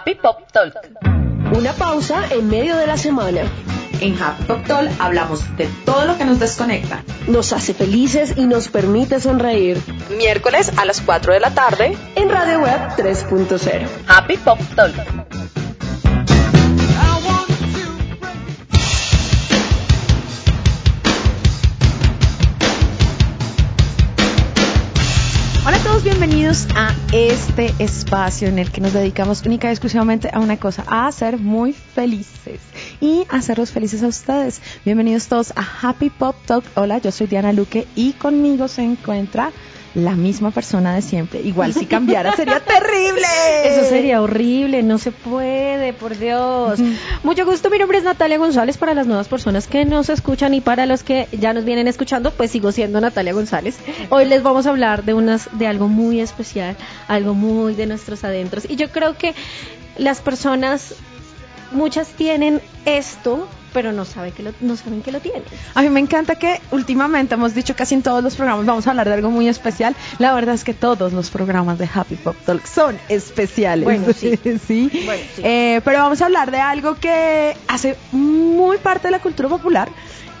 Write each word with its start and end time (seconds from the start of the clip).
Happy 0.00 0.14
Pop 0.14 0.50
Talk. 0.50 0.74
Una 1.54 1.74
pausa 1.74 2.24
en 2.30 2.48
medio 2.48 2.74
de 2.74 2.86
la 2.86 2.96
semana. 2.96 3.42
En 4.00 4.16
Happy 4.18 4.44
Pop 4.44 4.66
Talk 4.66 4.90
hablamos 4.98 5.44
de 5.58 5.68
todo 5.84 6.06
lo 6.06 6.16
que 6.16 6.24
nos 6.24 6.40
desconecta. 6.40 7.04
Nos 7.28 7.52
hace 7.52 7.74
felices 7.74 8.32
y 8.38 8.46
nos 8.46 8.68
permite 8.68 9.20
sonreír. 9.20 9.78
Miércoles 10.16 10.72
a 10.78 10.86
las 10.86 11.02
4 11.02 11.34
de 11.34 11.40
la 11.40 11.50
tarde 11.50 11.98
En 12.14 12.30
Radio 12.30 12.60
Web 12.60 12.96
3.0. 12.96 13.86
Happy 14.08 14.38
Pop 14.38 14.58
Talk. 14.74 15.19
Bienvenidos 26.02 26.66
a 26.76 26.94
este 27.12 27.74
espacio 27.78 28.48
en 28.48 28.58
el 28.58 28.70
que 28.70 28.80
nos 28.80 28.94
dedicamos 28.94 29.44
única 29.44 29.68
y 29.68 29.72
exclusivamente 29.72 30.30
a 30.32 30.40
una 30.40 30.56
cosa, 30.56 30.84
a 30.86 31.10
ser 31.12 31.36
muy 31.36 31.74
felices 31.74 32.60
y 33.00 33.26
a 33.28 33.36
hacerlos 33.36 33.70
felices 33.70 34.02
a 34.02 34.06
ustedes. 34.06 34.62
Bienvenidos 34.84 35.26
todos 35.26 35.52
a 35.56 35.62
Happy 35.82 36.08
Pop 36.08 36.36
Talk. 36.46 36.64
Hola, 36.74 36.98
yo 36.98 37.10
soy 37.10 37.26
Diana 37.26 37.52
Luque 37.52 37.86
y 37.96 38.12
conmigo 38.12 38.68
se 38.68 38.82
encuentra 38.82 39.50
la 39.94 40.14
misma 40.14 40.50
persona 40.50 40.94
de 40.94 41.02
siempre. 41.02 41.40
Igual 41.40 41.74
si 41.74 41.86
cambiara 41.86 42.34
sería 42.36 42.60
terrible. 42.60 43.26
Eso 43.64 43.88
sería 43.88 44.22
horrible, 44.22 44.82
no 44.82 44.98
se 44.98 45.10
puede, 45.12 45.92
por 45.92 46.16
Dios. 46.16 46.78
Mucho 47.22 47.44
gusto, 47.44 47.70
mi 47.70 47.78
nombre 47.78 47.98
es 47.98 48.04
Natalia 48.04 48.38
González 48.38 48.78
para 48.78 48.94
las 48.94 49.06
nuevas 49.06 49.28
personas 49.28 49.66
que 49.66 49.84
nos 49.84 50.08
escuchan 50.08 50.54
y 50.54 50.60
para 50.60 50.86
los 50.86 51.02
que 51.02 51.28
ya 51.32 51.52
nos 51.52 51.64
vienen 51.64 51.88
escuchando, 51.88 52.30
pues 52.30 52.50
sigo 52.50 52.72
siendo 52.72 53.00
Natalia 53.00 53.32
González. 53.32 53.78
Hoy 54.10 54.26
les 54.26 54.42
vamos 54.42 54.66
a 54.66 54.70
hablar 54.70 55.04
de 55.04 55.14
unas 55.14 55.48
de 55.58 55.66
algo 55.66 55.88
muy 55.88 56.20
especial, 56.20 56.76
algo 57.08 57.34
muy 57.34 57.74
de 57.74 57.86
nuestros 57.86 58.24
adentros 58.24 58.66
y 58.68 58.76
yo 58.76 58.90
creo 58.90 59.16
que 59.16 59.34
las 59.98 60.20
personas 60.20 60.94
muchas 61.72 62.08
tienen 62.08 62.60
esto, 62.84 63.48
pero 63.72 63.92
no 63.92 64.04
saben 64.04 64.32
que 64.32 64.42
lo, 64.42 64.52
no 64.60 64.76
saben 64.76 65.02
que 65.02 65.12
lo 65.12 65.20
tienen. 65.20 65.42
A 65.74 65.82
mí 65.82 65.90
me 65.90 66.00
encanta 66.00 66.34
que 66.34 66.60
últimamente 66.70 67.34
hemos 67.34 67.54
dicho 67.54 67.74
casi 67.76 67.94
en 67.94 68.02
todos 68.02 68.22
los 68.22 68.34
programas 68.34 68.66
vamos 68.66 68.86
a 68.86 68.90
hablar 68.90 69.08
de 69.08 69.14
algo 69.14 69.30
muy 69.30 69.48
especial. 69.48 69.94
La 70.18 70.32
verdad 70.32 70.54
es 70.54 70.64
que 70.64 70.74
todos 70.74 71.12
los 71.12 71.30
programas 71.30 71.78
de 71.78 71.88
Happy 71.92 72.16
Pop 72.16 72.36
Talk 72.44 72.66
son 72.66 72.98
especiales. 73.08 73.84
Bueno, 73.84 74.12
sí. 74.12 74.38
Sí. 74.66 74.90
Bueno, 75.04 75.22
sí. 75.34 75.42
Eh, 75.44 75.80
pero 75.84 75.98
vamos 75.98 76.20
a 76.20 76.26
hablar 76.26 76.50
de 76.50 76.58
algo 76.58 76.94
que 76.96 77.56
hace 77.66 77.96
muy 78.12 78.78
parte 78.78 79.08
de 79.08 79.12
la 79.12 79.20
cultura 79.20 79.48
popular 79.48 79.88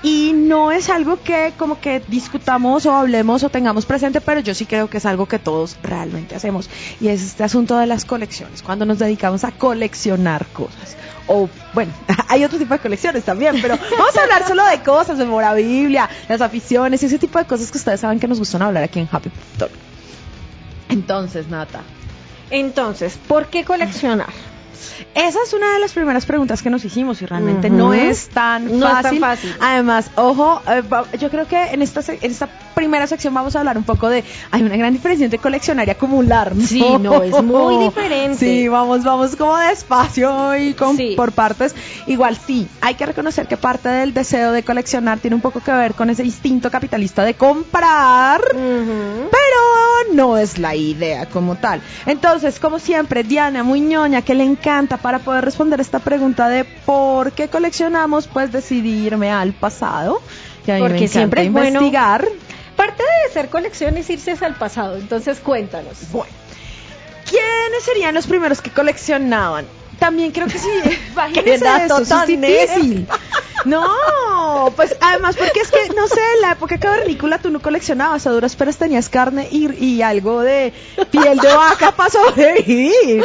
y 0.02 0.32
no 0.32 0.72
es 0.72 0.88
algo 0.88 1.22
que 1.22 1.52
como 1.58 1.80
que 1.80 2.02
discutamos 2.08 2.86
o 2.86 2.92
hablemos 2.92 3.42
o 3.44 3.50
tengamos 3.50 3.84
presente, 3.84 4.20
pero 4.20 4.40
yo 4.40 4.54
sí 4.54 4.64
creo 4.64 4.88
que 4.88 4.96
es 4.98 5.06
algo 5.06 5.26
que 5.26 5.38
todos 5.38 5.76
realmente 5.82 6.34
hacemos 6.34 6.70
y 7.00 7.08
es 7.08 7.22
este 7.22 7.44
asunto 7.44 7.76
de 7.78 7.86
las 7.86 8.04
colecciones, 8.04 8.62
cuando 8.62 8.86
nos 8.86 8.98
dedicamos 8.98 9.44
a 9.44 9.52
coleccionar 9.52 10.46
cosas. 10.46 10.96
O 11.26 11.48
bueno, 11.74 11.92
hay 12.28 12.44
otro 12.44 12.58
tipo 12.58 12.74
de 12.74 12.80
colecciones 12.80 13.24
también, 13.24 13.56
pero 13.60 13.76
vamos 13.98 14.16
a 14.16 14.22
hablar 14.22 14.46
solo 14.46 14.64
de 14.64 14.82
cosas, 14.82 15.18
de 15.18 15.26
Biblia, 15.62 16.08
las 16.28 16.40
aficiones 16.40 17.02
y 17.02 17.06
ese 17.06 17.18
tipo 17.18 17.38
de 17.38 17.44
cosas 17.44 17.70
que 17.70 17.78
ustedes 17.78 18.00
saben 18.00 18.18
que 18.18 18.28
nos 18.28 18.38
gustan 18.38 18.62
hablar 18.62 18.82
aquí 18.82 19.00
en 19.00 19.08
Happy 19.10 19.30
Talk. 19.58 19.70
Entonces, 20.88 21.46
Nata, 21.48 21.82
Entonces, 22.50 23.16
¿por 23.28 23.46
qué 23.46 23.64
coleccionar? 23.64 24.32
Esa 25.14 25.38
es 25.42 25.52
una 25.52 25.72
de 25.72 25.80
las 25.80 25.92
primeras 25.92 26.26
preguntas 26.26 26.62
que 26.62 26.70
nos 26.70 26.84
hicimos 26.84 27.22
y 27.22 27.26
realmente 27.26 27.70
no 27.70 27.94
es 27.94 28.28
tan 28.28 28.78
No 28.78 28.88
es 28.88 29.02
tan 29.02 29.18
fácil. 29.18 29.54
Además, 29.60 30.10
ojo, 30.16 30.62
eh, 30.68 30.82
yo 31.18 31.30
creo 31.30 31.46
que 31.46 31.62
en 31.62 31.82
esta, 31.82 32.00
en 32.12 32.30
esta 32.30 32.48
primera 32.74 33.06
sección 33.06 33.34
vamos 33.34 33.54
a 33.56 33.60
hablar 33.60 33.76
un 33.78 33.84
poco 33.84 34.08
de, 34.08 34.24
hay 34.50 34.62
una 34.62 34.76
gran 34.76 34.92
diferencia 34.92 35.24
entre 35.24 35.38
coleccionar 35.38 35.86
y 35.88 35.90
acumular. 35.90 36.54
¿no? 36.54 36.66
Sí, 36.66 36.84
no, 37.00 37.22
es 37.22 37.42
muy 37.42 37.84
diferente. 37.84 38.38
Sí, 38.38 38.68
vamos, 38.68 39.04
vamos 39.04 39.36
como 39.36 39.56
despacio 39.58 40.56
y 40.56 40.74
con, 40.74 40.96
Sí. 40.96 41.14
por 41.16 41.32
partes. 41.32 41.74
Igual 42.06 42.36
sí, 42.46 42.68
hay 42.80 42.94
que 42.94 43.06
reconocer 43.06 43.46
que 43.46 43.56
parte 43.56 43.88
del 43.88 44.14
deseo 44.14 44.52
de 44.52 44.62
coleccionar 44.62 45.18
tiene 45.18 45.34
un 45.36 45.42
poco 45.42 45.60
que 45.60 45.72
ver 45.72 45.94
con 45.94 46.10
ese 46.10 46.24
instinto 46.24 46.70
capitalista 46.70 47.24
de 47.24 47.34
comprar 47.34 48.40
pero 49.30 50.14
no 50.14 50.36
es 50.38 50.58
la 50.58 50.74
idea 50.74 51.26
como 51.26 51.56
tal. 51.56 51.80
Entonces, 52.06 52.58
como 52.58 52.78
siempre, 52.78 53.22
Diana 53.22 53.62
Muñoña, 53.62 54.22
que 54.22 54.34
le 54.34 54.44
encanta 54.44 54.96
para 54.96 55.18
poder 55.20 55.44
responder 55.44 55.80
esta 55.80 55.98
pregunta 55.98 56.48
de 56.48 56.64
por 56.64 57.32
qué 57.32 57.48
coleccionamos, 57.48 58.26
pues 58.26 58.52
decidirme 58.52 59.30
al 59.30 59.52
pasado. 59.52 60.20
Que 60.64 60.72
a 60.72 60.74
mí 60.76 60.82
me 60.82 60.88
Porque 60.88 61.08
siempre 61.08 61.42
es 61.46 61.52
bueno- 61.52 61.66
investigar. 61.80 62.24
Parte 62.80 63.02
de 63.02 63.34
ser 63.34 63.50
colección 63.50 63.98
es 63.98 64.08
irse 64.08 64.34
al 64.40 64.54
pasado, 64.54 64.96
entonces 64.96 65.38
cuéntanos. 65.40 66.10
Bueno, 66.12 66.32
¿quiénes 67.28 67.84
serían 67.84 68.14
los 68.14 68.26
primeros 68.26 68.62
que 68.62 68.70
coleccionaban? 68.70 69.66
También 70.00 70.32
creo 70.32 70.48
que 70.48 70.58
sí. 70.58 70.68
Imagínense 71.12 71.64
eso, 71.84 71.86
eso 71.94 72.02
es 72.02 72.08
tan 72.08 72.26
difícil. 72.26 73.06
No, 73.66 73.84
pues 74.74 74.96
además 75.02 75.36
porque 75.36 75.60
es 75.60 75.70
que, 75.70 75.90
no 75.94 76.08
sé, 76.08 76.18
en 76.36 76.40
la 76.40 76.52
época 76.52 76.78
cavernícola 76.78 77.36
tú 77.38 77.50
no 77.50 77.60
coleccionabas, 77.60 78.26
a 78.26 78.30
duras 78.30 78.56
penas 78.56 78.78
tenías 78.78 79.10
carne 79.10 79.48
y, 79.50 79.70
y 79.84 80.00
algo 80.00 80.40
de 80.40 80.72
piel 81.10 81.36
de 81.38 81.52
vaca 81.52 81.92
para 81.92 82.08
sobrevivir. 82.08 83.22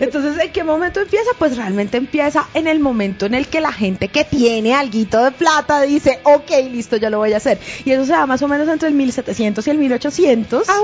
Entonces, 0.00 0.38
¿en 0.44 0.52
qué 0.52 0.62
momento 0.62 1.00
empieza? 1.00 1.30
Pues 1.38 1.56
realmente 1.56 1.96
empieza 1.96 2.46
en 2.52 2.66
el 2.66 2.80
momento 2.80 3.24
en 3.24 3.32
el 3.32 3.48
que 3.48 3.62
la 3.62 3.72
gente 3.72 4.08
que 4.08 4.24
tiene 4.24 4.74
alguito 4.74 5.24
de 5.24 5.30
plata 5.30 5.80
dice, 5.80 6.20
ok, 6.24 6.50
listo, 6.70 6.98
ya 6.98 7.08
lo 7.08 7.16
voy 7.16 7.32
a 7.32 7.38
hacer. 7.38 7.58
Y 7.86 7.92
eso 7.92 8.04
se 8.04 8.12
da 8.12 8.26
más 8.26 8.42
o 8.42 8.48
menos 8.48 8.68
entre 8.68 8.88
el 8.88 8.94
1700 8.94 9.66
y 9.66 9.70
el 9.70 9.78
1800. 9.78 10.66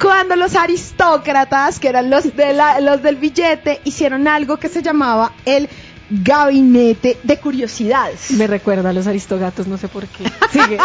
Cuando 0.00 0.36
los 0.36 0.54
aristócratas, 0.54 1.78
que 1.78 1.88
eran 1.88 2.10
los, 2.10 2.34
de 2.36 2.52
la- 2.52 2.80
los 2.80 3.02
del 3.14 3.20
billete, 3.20 3.80
hicieron 3.84 4.28
algo 4.28 4.56
que 4.58 4.68
se 4.68 4.82
llamaba 4.82 5.32
el 5.44 5.68
gabinete 6.10 7.18
de 7.22 7.38
curiosidades. 7.38 8.30
Me 8.32 8.46
recuerda 8.46 8.90
a 8.90 8.92
los 8.92 9.06
aristogatos, 9.06 9.66
no 9.66 9.78
sé 9.78 9.88
por 9.88 10.06
qué. 10.06 10.24
Sigue. 10.52 10.78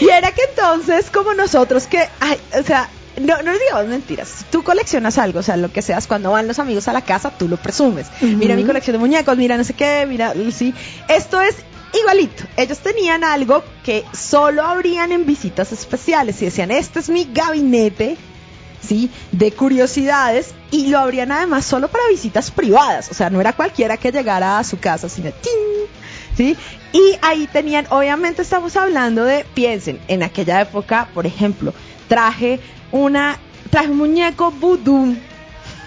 Y 0.00 0.08
era 0.08 0.32
que 0.32 0.42
entonces, 0.50 1.10
como 1.10 1.34
nosotros 1.34 1.86
que, 1.86 2.06
ay, 2.20 2.38
o 2.58 2.62
sea, 2.62 2.88
no, 3.20 3.42
no 3.42 3.52
digamos 3.52 3.86
mentiras. 3.86 4.28
Si 4.28 4.44
Tú 4.44 4.62
coleccionas 4.62 5.18
algo, 5.18 5.40
o 5.40 5.42
sea, 5.42 5.56
lo 5.56 5.72
que 5.72 5.82
seas, 5.82 6.06
cuando 6.06 6.30
van 6.30 6.46
los 6.46 6.58
amigos 6.58 6.88
a 6.88 6.92
la 6.92 7.02
casa, 7.02 7.30
tú 7.30 7.48
lo 7.48 7.56
presumes. 7.56 8.06
Mira 8.20 8.54
mi 8.54 8.64
colección 8.64 8.92
de 8.94 8.98
muñecos, 8.98 9.36
mira 9.36 9.56
no 9.56 9.64
sé 9.64 9.74
qué, 9.74 10.06
mira, 10.08 10.32
sí. 10.52 10.74
Esto 11.08 11.40
es 11.40 11.56
igualito. 11.98 12.44
Ellos 12.56 12.78
tenían 12.78 13.24
algo 13.24 13.64
que 13.82 14.04
solo 14.12 14.62
abrían 14.62 15.12
en 15.12 15.26
visitas 15.26 15.72
especiales 15.72 16.40
y 16.42 16.46
decían, 16.46 16.70
este 16.70 17.00
es 17.00 17.08
mi 17.10 17.28
gabinete. 17.32 18.16
¿Sí? 18.80 19.10
De 19.32 19.52
curiosidades 19.52 20.54
y 20.70 20.88
lo 20.88 20.98
abrían 20.98 21.32
además 21.32 21.64
solo 21.64 21.88
para 21.88 22.08
visitas 22.08 22.50
privadas, 22.50 23.10
o 23.10 23.14
sea, 23.14 23.30
no 23.30 23.40
era 23.40 23.52
cualquiera 23.52 23.96
que 23.96 24.12
llegara 24.12 24.58
a 24.58 24.64
su 24.64 24.78
casa, 24.78 25.08
sino 25.08 25.30
¡tin! 25.30 25.52
¿sí? 26.36 26.56
Y 26.92 27.18
ahí 27.22 27.48
tenían, 27.52 27.86
obviamente 27.90 28.42
estamos 28.42 28.76
hablando 28.76 29.24
de, 29.24 29.44
piensen, 29.54 30.00
en 30.08 30.22
aquella 30.22 30.60
época, 30.60 31.08
por 31.14 31.26
ejemplo, 31.26 31.72
traje 32.08 32.60
una, 32.92 33.38
traje 33.70 33.88
un 33.88 33.98
muñeco 33.98 34.50
vudú 34.50 35.16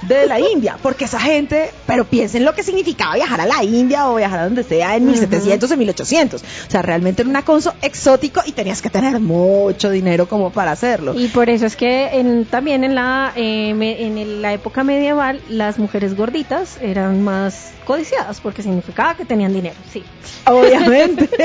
de 0.07 0.27
la 0.27 0.39
India, 0.39 0.77
porque 0.81 1.05
esa 1.05 1.19
gente, 1.19 1.71
pero 1.85 2.05
piensen 2.05 2.43
lo 2.45 2.53
que 2.53 2.63
significaba 2.63 3.15
viajar 3.15 3.41
a 3.41 3.45
la 3.45 3.63
India 3.63 4.09
o 4.09 4.15
viajar 4.15 4.39
a 4.39 4.43
donde 4.45 4.63
sea 4.63 4.95
en 4.95 5.05
1700 5.05 5.71
o 5.71 5.77
1800. 5.77 6.41
O 6.41 6.71
sea, 6.71 6.81
realmente 6.81 7.21
era 7.21 7.29
una 7.29 7.43
cosa 7.43 7.75
exótico 7.81 8.41
y 8.45 8.51
tenías 8.51 8.81
que 8.81 8.89
tener 8.89 9.19
mucho 9.19 9.89
dinero 9.89 10.27
como 10.27 10.51
para 10.51 10.71
hacerlo. 10.71 11.13
Y 11.17 11.27
por 11.29 11.49
eso 11.49 11.65
es 11.65 11.75
que 11.75 12.07
en- 12.19 12.45
también 12.45 12.83
en 12.83 12.95
la, 12.95 13.31
eh, 13.35 13.73
me- 13.75 14.01
en 14.03 14.41
la 14.41 14.53
época 14.53 14.83
medieval 14.83 15.41
las 15.49 15.79
mujeres 15.79 16.15
gorditas 16.15 16.77
eran 16.81 17.23
más 17.23 17.71
codiciadas 17.85 18.39
porque 18.39 18.61
significaba 18.63 19.15
que 19.15 19.25
tenían 19.25 19.53
dinero, 19.53 19.75
sí. 19.91 20.03
Obviamente. 20.45 21.29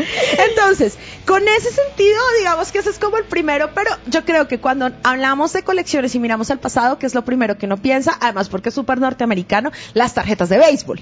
Entonces, 0.50 0.96
con 1.26 1.42
ese 1.46 1.70
sentido, 1.70 2.18
digamos 2.38 2.72
que 2.72 2.78
ese 2.78 2.90
es 2.90 2.98
como 2.98 3.16
el 3.18 3.24
primero, 3.24 3.70
pero 3.74 3.90
yo 4.06 4.24
creo 4.24 4.48
que 4.48 4.58
cuando 4.58 4.90
hablamos 5.02 5.52
de 5.52 5.62
colecciones 5.62 6.14
y 6.14 6.18
miramos 6.18 6.50
al 6.50 6.58
pasado, 6.58 6.98
que 6.98 7.06
es 7.06 7.14
lo 7.14 7.24
primero 7.24 7.58
que 7.60 7.66
uno 7.66 7.76
piensa, 7.76 8.18
además 8.20 8.48
porque 8.48 8.70
es 8.70 8.74
súper 8.74 8.98
norteamericano, 8.98 9.70
las 9.94 10.14
tarjetas 10.14 10.48
de 10.48 10.58
béisbol. 10.58 11.00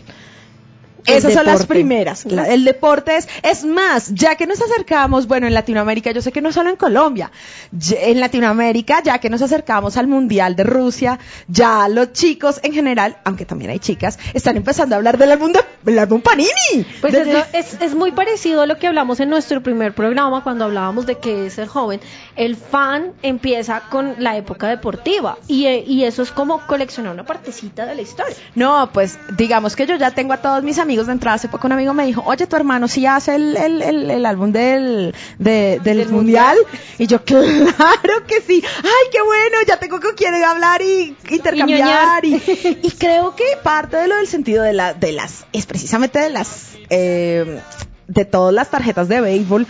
El 1.09 1.17
Esas 1.19 1.33
son 1.35 1.47
las 1.47 1.67
primeras. 1.67 2.25
El 2.27 2.65
deporte 2.65 3.17
es, 3.17 3.29
es 3.43 3.65
más, 3.65 4.13
ya 4.15 4.37
que 4.37 4.47
nos 4.47 4.61
acercamos, 4.61 5.27
bueno, 5.27 5.47
en 5.47 5.55
Latinoamérica, 5.55 6.11
yo 6.13 6.23
sé 6.23 6.33
que 6.33 6.41
no 6.41 6.53
solo 6.53 6.71
en 6.71 6.77
Colombia, 6.77 7.31
en 7.91 8.21
Latinoamérica, 8.21 9.03
ya 9.03 9.19
que 9.19 9.31
nos 9.31 9.43
acercamos 9.43 9.97
al 9.97 10.07
Mundial 10.07 10.57
de 10.57 10.65
Rusia, 10.65 11.19
ya 11.49 11.89
los 11.89 12.13
chicos 12.13 12.61
en 12.63 12.73
general, 12.73 13.17
aunque 13.25 13.45
también 13.45 13.71
hay 13.71 13.79
chicas, 13.79 14.19
están 14.35 14.57
empezando 14.57 14.95
a 14.95 14.99
hablar 14.99 15.19
del 15.19 15.33
álbum, 15.33 15.53
de, 15.53 15.61
del 15.83 15.99
álbum 15.99 16.21
Panini. 16.21 16.49
Pues 17.01 17.13
De- 17.13 17.45
es, 17.53 17.75
es, 17.75 17.81
es 17.81 17.95
muy 17.95 18.13
parecido 18.13 18.63
a 18.63 18.67
lo 18.67 18.79
que 18.79 18.87
hablamos 18.87 19.21
en 19.21 19.31
nuestro 19.31 19.63
primer 19.63 19.95
programa 19.95 20.43
cuando 20.43 20.65
hablábamos 20.65 21.07
de 21.07 21.17
que 21.19 21.47
es 21.47 21.55
ser 21.55 21.69
joven. 21.69 22.01
El 22.37 22.57
fan 22.57 23.13
empieza 23.23 23.83
con 23.91 24.17
la 24.19 24.37
época 24.37 24.69
deportiva 24.69 25.39
y, 25.47 25.67
eh, 25.67 25.85
y 25.87 26.05
eso 26.05 26.23
es 26.23 26.31
como 26.31 26.61
coleccionar 26.67 27.13
una 27.15 27.25
partecita 27.25 27.87
de 27.87 27.95
la 27.95 28.03
historia. 28.03 28.37
No, 28.55 28.91
pues 28.93 29.19
digamos 29.37 29.77
que 29.77 29.87
yo 29.87 29.97
ya 29.97 30.11
tengo 30.11 30.33
a 30.33 30.39
todos 30.39 30.63
mis 30.63 30.79
amigos 30.79 30.98
amigos 30.99 31.07
de 31.07 31.13
entrada. 31.13 31.35
Hace 31.37 31.49
poco 31.49 31.67
un 31.67 31.73
amigo 31.73 31.95
me 31.95 32.05
dijo, 32.07 32.23
oye, 32.27 32.47
tu 32.47 32.57
hermano 32.57 32.89
sí 32.89 33.07
hace 33.07 33.35
el, 33.37 33.57
el, 33.57 33.83
el, 33.83 34.11
el 34.11 34.27
álbum 34.27 34.51
del, 34.53 35.15
de- 35.39 35.81
del, 35.85 35.99
¿Del 35.99 36.09
mundial? 36.11 36.57
Y 36.99 37.07
yo, 37.07 37.23
claro 37.25 38.27
que 38.27 38.41
sí. 38.41 38.63
Ay, 38.83 39.09
qué 39.13 39.23
bueno, 39.23 39.57
ya 39.67 39.79
tengo 39.79 40.01
con 40.01 40.15
quién 40.17 40.35
hablar 40.43 40.83
y 40.83 41.17
intercambiar. 41.31 42.25
Y, 42.25 42.35
y 42.83 42.91
creo 42.99 43.35
que 43.37 43.45
parte 43.63 43.97
de 43.97 44.09
lo 44.09 44.17
del 44.17 44.27
sentido 44.27 44.63
de, 44.65 44.73
la, 44.73 44.95
de 44.95 45.13
las, 45.13 45.47
es 45.53 45.67
precisamente 45.67 46.19
de 46.19 46.31
las, 46.31 46.71
eh, 46.91 47.61
de 48.09 48.25
todas 48.25 48.53
las 48.55 48.71
tarjetas 48.71 49.09
de 49.09 49.21
béisbol, 49.21 49.67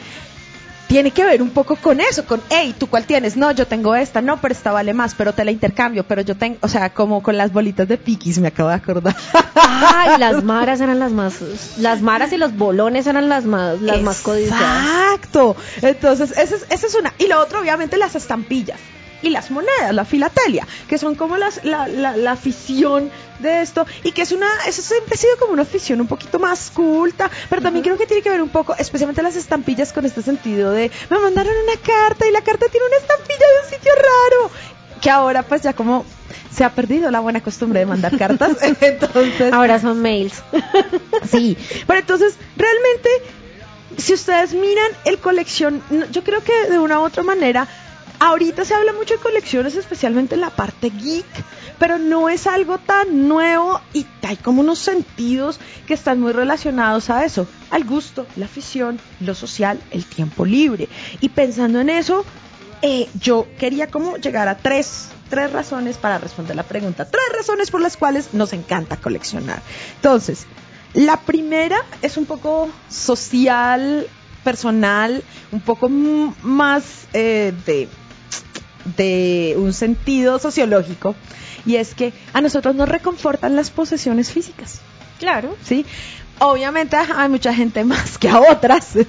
tiene 0.88 1.10
que 1.10 1.22
ver 1.22 1.42
un 1.42 1.50
poco 1.50 1.76
con 1.76 2.00
eso, 2.00 2.24
con, 2.24 2.40
hey, 2.48 2.74
¿tú 2.76 2.88
cuál 2.88 3.04
tienes? 3.04 3.36
No, 3.36 3.52
yo 3.52 3.66
tengo 3.66 3.94
esta, 3.94 4.22
no, 4.22 4.40
pero 4.40 4.52
esta 4.52 4.72
vale 4.72 4.94
más, 4.94 5.14
pero 5.14 5.34
te 5.34 5.44
la 5.44 5.50
intercambio, 5.50 6.02
pero 6.02 6.22
yo 6.22 6.34
tengo, 6.34 6.56
o 6.62 6.68
sea, 6.68 6.90
como 6.90 7.22
con 7.22 7.36
las 7.36 7.52
bolitas 7.52 7.86
de 7.86 7.98
piquis, 7.98 8.38
me 8.38 8.48
acabo 8.48 8.70
de 8.70 8.76
acordar. 8.76 9.14
Ay, 9.54 10.18
las 10.18 10.42
maras 10.44 10.80
eran 10.80 10.98
las 10.98 11.12
más, 11.12 11.34
las 11.76 12.00
maras 12.00 12.32
y 12.32 12.38
los 12.38 12.56
bolones 12.56 13.06
eran 13.06 13.28
las 13.28 13.44
más, 13.44 13.80
las 13.82 14.00
más 14.00 14.20
codiciadas. 14.22 14.86
Exacto. 14.86 15.56
Entonces, 15.82 16.30
esa 16.32 16.56
es, 16.56 16.66
esa 16.70 16.86
es 16.86 16.94
una. 16.94 17.12
Y 17.18 17.26
lo 17.28 17.38
otro, 17.38 17.60
obviamente, 17.60 17.98
las 17.98 18.16
estampillas. 18.16 18.78
Y 19.20 19.30
las 19.30 19.50
monedas, 19.50 19.92
la 19.92 20.04
filatelia, 20.04 20.66
que 20.88 20.96
son 20.96 21.16
como 21.16 21.36
las, 21.36 21.64
la, 21.64 21.88
la, 21.88 22.16
la 22.16 22.32
afición 22.32 23.10
de 23.38 23.62
esto, 23.62 23.86
y 24.04 24.12
que 24.12 24.22
es 24.22 24.32
una, 24.32 24.48
eso 24.66 24.82
siempre 24.82 25.14
ha 25.14 25.18
sido 25.18 25.36
como 25.38 25.52
una 25.52 25.62
afición 25.62 26.00
un 26.00 26.06
poquito 26.06 26.38
más 26.38 26.70
culta, 26.70 27.30
pero 27.48 27.62
también 27.62 27.84
creo 27.84 27.96
que 27.96 28.06
tiene 28.06 28.22
que 28.22 28.30
ver 28.30 28.42
un 28.42 28.48
poco, 28.48 28.74
especialmente 28.76 29.22
las 29.22 29.36
estampillas 29.36 29.92
con 29.92 30.04
este 30.04 30.22
sentido 30.22 30.72
de, 30.72 30.90
me 31.10 31.18
mandaron 31.18 31.52
una 31.64 31.80
carta 31.80 32.26
y 32.26 32.32
la 32.32 32.42
carta 32.42 32.66
tiene 32.70 32.86
una 32.86 32.96
estampilla 32.96 33.38
de 33.38 33.64
un 33.64 33.70
sitio 33.70 33.92
raro, 33.94 34.50
que 35.00 35.10
ahora 35.10 35.42
pues 35.42 35.62
ya 35.62 35.72
como 35.72 36.04
se 36.52 36.64
ha 36.64 36.70
perdido 36.70 37.10
la 37.10 37.20
buena 37.20 37.40
costumbre 37.40 37.80
de 37.80 37.86
mandar 37.86 38.16
cartas, 38.18 38.56
entonces... 38.80 39.52
Ahora 39.52 39.78
son 39.78 40.00
mails. 40.00 40.42
Sí, 41.30 41.56
pero 41.86 42.00
entonces 42.00 42.36
realmente, 42.56 43.08
si 43.98 44.14
ustedes 44.14 44.54
miran 44.54 44.90
el 45.04 45.18
colección, 45.18 45.82
yo 46.10 46.24
creo 46.24 46.42
que 46.42 46.70
de 46.70 46.78
una 46.78 47.00
u 47.00 47.02
otra 47.02 47.22
manera, 47.22 47.68
ahorita 48.18 48.64
se 48.64 48.74
habla 48.74 48.92
mucho 48.92 49.14
de 49.14 49.20
colecciones, 49.20 49.74
especialmente 49.74 50.36
en 50.36 50.40
la 50.40 50.50
parte 50.50 50.90
geek, 50.90 51.26
pero 51.78 51.98
no 51.98 52.28
es 52.28 52.46
algo 52.46 52.78
tan 52.78 53.28
nuevo 53.28 53.80
y 53.92 54.06
hay 54.22 54.36
como 54.36 54.60
unos 54.60 54.78
sentidos 54.78 55.60
que 55.86 55.94
están 55.94 56.20
muy 56.20 56.32
relacionados 56.32 57.10
a 57.10 57.24
eso, 57.24 57.46
al 57.70 57.84
gusto, 57.84 58.26
la 58.36 58.46
afición, 58.46 59.00
lo 59.20 59.34
social, 59.34 59.80
el 59.90 60.04
tiempo 60.04 60.44
libre. 60.44 60.88
Y 61.20 61.28
pensando 61.30 61.80
en 61.80 61.90
eso, 61.90 62.24
eh, 62.82 63.08
yo 63.20 63.46
quería 63.58 63.88
como 63.88 64.16
llegar 64.16 64.48
a 64.48 64.56
tres, 64.56 65.08
tres 65.28 65.52
razones 65.52 65.96
para 65.96 66.18
responder 66.18 66.56
la 66.56 66.62
pregunta. 66.62 67.04
Tres 67.04 67.24
razones 67.36 67.70
por 67.70 67.80
las 67.80 67.96
cuales 67.96 68.34
nos 68.34 68.52
encanta 68.52 68.96
coleccionar. 68.96 69.62
Entonces, 69.96 70.46
la 70.94 71.20
primera 71.20 71.78
es 72.02 72.16
un 72.16 72.26
poco 72.26 72.68
social, 72.88 74.06
personal, 74.44 75.22
un 75.52 75.60
poco 75.60 75.88
más 75.88 77.06
eh, 77.12 77.52
de, 77.66 77.88
de 78.96 79.54
un 79.58 79.72
sentido 79.72 80.38
sociológico. 80.38 81.14
Y 81.66 81.76
es 81.76 81.94
que 81.94 82.12
a 82.32 82.40
nosotros 82.40 82.74
nos 82.74 82.88
reconfortan 82.88 83.56
las 83.56 83.70
posesiones 83.70 84.30
físicas. 84.30 84.80
Claro. 85.18 85.56
¿sí? 85.64 85.84
Obviamente 86.40 86.96
hay 86.96 87.28
mucha 87.28 87.52
gente 87.52 87.84
más 87.84 88.16
que 88.18 88.28
a 88.28 88.40
otras, 88.40 88.84
¿sí? 88.92 89.06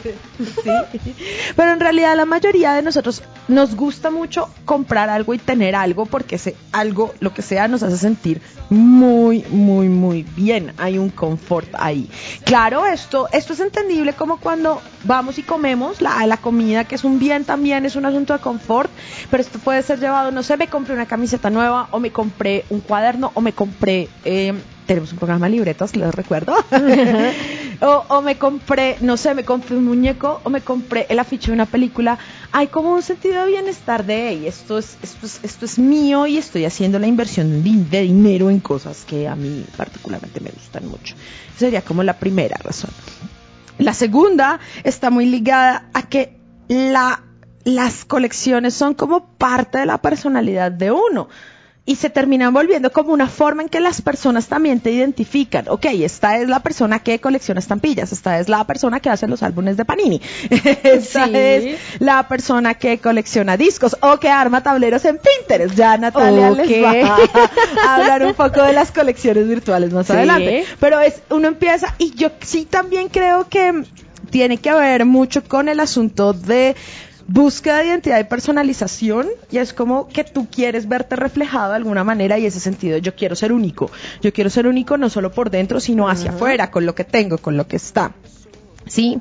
Pero 1.56 1.72
en 1.72 1.80
realidad 1.80 2.16
la 2.16 2.26
mayoría 2.26 2.74
de 2.74 2.82
nosotros 2.82 3.22
nos 3.48 3.76
gusta 3.76 4.10
mucho 4.10 4.50
comprar 4.66 5.10
algo 5.10 5.34
y 5.34 5.38
tener 5.38 5.76
algo 5.76 6.06
porque 6.06 6.36
ese 6.36 6.56
algo, 6.72 7.14
lo 7.20 7.34
que 7.34 7.42
sea, 7.42 7.68
nos 7.68 7.84
hace 7.84 7.98
sentir 7.98 8.42
muy, 8.70 9.44
muy, 9.50 9.90
muy 9.90 10.24
bien. 10.24 10.74
Hay 10.78 10.98
un 10.98 11.10
confort 11.10 11.70
ahí. 11.78 12.10
Claro, 12.46 12.86
esto, 12.86 13.28
esto 13.32 13.54
es 13.54 13.60
entendible 13.60 14.14
como 14.14 14.40
cuando 14.40 14.82
vamos 15.04 15.38
y 15.38 15.44
comemos 15.44 16.02
la, 16.02 16.26
la 16.26 16.38
comida, 16.38 16.86
que 16.86 16.96
es 16.96 17.04
un 17.04 17.20
bien 17.20 17.46
también, 17.46 17.86
es 17.86 17.96
un 17.96 18.06
asunto 18.06 18.34
de 18.34 18.40
confort, 18.40 18.90
pero 19.30 19.42
esto 19.42 19.60
puede 19.60 19.82
ser 19.84 20.00
llevado, 20.00 20.32
no 20.32 20.44
sé, 20.44 20.58
me 20.58 20.68
compré 20.68 20.94
una 20.94 21.06
camiseta 21.06 21.50
nueva 21.50 21.88
o 21.92 22.00
me 22.00 22.12
compré 22.12 22.66
un 22.70 22.82
cuaderno 22.82 23.32
o 23.34 23.42
me 23.42 23.54
compré... 23.54 24.10
eh, 24.26 24.54
tenemos 24.90 25.12
un 25.12 25.20
programa 25.20 25.46
de 25.46 25.52
libretos, 25.52 25.96
les 25.96 26.12
recuerdo. 26.16 26.52
o, 27.82 28.06
o 28.08 28.22
me 28.24 28.40
compré, 28.40 28.98
no 29.02 29.18
sé, 29.18 29.36
me 29.36 29.46
compré 29.46 29.78
un 29.78 29.86
muñeco 29.86 30.42
o 30.44 30.50
me 30.50 30.62
compré 30.62 31.06
el 31.10 31.20
afiche 31.20 31.52
de 31.52 31.54
una 31.54 31.68
película. 31.68 32.18
Hay 32.52 32.68
como 32.70 32.96
un 32.96 33.04
sentido 33.04 33.44
de 33.44 33.50
bienestar 33.52 34.04
de, 34.04 34.30
"Ey, 34.30 34.48
esto 34.48 34.80
es, 34.80 34.98
esto 35.04 35.28
es, 35.28 35.42
esto 35.44 35.66
es 35.66 35.78
mío 35.78 36.26
y 36.26 36.40
estoy 36.40 36.66
haciendo 36.66 36.98
la 36.98 37.06
inversión 37.06 37.62
de 37.64 38.02
dinero 38.02 38.50
en 38.50 38.60
cosas 38.62 39.06
que 39.06 39.28
a 39.28 39.36
mí 39.36 39.64
particularmente 39.78 40.40
me 40.40 40.50
gustan 40.50 40.88
mucho. 40.88 41.14
Sería 41.56 41.84
como 41.84 42.02
la 42.02 42.18
primera 42.18 42.58
razón. 42.58 42.90
La 43.78 43.94
segunda 43.94 44.60
está 44.84 45.12
muy 45.12 45.28
ligada 45.28 45.88
a 45.94 46.02
que 46.10 46.36
la, 46.68 47.22
las 47.64 48.06
colecciones 48.06 48.74
son 48.74 48.96
como 48.96 49.36
parte 49.38 49.78
de 49.78 49.86
la 49.86 50.00
personalidad 50.02 50.72
de 50.72 50.90
uno. 50.90 51.30
Y 51.90 51.96
se 51.96 52.12
terminan 52.12 52.54
volviendo 52.54 52.92
como 52.92 53.12
una 53.14 53.28
forma 53.28 53.64
en 53.64 53.68
que 53.70 53.80
las 53.80 54.04
personas 54.04 54.48
también 54.48 54.80
te 54.80 54.92
identifican. 54.92 55.66
Ok, 55.70 55.86
esta 55.86 56.38
es 56.38 56.48
la 56.48 56.60
persona 56.60 57.00
que 57.00 57.18
colecciona 57.20 57.60
estampillas, 57.60 58.12
esta 58.12 58.40
es 58.40 58.48
la 58.48 58.64
persona 58.68 59.00
que 59.00 59.10
hace 59.10 59.28
los 59.28 59.42
álbumes 59.42 59.76
de 59.76 59.86
Panini, 59.86 60.22
esta 60.84 61.26
Sí. 61.26 61.32
es 61.36 61.80
la 62.00 62.28
persona 62.28 62.76
que 62.76 63.00
colecciona 63.00 63.58
discos 63.58 63.98
o 64.02 64.20
que 64.20 64.30
arma 64.30 64.62
tableros 64.62 65.04
en 65.06 65.18
Pinterest. 65.18 65.74
Ya 65.76 65.98
Natalia 65.98 66.52
les 66.52 66.70
Ok. 66.70 66.84
va 66.84 67.18
a 67.84 67.96
hablar 67.96 68.24
un 68.24 68.36
poco 68.36 68.62
de 68.62 68.74
las 68.74 68.92
colecciones 68.92 69.48
virtuales 69.48 69.92
más 69.92 70.06
Sí. 70.06 70.14
adelante. 70.14 70.66
Pero 70.80 71.00
es, 71.00 71.24
uno 71.32 71.48
empieza, 71.48 71.96
y 71.98 72.14
yo 72.14 72.30
sí 72.42 72.66
también 72.66 73.10
creo 73.10 73.50
que 73.50 73.84
tiene 74.30 74.58
que 74.58 74.72
ver 74.74 75.06
mucho 75.06 75.44
con 75.44 75.68
el 75.70 75.80
asunto 75.80 76.34
de 76.34 76.76
búsqueda 77.30 77.78
de 77.78 77.86
identidad 77.86 78.20
y 78.20 78.24
personalización 78.24 79.28
y 79.52 79.60
es 79.60 79.72
como 79.72 80.08
que 80.08 80.24
tú 80.24 80.48
quieres 80.50 80.88
verte 80.88 81.16
reflejado 81.16 81.70
de 81.70 81.76
alguna 81.76 82.04
manera 82.04 82.40
y 82.40 82.48
ese 82.48 82.60
sentido 82.60 82.98
yo 82.98 83.16
quiero 83.16 83.36
ser 83.36 83.54
único. 83.54 83.92
Yo 84.22 84.34
quiero 84.34 84.50
ser 84.50 84.66
único 84.68 84.98
no 84.98 85.10
solo 85.10 85.32
por 85.32 85.52
dentro 85.52 85.80
sino 85.80 86.10
hacia 86.10 86.32
afuera 86.32 86.72
con 86.72 86.88
lo 86.88 86.96
que 86.96 87.04
tengo 87.04 87.38
con 87.38 87.56
lo 87.56 87.68
que 87.68 87.76
está. 87.76 88.14
Sí 88.88 89.20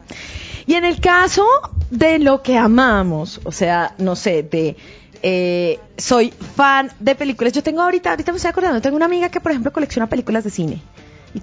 y 0.67 0.75
en 0.75 0.87
el 0.87 1.01
caso 1.01 1.47
de 1.91 2.19
lo 2.19 2.43
que 2.43 2.57
amamos 2.57 3.41
o 3.45 3.53
sea 3.53 3.95
no 3.99 4.17
sé 4.17 4.43
de 4.43 4.77
eh, 5.21 5.79
soy 5.99 6.33
fan 6.57 6.91
de 7.01 7.15
películas. 7.15 7.53
Yo 7.53 7.63
tengo 7.63 7.83
ahorita 7.83 8.11
ahorita 8.11 8.33
me 8.33 8.37
estoy 8.37 8.49
acordando 8.49 8.81
tengo 8.81 8.97
una 8.97 9.07
amiga 9.07 9.29
que 9.29 9.41
por 9.41 9.53
ejemplo 9.53 9.71
colecciona 9.71 10.09
películas 10.09 10.45
de 10.45 10.51
cine 10.51 10.83
y 11.35 11.41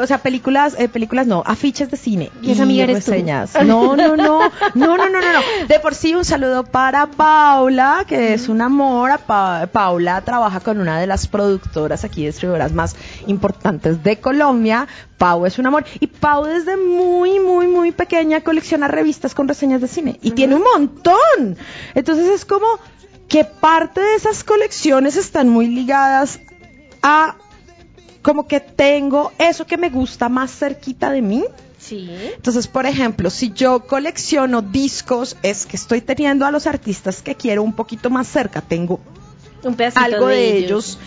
o 0.00 0.06
sea, 0.06 0.18
películas, 0.18 0.74
eh, 0.78 0.88
películas 0.88 1.26
no, 1.26 1.42
afiches 1.44 1.90
de 1.90 1.96
cine. 1.96 2.30
¿Y 2.42 2.52
esa 2.52 2.62
amiga 2.62 2.84
eres 2.84 3.04
tú? 3.04 3.10
reseñas. 3.10 3.52
No, 3.64 3.94
no, 3.96 4.16
no, 4.16 4.16
no, 4.16 4.50
no, 4.74 4.96
no, 4.96 5.08
no, 5.08 5.20
no. 5.20 5.40
De 5.68 5.78
por 5.80 5.94
sí 5.94 6.14
un 6.14 6.24
saludo 6.24 6.64
para 6.64 7.06
Paula, 7.10 8.04
que 8.08 8.34
es 8.34 8.48
un 8.48 8.62
amor. 8.62 9.10
A 9.10 9.18
Pa- 9.18 9.68
Paula 9.70 10.20
trabaja 10.22 10.60
con 10.60 10.80
una 10.80 10.98
de 10.98 11.06
las 11.06 11.26
productoras 11.26 12.04
aquí, 12.04 12.24
distribuidoras 12.26 12.72
más 12.72 12.96
importantes 13.26 14.02
de 14.02 14.18
Colombia. 14.18 14.88
Pau 15.18 15.44
es 15.46 15.58
un 15.58 15.66
amor. 15.66 15.84
Y 16.00 16.06
Pau 16.06 16.44
desde 16.44 16.76
muy, 16.76 17.38
muy, 17.40 17.66
muy 17.66 17.92
pequeña 17.92 18.40
colecciona 18.40 18.88
revistas 18.88 19.34
con 19.34 19.46
reseñas 19.48 19.80
de 19.80 19.88
cine. 19.88 20.18
Y 20.22 20.30
tiene 20.30 20.54
un 20.54 20.62
montón. 20.62 21.56
Entonces 21.94 22.28
es 22.28 22.44
como 22.44 22.66
que 23.28 23.44
parte 23.44 24.00
de 24.00 24.14
esas 24.14 24.42
colecciones 24.42 25.16
están 25.16 25.48
muy 25.50 25.66
ligadas 25.66 26.40
a 27.02 27.34
como 28.22 28.46
que 28.46 28.60
tengo 28.60 29.32
eso 29.38 29.66
que 29.66 29.76
me 29.76 29.90
gusta 29.90 30.28
más 30.28 30.50
cerquita 30.50 31.10
de 31.10 31.22
mí. 31.22 31.44
Sí. 31.78 32.10
Entonces, 32.34 32.66
por 32.66 32.86
ejemplo, 32.86 33.30
si 33.30 33.52
yo 33.52 33.80
colecciono 33.86 34.62
discos, 34.62 35.36
es 35.42 35.64
que 35.64 35.76
estoy 35.76 36.00
teniendo 36.00 36.44
a 36.44 36.50
los 36.50 36.66
artistas 36.66 37.22
que 37.22 37.34
quiero 37.34 37.62
un 37.62 37.72
poquito 37.72 38.10
más 38.10 38.26
cerca. 38.26 38.60
Tengo 38.60 39.00
Un 39.62 39.76
algo 39.94 40.26
de, 40.26 40.58
ellos. 40.58 40.98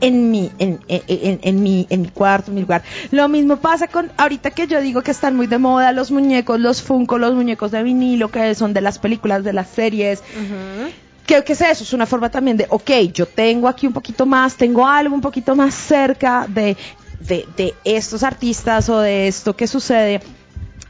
en 0.00 0.30
mi, 0.30 0.50
en, 0.58 0.80
en, 0.88 1.02
en- 1.08 1.40
en 1.42 1.62
mi, 1.62 1.86
en 1.90 2.02
mi 2.02 2.08
cuarto, 2.08 2.50
en 2.50 2.54
mi 2.56 2.60
lugar. 2.62 2.82
Lo 3.10 3.28
mismo 3.28 3.56
pasa 3.56 3.88
con, 3.88 4.10
ahorita 4.16 4.50
que 4.52 4.66
yo 4.66 4.80
digo 4.80 5.02
que 5.02 5.10
están 5.10 5.34
muy 5.36 5.46
de 5.48 5.58
moda 5.58 5.92
los 5.92 6.10
muñecos, 6.10 6.60
los 6.60 6.80
Funko, 6.82 7.18
los 7.18 7.34
muñecos 7.34 7.70
de 7.72 7.82
vinilo, 7.82 8.30
que 8.30 8.54
son 8.54 8.72
de 8.72 8.80
las 8.82 8.98
películas, 8.98 9.42
de 9.44 9.52
las 9.52 9.68
series. 9.68 10.20
Ujú. 10.20 10.90
¿Qué, 11.26 11.42
qué 11.44 11.52
es 11.54 11.60
eso? 11.60 11.84
Es 11.84 11.92
una 11.92 12.06
forma 12.06 12.30
también 12.30 12.56
de, 12.56 12.66
ok, 12.68 12.90
yo 13.12 13.26
tengo 13.26 13.68
aquí 13.68 13.86
un 13.86 13.92
poquito 13.92 14.26
más, 14.26 14.56
tengo 14.56 14.86
algo 14.86 15.14
un 15.14 15.20
poquito 15.20 15.56
más 15.56 15.74
cerca 15.74 16.46
de, 16.48 16.76
de, 17.20 17.46
de 17.56 17.74
estos 17.84 18.22
artistas 18.22 18.88
o 18.88 18.98
de 19.00 19.28
esto 19.28 19.56
que 19.56 19.66
sucede. 19.66 20.20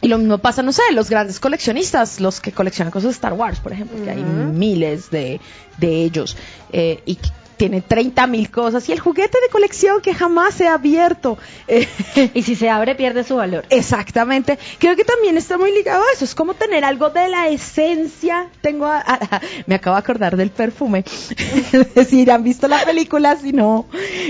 Y 0.00 0.08
lo 0.08 0.18
mismo 0.18 0.36
pasa, 0.38 0.62
no 0.62 0.72
sé, 0.72 0.82
los 0.92 1.08
grandes 1.08 1.40
coleccionistas, 1.40 2.20
los 2.20 2.40
que 2.40 2.52
coleccionan 2.52 2.90
cosas 2.90 3.04
de 3.10 3.12
Star 3.12 3.32
Wars, 3.32 3.60
por 3.60 3.72
ejemplo, 3.72 4.02
que 4.04 4.10
hay 4.10 4.22
miles 4.22 5.10
de, 5.10 5.40
de 5.78 6.02
ellos. 6.02 6.36
eh, 6.72 7.00
y 7.06 7.14
que 7.16 7.30
tiene 7.64 7.80
30 7.80 8.26
mil 8.26 8.50
cosas 8.50 8.86
y 8.88 8.92
el 8.92 9.00
juguete 9.00 9.38
de 9.40 9.48
colección 9.50 10.00
que 10.02 10.12
jamás 10.14 10.52
se 10.54 10.68
ha 10.68 10.74
abierto. 10.74 11.38
Eh, 11.66 11.88
Y 12.34 12.42
si 12.42 12.56
se 12.56 12.68
abre, 12.68 12.94
pierde 12.94 13.24
su 13.24 13.36
valor. 13.36 13.64
Exactamente. 13.70 14.58
Creo 14.78 14.96
que 14.96 15.04
también 15.04 15.36
está 15.38 15.56
muy 15.56 15.72
ligado 15.72 16.02
a 16.02 16.12
eso. 16.14 16.24
Es 16.26 16.34
como 16.34 16.52
tener 16.54 16.84
algo 16.84 17.08
de 17.10 17.28
la 17.28 17.48
esencia. 17.48 18.48
Tengo, 18.60 18.86
a- 18.86 18.98
a- 19.06 19.40
me 19.66 19.76
acabo 19.76 19.96
de 19.96 20.00
acordar 20.00 20.36
del 20.36 20.50
perfume. 20.50 21.04
si 22.08 22.28
han 22.28 22.42
visto 22.44 22.68
la 22.68 22.84
película, 22.84 23.36
si 23.36 23.52
no, 23.52 23.86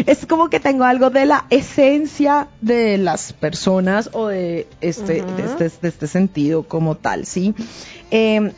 es 0.06 0.26
como 0.26 0.48
que 0.48 0.60
tengo 0.60 0.84
algo 0.84 1.10
de 1.10 1.26
la 1.26 1.46
esencia 1.50 2.46
de 2.60 2.98
las 2.98 3.32
personas 3.32 4.10
o 4.12 4.28
de 4.28 4.66
este, 4.80 5.22
de 5.22 5.44
este, 5.44 5.70
de 5.80 5.88
este 5.88 6.06
sentido 6.06 6.62
como 6.62 6.96
tal, 6.96 7.26
sí. 7.26 7.54
Eh, 8.10 8.52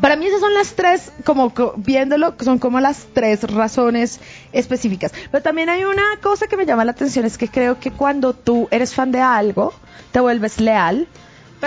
para 0.00 0.16
mí 0.16 0.26
esas 0.26 0.40
son 0.40 0.54
las 0.54 0.74
tres, 0.74 1.10
como 1.24 1.52
co- 1.54 1.74
viéndolo, 1.76 2.34
son 2.40 2.58
como 2.58 2.78
las 2.80 3.06
tres 3.14 3.42
razones 3.42 4.20
específicas. 4.52 5.12
Pero 5.30 5.42
también 5.42 5.68
hay 5.68 5.84
una 5.84 6.02
cosa 6.22 6.46
que 6.46 6.56
me 6.56 6.66
llama 6.66 6.84
la 6.84 6.92
atención, 6.92 7.24
es 7.24 7.38
que 7.38 7.48
creo 7.48 7.78
que 7.80 7.90
cuando 7.90 8.32
tú 8.32 8.68
eres 8.70 8.94
fan 8.94 9.10
de 9.12 9.20
algo, 9.20 9.72
te 10.12 10.20
vuelves 10.20 10.60
leal. 10.60 11.06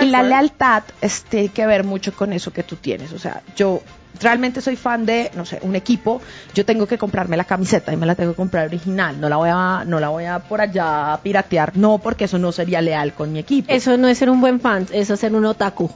Y 0.00 0.06
la 0.06 0.22
lealtad 0.30 0.84
es- 1.02 1.24
tiene 1.24 1.48
que 1.50 1.66
ver 1.66 1.84
mucho 1.84 2.14
con 2.14 2.32
eso 2.32 2.50
que 2.52 2.62
tú 2.62 2.76
tienes. 2.76 3.12
O 3.12 3.18
sea, 3.18 3.42
yo 3.56 3.82
realmente 4.20 4.62
soy 4.62 4.76
fan 4.76 5.04
de, 5.04 5.30
no 5.34 5.44
sé, 5.44 5.58
un 5.62 5.74
equipo, 5.76 6.22
yo 6.54 6.64
tengo 6.64 6.86
que 6.86 6.96
comprarme 6.96 7.36
la 7.36 7.44
camiseta 7.44 7.92
y 7.92 7.96
me 7.98 8.06
la 8.06 8.14
tengo 8.14 8.32
que 8.32 8.36
comprar 8.36 8.66
original. 8.66 9.20
No 9.20 9.28
la 9.28 9.36
voy 9.36 9.50
a, 9.52 9.84
no 9.86 10.00
la 10.00 10.08
voy 10.08 10.24
a 10.24 10.38
por 10.38 10.62
allá 10.62 11.18
piratear. 11.22 11.76
No, 11.76 11.98
porque 11.98 12.24
eso 12.24 12.38
no 12.38 12.52
sería 12.52 12.80
leal 12.80 13.12
con 13.12 13.32
mi 13.32 13.38
equipo. 13.40 13.70
Eso 13.70 13.98
no 13.98 14.08
es 14.08 14.16
ser 14.16 14.30
un 14.30 14.40
buen 14.40 14.60
fan, 14.60 14.86
eso 14.92 15.12
es 15.14 15.20
ser 15.20 15.34
un 15.34 15.44
otaku. 15.44 15.90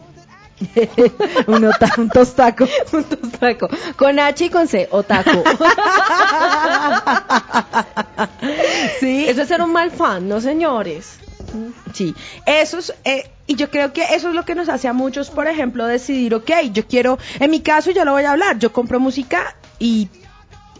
un, 1.46 1.70
un 1.98 2.08
tostaco. 2.10 2.66
Un 2.92 3.04
tostaco. 3.04 3.68
Con 3.96 4.18
H 4.18 4.44
y 4.44 4.50
con 4.50 4.66
C, 4.68 4.88
otaku. 4.90 5.30
sí, 9.00 9.26
Eso 9.28 9.42
es 9.42 9.48
ser 9.48 9.60
un 9.60 9.72
mal 9.72 9.90
fan, 9.90 10.28
no 10.28 10.40
señores. 10.40 11.18
Sí, 11.94 12.14
eso 12.44 12.78
es, 12.78 12.94
eh, 13.04 13.30
y 13.46 13.54
yo 13.54 13.70
creo 13.70 13.92
que 13.92 14.02
eso 14.14 14.28
es 14.28 14.34
lo 14.34 14.44
que 14.44 14.54
nos 14.54 14.68
hace 14.68 14.88
a 14.88 14.92
muchos, 14.92 15.30
por 15.30 15.46
ejemplo, 15.46 15.86
decidir, 15.86 16.34
ok, 16.34 16.50
yo 16.72 16.86
quiero, 16.86 17.18
en 17.38 17.50
mi 17.50 17.60
caso 17.60 17.92
yo 17.92 18.04
lo 18.04 18.12
voy 18.12 18.24
a 18.24 18.32
hablar, 18.32 18.58
yo 18.58 18.72
compro 18.72 19.00
música 19.00 19.56
y 19.78 20.08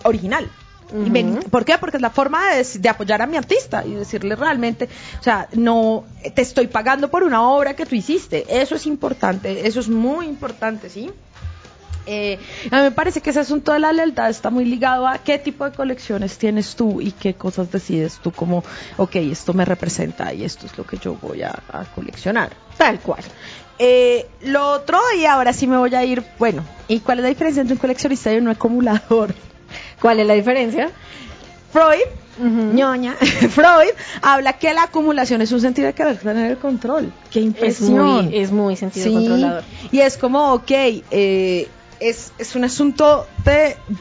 original. 0.02 0.50
Y 0.92 1.10
me-. 1.10 1.40
¿Por 1.50 1.64
qué? 1.64 1.78
Porque 1.78 1.96
es 1.96 2.02
la 2.02 2.10
forma 2.10 2.54
de, 2.54 2.64
de 2.64 2.88
apoyar 2.88 3.22
a 3.22 3.26
mi 3.26 3.36
artista 3.36 3.84
y 3.84 3.94
decirle 3.94 4.36
realmente, 4.36 4.88
o 5.18 5.22
sea, 5.22 5.48
no 5.52 6.04
te 6.34 6.42
estoy 6.42 6.68
pagando 6.68 7.10
por 7.10 7.22
una 7.22 7.42
obra 7.48 7.74
que 7.74 7.86
tú 7.86 7.94
hiciste. 7.94 8.46
Eso 8.48 8.74
es 8.76 8.86
importante, 8.86 9.66
eso 9.66 9.80
es 9.80 9.88
muy 9.88 10.26
importante, 10.26 10.88
¿sí? 10.88 11.10
Eh, 12.06 12.38
a 12.70 12.76
mí 12.76 12.82
me 12.82 12.90
parece 12.92 13.20
que 13.20 13.30
ese 13.30 13.40
asunto 13.40 13.72
de 13.72 13.80
la 13.80 13.92
lealtad 13.92 14.30
está 14.30 14.50
muy 14.50 14.64
ligado 14.64 15.08
a 15.08 15.18
qué 15.18 15.38
tipo 15.38 15.64
de 15.64 15.72
colecciones 15.72 16.38
tienes 16.38 16.76
tú 16.76 17.00
y 17.00 17.10
qué 17.10 17.34
cosas 17.34 17.72
decides 17.72 18.20
tú 18.22 18.30
como, 18.30 18.62
ok, 18.96 19.16
esto 19.16 19.52
me 19.52 19.64
representa 19.64 20.32
y 20.32 20.44
esto 20.44 20.66
es 20.66 20.78
lo 20.78 20.86
que 20.86 20.98
yo 20.98 21.14
voy 21.20 21.42
a, 21.42 21.50
a 21.72 21.84
coleccionar. 21.94 22.50
Tal 22.76 23.00
cual. 23.00 23.24
Eh, 23.78 24.26
lo 24.42 24.70
otro, 24.70 24.98
y 25.18 25.26
ahora 25.26 25.52
sí 25.52 25.66
me 25.66 25.76
voy 25.76 25.94
a 25.94 26.04
ir, 26.04 26.24
bueno, 26.38 26.64
¿y 26.88 27.00
cuál 27.00 27.18
es 27.18 27.22
la 27.24 27.28
diferencia 27.28 27.60
entre 27.60 27.74
un 27.74 27.80
coleccionista 27.80 28.32
y 28.32 28.38
un 28.38 28.48
acumulador? 28.48 29.34
¿Cuál 30.00 30.20
es 30.20 30.26
la 30.26 30.34
diferencia? 30.34 30.90
Freud, 31.72 32.06
ñoña, 32.74 33.14
Freud 33.50 33.90
habla 34.22 34.54
que 34.54 34.72
la 34.74 34.84
acumulación 34.84 35.40
es 35.42 35.52
un 35.52 35.60
sentido 35.60 35.86
de 35.86 35.94
querer 35.94 36.16
tener 36.18 36.50
el 36.52 36.58
control. 36.58 37.12
¡Qué 37.30 37.40
Es 37.40 37.44
impresión! 37.46 38.26
muy, 38.26 38.36
es 38.36 38.50
muy 38.52 38.76
sentido 38.76 39.06
Sí, 39.06 39.12
controlador. 39.14 39.64
Y 39.92 40.00
es 40.00 40.16
como, 40.16 40.52
ok, 40.54 40.70
eh, 40.70 41.68
es, 42.00 42.32
es 42.38 42.54
un 42.54 42.64
asunto 42.64 43.26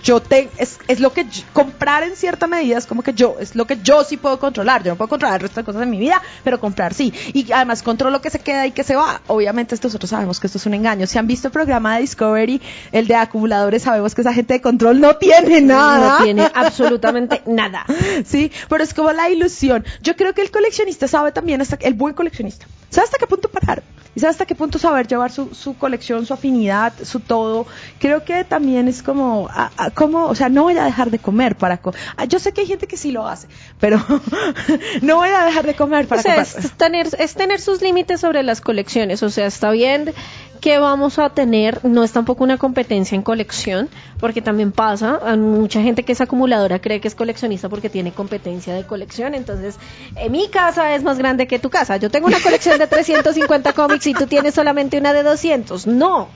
yo 0.03 0.19
te 0.21 0.49
es, 0.57 0.79
es 0.87 0.99
lo 0.99 1.13
que 1.13 1.25
yo- 1.25 1.43
comprar 1.53 2.03
en 2.03 2.15
cierta 2.15 2.47
medida 2.47 2.77
es 2.77 2.85
como 2.85 3.03
que 3.03 3.13
yo 3.13 3.35
es 3.39 3.55
lo 3.55 3.65
que 3.65 3.77
yo 3.81 4.03
sí 4.03 4.17
puedo 4.17 4.39
controlar 4.39 4.83
yo 4.83 4.91
no 4.91 4.95
puedo 4.97 5.09
controlar 5.09 5.35
el 5.37 5.41
resto 5.43 5.59
de 5.61 5.65
cosas 5.65 5.83
en 5.83 5.89
mi 5.89 5.97
vida 5.99 6.21
pero 6.43 6.59
comprar 6.59 6.93
sí 6.93 7.13
y 7.33 7.51
además 7.51 7.83
controlo 7.83 8.21
que 8.21 8.29
se 8.29 8.39
queda 8.39 8.65
y 8.65 8.71
que 8.71 8.83
se 8.83 8.95
va 8.95 9.21
obviamente 9.27 9.75
nosotros 9.81 10.09
sabemos 10.09 10.39
que 10.39 10.47
esto 10.47 10.57
es 10.57 10.65
un 10.65 10.73
engaño 10.73 11.05
si 11.07 11.17
han 11.17 11.27
visto 11.27 11.47
el 11.47 11.51
programa 11.51 11.95
de 11.95 12.01
Discovery 12.01 12.61
el 12.91 13.07
de 13.07 13.15
acumuladores 13.15 13.83
sabemos 13.83 14.15
que 14.15 14.21
esa 14.21 14.33
gente 14.33 14.53
de 14.55 14.61
control 14.61 14.99
no 14.99 15.15
tiene 15.17 15.61
nada 15.61 16.19
No 16.19 16.23
tiene 16.23 16.49
absolutamente 16.53 17.41
nada. 17.45 17.85
Sí, 18.25 18.51
pero 18.69 18.83
es 18.83 18.93
como 18.93 19.11
la 19.11 19.29
ilusión. 19.29 19.85
Yo 20.01 20.15
creo 20.15 20.33
que 20.33 20.41
el 20.41 20.51
coleccionista 20.51 21.07
sabe 21.07 21.31
también, 21.31 21.61
hasta 21.61 21.77
el 21.81 21.93
buen 21.93 22.13
coleccionista, 22.13 22.65
sabe 22.89 23.05
hasta 23.05 23.17
qué 23.17 23.27
punto 23.27 23.49
parar. 23.49 23.83
Y 24.15 24.19
sabe 24.21 24.31
hasta 24.31 24.45
qué 24.45 24.55
punto 24.55 24.79
saber 24.79 25.07
llevar 25.07 25.31
su, 25.31 25.53
su 25.53 25.77
colección, 25.77 26.25
su 26.25 26.33
afinidad, 26.33 26.93
su 27.03 27.19
todo. 27.19 27.67
Creo 27.99 28.23
que 28.23 28.45
también 28.45 28.87
es 28.87 29.03
como, 29.03 29.34
a- 29.49 29.71
a- 29.77 29.89
como, 29.91 30.25
o 30.25 30.35
sea, 30.35 30.49
no 30.49 30.63
voy 30.63 30.77
a 30.77 30.83
dejar 30.85 31.11
de 31.11 31.19
comer 31.19 31.55
para... 31.55 31.77
co- 31.77 31.93
Ah, 32.17 32.25
yo 32.25 32.39
sé 32.39 32.51
que 32.53 32.61
hay 32.61 32.67
gente 32.67 32.87
que 32.87 32.97
sí 32.97 33.11
lo 33.11 33.27
hace, 33.27 33.47
pero 33.79 33.97
no 35.01 35.15
voy 35.17 35.29
a 35.29 35.45
dejar 35.45 35.65
de 35.65 35.75
comer 35.75 36.07
para 36.07 36.21
o 36.21 36.23
sea, 36.23 36.41
es 36.41 36.71
tener, 36.77 37.07
es 37.19 37.33
tener 37.35 37.59
sus 37.61 37.81
límites 37.81 38.21
sobre 38.21 38.43
las 38.43 38.61
colecciones. 38.61 39.21
O 39.23 39.29
sea, 39.29 39.47
está 39.47 39.71
bien 39.71 40.13
que 40.61 40.79
vamos 40.79 41.19
a 41.19 41.29
tener, 41.29 41.79
no 41.83 42.03
es 42.03 42.11
tampoco 42.11 42.43
una 42.43 42.57
competencia 42.57 43.15
en 43.15 43.21
colección, 43.21 43.87
porque 44.19 44.41
también 44.41 44.71
pasa, 44.71 45.19
mucha 45.37 45.81
gente 45.81 46.03
que 46.03 46.13
es 46.13 46.21
acumuladora 46.21 46.79
cree 46.79 46.99
que 47.01 47.07
es 47.07 47.13
coleccionista 47.13 47.69
porque 47.69 47.89
tiene 47.89 48.11
competencia 48.13 48.73
de 48.73 48.83
colección. 48.85 49.35
Entonces, 49.35 49.75
en 50.15 50.31
mi 50.31 50.47
casa 50.47 50.95
es 50.95 51.03
más 51.03 51.17
grande 51.19 51.45
que 51.47 51.59
tu 51.59 51.69
casa. 51.69 51.97
Yo 51.97 52.09
tengo 52.09 52.27
una 52.27 52.39
colección 52.39 52.79
de 52.79 52.87
350 52.87 53.73
cómics 53.73 54.07
y 54.07 54.13
tú 54.13 54.25
tienes 54.25 54.55
solamente 54.55 54.97
una 54.97 55.13
de 55.13 55.23
200. 55.23 55.85
No. 55.87 56.29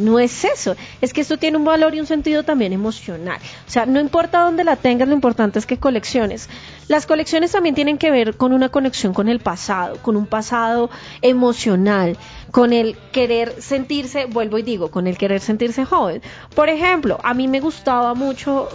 No 0.00 0.18
es 0.18 0.44
eso, 0.44 0.76
es 1.00 1.12
que 1.12 1.20
esto 1.20 1.36
tiene 1.36 1.58
un 1.58 1.64
valor 1.64 1.94
y 1.94 2.00
un 2.00 2.06
sentido 2.06 2.42
también 2.42 2.72
emocional. 2.72 3.38
O 3.66 3.70
sea, 3.70 3.84
no 3.86 4.00
importa 4.00 4.40
dónde 4.40 4.64
la 4.64 4.76
tengas, 4.76 5.06
lo 5.06 5.14
importante 5.14 5.58
es 5.58 5.66
que 5.66 5.78
colecciones. 5.78 6.48
Las 6.88 7.06
colecciones 7.06 7.52
también 7.52 7.74
tienen 7.74 7.98
que 7.98 8.10
ver 8.10 8.36
con 8.36 8.52
una 8.52 8.70
conexión 8.70 9.12
con 9.12 9.28
el 9.28 9.40
pasado, 9.40 9.98
con 10.02 10.16
un 10.16 10.26
pasado 10.26 10.90
emocional, 11.22 12.16
con 12.50 12.72
el 12.72 12.96
querer 13.12 13.60
sentirse, 13.60 14.26
vuelvo 14.26 14.58
y 14.58 14.62
digo, 14.62 14.90
con 14.90 15.06
el 15.06 15.16
querer 15.16 15.40
sentirse 15.40 15.84
joven. 15.84 16.22
Por 16.54 16.68
ejemplo, 16.68 17.18
a 17.22 17.34
mí 17.34 17.48
me 17.48 17.60
gustaba 17.60 18.14
mucho, 18.14 18.68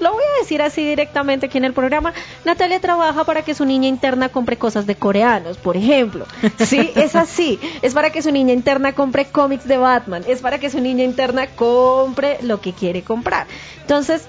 lo 0.00 0.12
voy 0.12 0.22
a 0.22 0.40
decir 0.40 0.62
así 0.62 0.86
directamente 0.86 1.46
aquí 1.46 1.58
en 1.58 1.64
el 1.64 1.72
programa, 1.72 2.12
Natalia 2.44 2.80
trabaja 2.80 3.24
para 3.24 3.42
que 3.42 3.54
su 3.54 3.64
niña 3.64 3.88
interna 3.88 4.28
compre 4.28 4.56
cosas 4.56 4.86
de 4.86 4.94
coreanos, 4.94 5.58
por 5.58 5.76
ejemplo. 5.76 6.26
Sí, 6.62 6.90
es 6.94 7.16
así. 7.16 7.58
Es 7.82 7.92
para 7.92 8.10
que 8.10 8.22
su 8.22 8.30
niña 8.30 8.52
interna 8.52 8.94
compre 8.94 9.26
cómics 9.26 9.66
de 9.66 9.76
Batman, 9.76 10.22
es 10.26 10.40
para 10.40 10.58
que 10.58 10.70
su 10.70 10.80
niña 10.80 11.04
interna 11.04 11.48
compre 11.48 12.38
lo 12.42 12.60
que 12.60 12.72
quiere 12.72 13.02
comprar. 13.02 13.46
Entonces, 13.80 14.26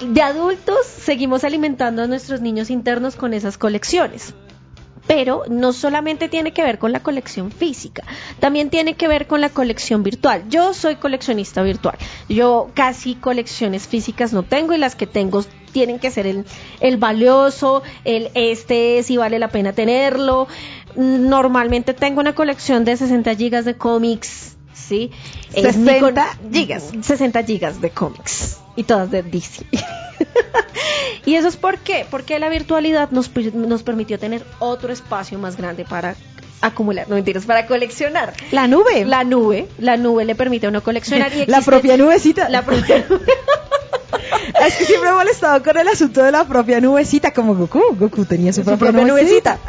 de 0.00 0.22
adultos 0.22 0.86
seguimos 0.86 1.44
alimentando 1.44 2.02
a 2.02 2.06
nuestros 2.06 2.40
niños 2.40 2.70
internos 2.70 3.16
con 3.16 3.34
esas 3.34 3.58
colecciones. 3.58 4.34
Pero 5.06 5.44
no 5.48 5.72
solamente 5.72 6.28
tiene 6.28 6.52
que 6.52 6.62
ver 6.62 6.78
con 6.78 6.92
la 6.92 7.00
colección 7.00 7.50
física, 7.50 8.02
también 8.40 8.70
tiene 8.70 8.94
que 8.94 9.08
ver 9.08 9.26
con 9.26 9.40
la 9.40 9.50
colección 9.50 10.02
virtual. 10.02 10.44
Yo 10.48 10.74
soy 10.74 10.96
coleccionista 10.96 11.62
virtual. 11.62 11.96
Yo 12.28 12.70
casi 12.74 13.14
colecciones 13.14 13.86
físicas 13.86 14.32
no 14.32 14.42
tengo 14.42 14.74
y 14.74 14.78
las 14.78 14.96
que 14.96 15.06
tengo 15.06 15.44
tienen 15.72 15.98
que 15.98 16.10
ser 16.10 16.26
el, 16.26 16.46
el 16.80 16.96
valioso, 16.96 17.82
el 18.04 18.30
este 18.34 19.02
si 19.02 19.16
vale 19.16 19.38
la 19.38 19.48
pena 19.48 19.72
tenerlo. 19.72 20.48
Normalmente 20.96 21.92
tengo 21.92 22.20
una 22.20 22.34
colección 22.34 22.84
de 22.84 22.96
60 22.96 23.34
gigas 23.34 23.64
de 23.66 23.76
cómics, 23.76 24.56
¿sí? 24.72 25.10
Es 25.52 25.76
mi 25.76 25.90
60 25.90 26.38
gigas. 26.50 26.92
60 27.02 27.42
gigas 27.44 27.80
de 27.80 27.90
cómics 27.90 28.58
y 28.74 28.84
todas 28.84 29.10
de 29.10 29.22
DC. 29.22 29.66
y 31.26 31.34
eso 31.34 31.48
es 31.48 31.56
por 31.56 31.78
qué? 31.78 32.06
Porque 32.10 32.38
la 32.38 32.48
virtualidad 32.48 33.10
nos, 33.10 33.30
nos 33.54 33.82
permitió 33.82 34.18
tener 34.18 34.44
otro 34.58 34.92
espacio 34.92 35.38
más 35.38 35.56
grande 35.56 35.84
para 35.84 36.16
acumular, 36.66 37.08
no 37.08 37.14
mentiras, 37.14 37.44
para 37.44 37.66
coleccionar. 37.66 38.34
La 38.50 38.66
nube. 38.66 39.04
La 39.04 39.24
nube, 39.24 39.68
la 39.78 39.96
nube 39.96 40.24
le 40.24 40.34
permite 40.34 40.66
a 40.66 40.70
uno 40.70 40.82
coleccionar 40.82 41.34
y 41.34 41.46
La 41.46 41.60
propia 41.60 41.96
nubecita. 41.96 42.48
La 42.48 42.62
propia 42.62 42.98
nube. 43.08 43.26
Es 44.66 44.74
que 44.76 44.84
siempre 44.84 45.10
he 45.10 45.12
molestado 45.12 45.62
con 45.62 45.76
el 45.76 45.86
asunto 45.88 46.22
de 46.22 46.32
la 46.32 46.44
propia 46.44 46.80
nubecita, 46.80 47.32
como 47.32 47.54
Goku. 47.54 47.96
Goku 47.98 48.24
tenía 48.24 48.52
su, 48.52 48.62
propia, 48.62 48.92
nubecita. 48.92 49.58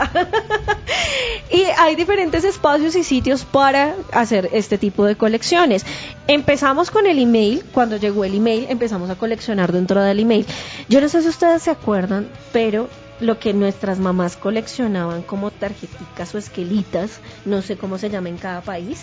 Y 1.50 1.64
hay 1.78 1.96
diferentes 1.96 2.44
espacios 2.44 2.96
y 2.96 3.04
sitios 3.04 3.46
para 3.46 3.96
hacer 4.12 4.50
este 4.52 4.78
tipo 4.78 5.06
de 5.06 5.16
colecciones. 5.16 5.86
Empezamos 6.28 6.92
con 6.92 7.08
el 7.08 7.20
email, 7.20 7.64
cuando 7.72 7.96
llegó 7.96 8.26
el 8.26 8.36
email 8.36 8.68
empezamos 8.70 9.10
a 9.10 9.16
coleccionar 9.16 9.72
dentro 9.72 10.04
del 10.04 10.20
email. 10.20 10.46
Yo 10.90 11.00
no 11.00 11.08
sé 11.08 11.22
si 11.22 11.30
ustedes 11.30 11.64
se 11.64 11.72
acuerdan, 11.72 12.28
pero 12.52 12.90
lo 13.20 13.40
que 13.40 13.54
nuestras 13.54 14.00
mamás 14.00 14.36
coleccionaban 14.36 15.24
como 15.24 15.52
tarjeticas 15.52 16.36
o 16.36 16.38
esquelitas, 16.38 17.20
no 17.46 17.62
sé 17.62 17.78
cómo 17.78 17.98
se 17.98 18.10
llama 18.10 18.30
en 18.30 18.38
cada 18.38 18.62
país, 18.62 19.02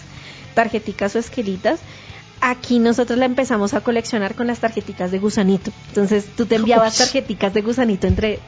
tarjeticas 0.54 1.16
o 1.16 1.18
esquelitas, 1.18 1.80
aquí 2.40 2.78
nosotros 2.78 3.18
la 3.18 3.25
empezamos 3.25 3.75
a 3.75 3.80
coleccionar 3.80 4.35
con 4.35 4.47
las 4.47 4.61
tarjeticas 4.61 5.11
de 5.11 5.18
gusanito. 5.18 5.73
Entonces 5.88 6.26
tú 6.37 6.47
te 6.47 6.56
enviabas 6.56 6.99
tarjeticas 6.99 7.54
de 7.54 7.62
gusanito 7.62 8.06
entre 8.06 8.40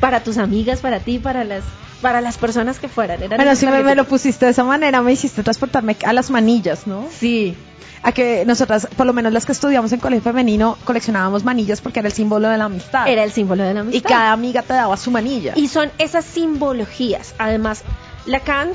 para 0.00 0.22
tus 0.22 0.38
amigas, 0.38 0.80
para 0.80 1.00
ti, 1.00 1.18
para 1.18 1.44
las 1.44 1.62
para 2.04 2.20
las 2.20 2.36
personas 2.36 2.78
que 2.78 2.86
fueran. 2.86 3.22
Eran 3.22 3.38
Bueno, 3.38 3.56
si 3.56 3.64
me, 3.66 3.82
me 3.82 3.94
lo 3.94 4.04
pusiste 4.04 4.44
de 4.44 4.50
esa 4.50 4.62
manera, 4.62 5.00
me 5.00 5.10
hiciste 5.10 5.42
transportarme 5.42 5.96
a 6.04 6.12
las 6.12 6.28
manillas, 6.28 6.86
¿no? 6.86 7.06
Sí. 7.10 7.56
A 8.02 8.12
que 8.12 8.44
nosotras, 8.44 8.86
por 8.94 9.06
lo 9.06 9.14
menos 9.14 9.32
las 9.32 9.46
que 9.46 9.52
estudiamos 9.52 9.90
en 9.92 10.00
colegio 10.00 10.22
femenino, 10.22 10.76
coleccionábamos 10.84 11.44
manillas 11.44 11.80
porque 11.80 12.00
era 12.00 12.08
el 12.08 12.12
símbolo 12.12 12.50
de 12.50 12.58
la 12.58 12.66
amistad. 12.66 13.08
Era 13.08 13.24
el 13.24 13.32
símbolo 13.32 13.62
de 13.64 13.72
la 13.72 13.80
y 13.80 13.84
amistad. 13.84 14.10
cada 14.10 14.32
amiga 14.32 14.60
te 14.60 14.74
daba 14.74 14.94
su 14.98 15.10
manilla. 15.10 15.54
Y 15.56 15.68
son 15.68 15.90
esas 15.96 16.26
simbologías. 16.26 17.34
Además, 17.38 17.84
Lacan 18.26 18.72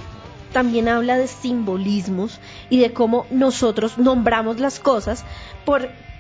también 0.51 0.88
habla 0.88 1.15
de 1.19 1.27
simbolismos 1.27 2.39
y 2.71 2.79
de 2.79 2.93
cómo 2.93 3.27
nosotros 3.29 4.00
nombramos 4.00 4.59
las 4.59 4.79
cosas 4.79 5.24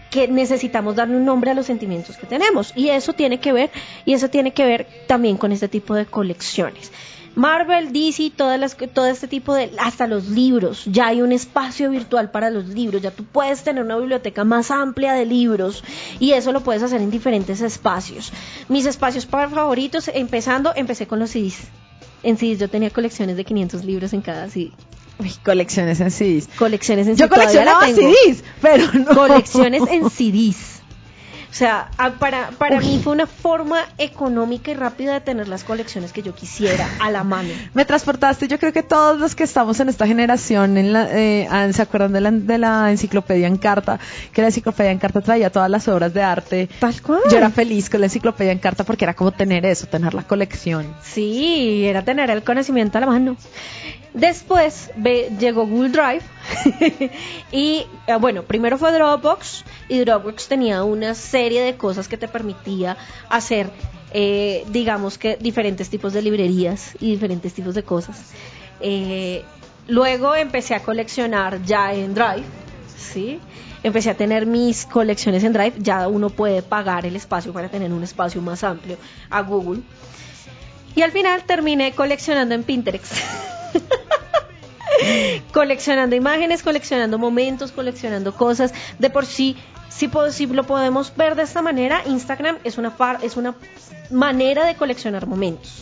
porque 0.09 0.27
necesitamos 0.27 0.95
darle 0.95 1.17
un 1.17 1.25
nombre 1.25 1.51
a 1.51 1.53
los 1.53 1.67
sentimientos 1.67 2.17
que 2.17 2.25
tenemos. 2.25 2.73
Y 2.75 2.89
eso 2.89 3.13
tiene 3.13 3.39
que 3.39 3.53
ver, 3.53 3.69
y 4.05 4.13
eso 4.13 4.29
tiene 4.29 4.51
que 4.53 4.65
ver 4.65 4.87
también 5.07 5.37
con 5.37 5.51
este 5.51 5.67
tipo 5.67 5.93
de 5.93 6.07
colecciones. 6.07 6.91
Marvel, 7.35 7.93
DC, 7.93 8.31
todas 8.35 8.59
las, 8.59 8.75
todo 8.75 9.05
este 9.05 9.27
tipo 9.27 9.53
de, 9.53 9.71
hasta 9.77 10.07
los 10.07 10.29
libros, 10.29 10.83
ya 10.85 11.07
hay 11.07 11.21
un 11.21 11.31
espacio 11.31 11.91
virtual 11.91 12.31
para 12.31 12.49
los 12.49 12.67
libros, 12.69 13.03
ya 13.03 13.11
tú 13.11 13.23
puedes 13.23 13.63
tener 13.63 13.83
una 13.83 13.97
biblioteca 13.97 14.43
más 14.43 14.71
amplia 14.71 15.13
de 15.13 15.27
libros 15.27 15.83
y 16.19 16.31
eso 16.31 16.51
lo 16.51 16.61
puedes 16.61 16.81
hacer 16.81 17.01
en 17.01 17.11
diferentes 17.11 17.61
espacios. 17.61 18.33
Mis 18.67 18.87
espacios 18.87 19.27
favoritos, 19.27 20.07
empezando, 20.07 20.73
empecé 20.75 21.05
con 21.05 21.19
los 21.19 21.29
CDs. 21.29 21.67
En 22.23 22.35
CDs 22.35 22.59
yo 22.59 22.67
tenía 22.67 22.89
colecciones 22.89 23.37
de 23.37 23.45
500 23.45 23.85
libros 23.85 24.11
en 24.13 24.21
cada 24.21 24.49
CD. 24.49 24.71
Uy, 25.19 25.31
colecciones 25.43 25.99
en 25.99 26.11
CDs. 26.11 26.47
Colecciones 26.57 27.07
en 27.07 27.15
Yo 27.17 27.27
CD, 27.27 27.35
todavía 27.35 27.65
la 27.65 27.73
coleccionaba. 27.79 28.13
CDs, 28.13 28.43
pero 28.61 28.85
no. 28.93 29.05
Colecciones 29.15 29.83
en 29.89 30.09
CDs. 30.09 30.78
O 31.51 31.53
sea, 31.59 31.89
para, 32.19 32.51
para 32.51 32.79
mí 32.79 33.01
fue 33.03 33.11
una 33.11 33.25
forma 33.25 33.79
económica 33.97 34.69
y 34.69 34.75
rápida 34.75 35.13
de 35.13 35.21
tener 35.21 35.47
las 35.47 35.63
colecciones 35.63 36.13
que 36.13 36.21
yo 36.21 36.35
quisiera 36.35 36.87
a 36.99 37.09
la 37.09 37.23
mano. 37.23 37.49
Me 37.73 37.85
transportaste, 37.85 38.47
yo 38.47 38.59
creo 38.59 38.71
que 38.71 38.83
todos 38.83 39.19
los 39.19 39.33
que 39.33 39.45
estamos 39.45 39.79
en 39.79 39.89
esta 39.89 40.05
generación, 40.05 40.77
en 40.77 40.93
la, 40.93 41.07
eh, 41.11 41.47
ah, 41.49 41.67
¿se 41.73 41.81
acuerdan 41.81 42.13
de 42.13 42.21
la, 42.21 42.29
de 42.31 42.57
la 42.59 42.91
enciclopedia 42.91 43.47
en 43.47 43.57
carta? 43.57 43.99
Que 44.31 44.41
la 44.41 44.49
enciclopedia 44.49 44.91
en 44.91 44.99
carta 44.99 45.21
traía 45.21 45.49
todas 45.49 45.71
las 45.71 45.87
obras 45.87 46.13
de 46.13 46.21
arte. 46.21 46.69
Tal 46.79 47.01
cual. 47.01 47.21
Yo 47.31 47.37
era 47.37 47.49
feliz 47.49 47.89
con 47.89 48.01
la 48.01 48.05
enciclopedia 48.05 48.51
en 48.51 48.59
carta 48.59 48.83
porque 48.83 49.05
era 49.05 49.15
como 49.15 49.31
tener 49.31 49.65
eso, 49.65 49.87
tener 49.87 50.13
la 50.13 50.23
colección. 50.23 50.95
Sí, 51.01 51.83
era 51.85 52.03
tener 52.03 52.29
el 52.29 52.43
conocimiento 52.43 52.99
a 52.99 53.01
la 53.01 53.07
mano. 53.07 53.35
Después 54.13 54.89
ve- 54.97 55.29
llegó 55.39 55.65
Google 55.67 55.89
Drive 55.89 56.21
y 57.51 57.85
eh, 58.07 58.15
bueno, 58.19 58.43
primero 58.43 58.77
fue 58.77 58.91
Dropbox 58.91 59.63
y 59.87 59.99
Dropbox 59.99 60.47
tenía 60.47 60.83
una 60.83 61.15
serie 61.15 61.61
de 61.61 61.75
cosas 61.77 62.07
que 62.07 62.17
te 62.17 62.27
permitía 62.27 62.97
hacer, 63.29 63.69
eh, 64.13 64.65
digamos 64.69 65.17
que 65.17 65.37
diferentes 65.37 65.89
tipos 65.89 66.13
de 66.13 66.21
librerías 66.21 66.95
y 66.99 67.11
diferentes 67.11 67.53
tipos 67.53 67.75
de 67.75 67.83
cosas. 67.83 68.31
Eh, 68.81 69.43
luego 69.87 70.35
empecé 70.35 70.75
a 70.75 70.81
coleccionar 70.81 71.61
ya 71.63 71.93
en 71.93 72.13
Drive, 72.13 72.45
¿sí? 72.97 73.39
Empecé 73.81 74.09
a 74.09 74.15
tener 74.15 74.45
mis 74.45 74.85
colecciones 74.85 75.43
en 75.43 75.53
Drive, 75.53 75.73
ya 75.77 76.07
uno 76.07 76.29
puede 76.29 76.61
pagar 76.61 77.05
el 77.05 77.15
espacio 77.15 77.53
para 77.53 77.69
tener 77.69 77.93
un 77.93 78.03
espacio 78.03 78.41
más 78.41 78.63
amplio 78.63 78.97
a 79.29 79.41
Google. 79.41 79.81
Y 80.95 81.01
al 81.01 81.11
final 81.11 81.43
terminé 81.43 81.93
coleccionando 81.93 82.55
en 82.55 82.63
Pinterest. 82.63 83.13
coleccionando 85.53 86.15
imágenes, 86.15 86.63
coleccionando 86.63 87.17
momentos, 87.17 87.71
coleccionando 87.71 88.33
cosas. 88.35 88.73
De 88.99 89.09
por 89.09 89.25
sí, 89.25 89.55
si, 89.89 90.45
lo 90.47 90.63
podemos 90.65 91.15
ver 91.15 91.35
de 91.35 91.43
esta 91.43 91.61
manera, 91.61 92.01
Instagram 92.05 92.57
es 92.63 92.77
una, 92.77 92.95
par- 92.95 93.19
es 93.21 93.37
una 93.37 93.55
manera 94.09 94.65
de 94.65 94.75
coleccionar 94.75 95.27
momentos. 95.27 95.81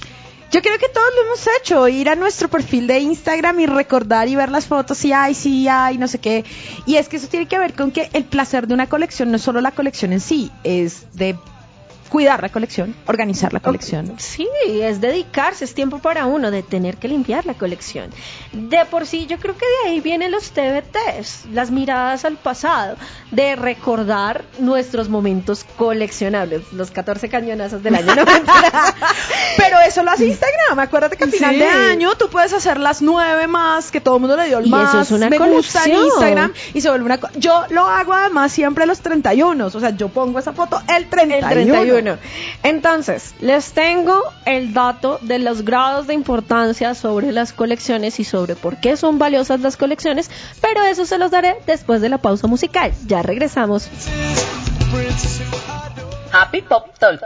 Yo 0.50 0.62
creo 0.62 0.78
que 0.80 0.88
todos 0.88 1.08
lo 1.14 1.26
hemos 1.26 1.48
hecho, 1.60 1.88
ir 1.90 2.08
a 2.08 2.16
nuestro 2.16 2.48
perfil 2.48 2.88
de 2.88 3.00
Instagram 3.00 3.60
y 3.60 3.66
recordar 3.66 4.30
y 4.30 4.36
ver 4.38 4.50
las 4.50 4.66
fotos 4.66 5.04
y 5.04 5.12
ay, 5.12 5.34
sí, 5.34 5.68
ay, 5.68 5.98
no 5.98 6.08
sé 6.08 6.20
qué. 6.20 6.46
Y 6.86 6.96
es 6.96 7.10
que 7.10 7.18
eso 7.18 7.28
tiene 7.28 7.48
que 7.48 7.60
ver 7.60 7.74
con 7.74 7.92
que 7.92 8.10
el 8.14 8.24
placer 8.24 8.66
de 8.66 8.74
una 8.74 8.88
colección 8.88 9.30
no 9.30 9.36
es 9.36 9.42
solo 9.42 9.60
la 9.60 9.72
colección 9.72 10.14
en 10.14 10.22
sí, 10.22 10.50
es 10.64 11.06
de 11.18 11.38
cuidar 12.10 12.42
la 12.42 12.50
colección, 12.50 12.96
organizar 13.06 13.54
la 13.54 13.60
colección. 13.60 14.14
Sí, 14.18 14.48
es 14.82 15.02
dedicarse, 15.02 15.66
es 15.66 15.74
tiempo 15.74 16.00
para 16.00 16.26
uno 16.26 16.52
de 16.52 16.64
tener 16.64 16.98
que 16.98 17.08
limpiar 17.08 17.46
la 17.46 17.54
colección. 17.54 18.10
De 18.54 18.86
por 18.86 19.06
sí, 19.06 19.26
yo 19.28 19.38
creo 19.38 19.56
que 19.58 19.66
de 19.84 19.90
ahí 19.90 20.00
vienen 20.02 20.32
los 20.32 20.52
TBTs, 20.52 21.46
las 21.52 21.72
miradas 21.72 22.26
al 22.26 22.38
pasado, 22.38 22.96
de 23.32 23.56
recordar 23.56 24.44
nuestros 24.60 25.10
momentos 25.10 25.66
coleccionables, 25.78 26.72
los 26.74 26.92
14 26.92 27.30
cañonazos 27.30 27.84
del 27.84 27.96
año 27.96 28.16
90. 28.16 28.54
Pero 29.58 29.78
eso 29.88 30.04
lo 30.04 30.12
hace 30.12 30.26
Instagram. 30.28 30.80
Acuérdate 30.80 31.18
que 31.18 31.24
a 31.24 31.28
final 31.28 31.54
Sí. 31.54 31.60
de 31.60 31.68
año 31.70 32.16
tú 32.16 32.30
puedes 32.30 32.54
hacer 32.54 32.80
las 32.80 33.02
nueve 33.02 33.48
más, 33.48 33.92
que 33.92 34.02
todo 34.02 34.16
el 34.16 34.22
mundo 34.22 34.36
le 34.38 34.46
dio 34.48 34.60
el 34.60 34.68
Y 34.68 34.70
más. 34.70 34.90
eso 34.90 35.02
es 35.02 35.12
una 35.12 35.30
me 35.30 35.38
gusta 35.38 35.84
en 35.86 35.92
colección. 35.92 36.06
Instagram 36.06 36.54
y 36.74 36.82
se 36.82 36.90
vuelve 36.90 37.06
una. 37.06 37.20
Yo 37.36 37.64
lo 37.70 37.86
hago 37.88 38.14
además 38.14 38.52
siempre 38.52 38.86
los 38.86 39.00
31. 39.02 39.66
O 39.66 39.70
sea, 39.80 39.90
yo 39.92 40.10
pongo 40.10 40.40
esa 40.40 40.54
foto 40.54 40.82
el 40.96 41.08
31. 41.10 41.48
El 41.48 41.54
31. 41.68 41.97
Entonces, 42.64 43.34
les 43.40 43.74
tengo 43.74 44.22
el 44.46 44.74
dato 44.74 45.20
de 45.22 45.40
los 45.40 45.64
grados 45.64 46.08
de 46.08 46.14
importancia 46.14 46.96
sobre 46.96 47.32
las 47.32 47.54
colecciones 47.54 48.20
y 48.20 48.24
sobre 48.24 48.56
por 48.56 48.78
qué 48.78 48.98
son 48.98 49.20
valiosas 49.20 49.62
las 49.62 49.78
colecciones, 49.78 50.30
pero 50.62 50.84
eso 50.84 51.06
se 51.06 51.18
los 51.18 51.32
daré 51.32 51.58
después 51.66 52.02
de 52.02 52.10
la 52.10 52.18
pausa 52.18 52.48
musical. 52.48 52.94
Ya 53.06 53.22
regresamos. 53.22 53.90
Happy 56.32 56.62
Pop 56.62 56.98
Talk. 57.00 57.22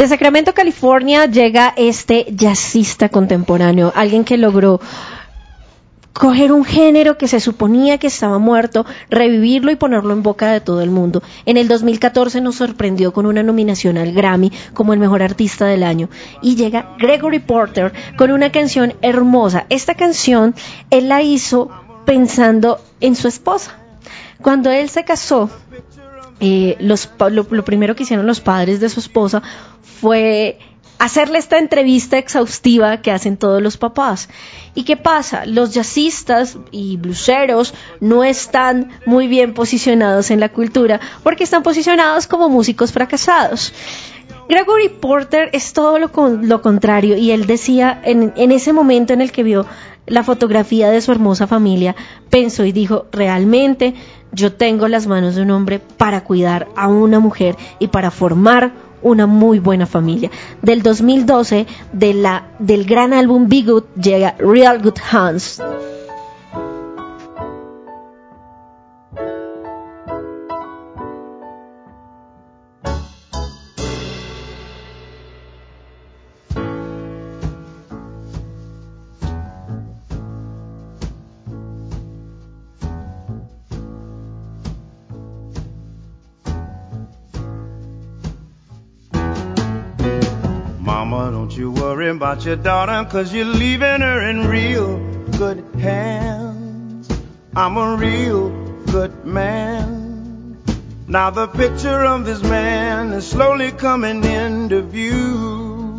De 0.00 0.08
Sacramento, 0.08 0.54
California, 0.54 1.26
llega 1.26 1.74
este 1.76 2.24
jazzista 2.34 3.10
contemporáneo, 3.10 3.92
alguien 3.94 4.24
que 4.24 4.38
logró 4.38 4.80
coger 6.14 6.52
un 6.52 6.64
género 6.64 7.18
que 7.18 7.28
se 7.28 7.38
suponía 7.38 7.98
que 7.98 8.06
estaba 8.06 8.38
muerto, 8.38 8.86
revivirlo 9.10 9.70
y 9.70 9.76
ponerlo 9.76 10.14
en 10.14 10.22
boca 10.22 10.52
de 10.52 10.62
todo 10.62 10.80
el 10.80 10.88
mundo. 10.88 11.22
En 11.44 11.58
el 11.58 11.68
2014 11.68 12.40
nos 12.40 12.54
sorprendió 12.54 13.12
con 13.12 13.26
una 13.26 13.42
nominación 13.42 13.98
al 13.98 14.14
Grammy 14.14 14.50
como 14.72 14.94
el 14.94 15.00
mejor 15.00 15.22
artista 15.22 15.66
del 15.66 15.82
año. 15.82 16.08
Y 16.40 16.56
llega 16.56 16.96
Gregory 16.98 17.40
Porter 17.40 17.92
con 18.16 18.30
una 18.30 18.50
canción 18.50 18.94
hermosa. 19.02 19.66
Esta 19.68 19.96
canción 19.96 20.54
él 20.88 21.10
la 21.10 21.20
hizo 21.20 21.68
pensando 22.06 22.80
en 23.02 23.16
su 23.16 23.28
esposa. 23.28 23.78
Cuando 24.40 24.70
él 24.70 24.88
se 24.88 25.04
casó, 25.04 25.50
eh, 26.40 26.78
los, 26.80 27.10
lo, 27.18 27.46
lo 27.50 27.64
primero 27.66 27.94
que 27.94 28.04
hicieron 28.04 28.26
los 28.26 28.40
padres 28.40 28.80
de 28.80 28.88
su 28.88 29.00
esposa 29.00 29.42
fue 30.00 30.58
hacerle 30.98 31.38
esta 31.38 31.58
entrevista 31.58 32.18
exhaustiva 32.18 33.00
que 33.00 33.10
hacen 33.10 33.36
todos 33.38 33.62
los 33.62 33.76
papás. 33.78 34.28
¿Y 34.74 34.84
qué 34.84 34.96
pasa? 34.96 35.46
Los 35.46 35.72
jazzistas 35.74 36.58
y 36.70 36.96
bluseros 36.98 37.72
no 38.00 38.22
están 38.22 38.90
muy 39.06 39.26
bien 39.26 39.54
posicionados 39.54 40.30
en 40.30 40.40
la 40.40 40.50
cultura 40.50 41.00
porque 41.22 41.44
están 41.44 41.62
posicionados 41.62 42.26
como 42.26 42.48
músicos 42.48 42.92
fracasados. 42.92 43.72
Gregory 44.48 44.88
Porter 44.88 45.48
es 45.52 45.72
todo 45.72 45.98
lo, 45.98 46.12
con- 46.12 46.48
lo 46.48 46.60
contrario 46.60 47.16
y 47.16 47.30
él 47.30 47.46
decía 47.46 48.00
en, 48.04 48.32
en 48.36 48.52
ese 48.52 48.72
momento 48.72 49.12
en 49.12 49.20
el 49.20 49.32
que 49.32 49.42
vio 49.44 49.64
la 50.06 50.24
fotografía 50.24 50.90
de 50.90 51.00
su 51.00 51.12
hermosa 51.12 51.46
familia, 51.46 51.94
pensó 52.30 52.64
y 52.64 52.72
dijo, 52.72 53.06
realmente 53.12 53.94
yo 54.32 54.52
tengo 54.52 54.88
las 54.88 55.06
manos 55.06 55.34
de 55.36 55.42
un 55.42 55.50
hombre 55.52 55.78
para 55.78 56.24
cuidar 56.24 56.66
a 56.76 56.88
una 56.88 57.20
mujer 57.20 57.56
y 57.78 57.88
para 57.88 58.10
formar 58.10 58.72
una 59.02 59.26
muy 59.26 59.58
buena 59.58 59.86
familia. 59.86 60.30
Del 60.62 60.82
2012, 60.82 61.66
de 61.92 62.14
la, 62.14 62.48
del 62.58 62.84
gran 62.84 63.12
álbum 63.12 63.48
Be 63.48 63.62
Good, 63.62 63.84
llega 64.00 64.34
Real 64.38 64.80
Good 64.82 64.98
Hands. 65.10 65.62
About 92.20 92.44
your 92.44 92.56
daughter, 92.56 93.08
cause 93.10 93.32
you're 93.32 93.46
leaving 93.46 94.02
her 94.02 94.20
in 94.28 94.46
real 94.46 94.98
good 95.38 95.64
hands. 95.76 97.08
I'm 97.56 97.78
a 97.78 97.96
real 97.96 98.50
good 98.92 99.24
man. 99.24 100.62
Now 101.08 101.30
the 101.30 101.46
picture 101.46 102.04
of 102.04 102.26
this 102.26 102.42
man 102.42 103.14
is 103.14 103.26
slowly 103.26 103.72
coming 103.72 104.22
into 104.22 104.82
view. 104.82 105.98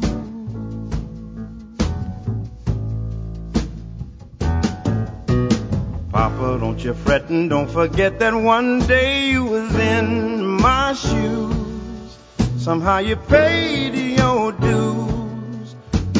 Papa, 6.11 6.57
don't 6.61 6.83
you 6.83 6.93
fret 6.93 7.29
and 7.29 7.49
don't 7.49 7.71
forget 7.71 8.19
that 8.19 8.35
one 8.35 8.81
day 8.81 9.31
you 9.31 9.45
was 9.45 9.73
in 9.73 10.45
my 10.45 10.93
shoes. 10.93 12.17
Somehow 12.63 12.99
you 12.99 13.15
paid 13.15 13.95
your. 13.95 14.40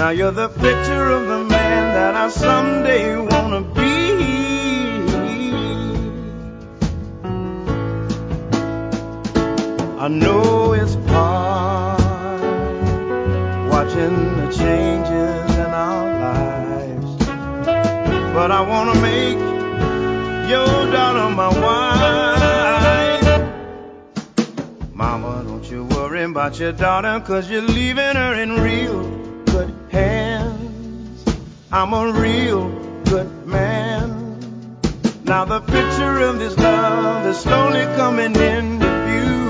Now 0.02 0.10
you're 0.10 0.32
the 0.32 0.50
picture 0.50 1.10
of 1.12 1.28
the 1.28 1.44
man 1.44 1.94
that 1.94 2.16
I 2.16 2.28
someday 2.30 3.18
wanna 3.18 3.62
be. 3.62 3.92
I 10.00 10.08
know 10.08 10.74
it's 10.74 10.96
hard 11.06 12.02
watching 13.70 14.18
the 14.38 14.48
changes 14.52 15.56
in 15.66 15.72
our 15.86 16.06
lives, 16.26 17.12
but 18.34 18.50
I 18.50 18.62
wanna 18.62 19.00
make 19.02 19.38
your 20.50 20.92
daughter 20.92 21.30
my 21.30 21.52
wife. 21.68 23.42
Mama, 24.96 25.44
don't 25.48 25.70
you 25.70 25.84
worry 25.86 26.24
about 26.24 26.58
your 26.60 26.72
daughter, 26.72 27.22
cause 27.24 27.52
you're 27.52 27.62
leaving 27.62 28.16
her 28.16 28.34
in 28.34 28.60
real. 28.60 29.21
I'm 31.74 31.94
a 31.94 32.12
real 32.12 32.68
good 33.06 33.48
man. 33.48 34.38
Now 35.24 35.46
the 35.46 35.62
picture 35.62 36.20
of 36.20 36.38
this 36.38 36.58
love 36.58 37.26
is 37.26 37.38
slowly 37.40 37.86
coming 37.96 38.36
into 38.36 38.90
view. 39.08 39.42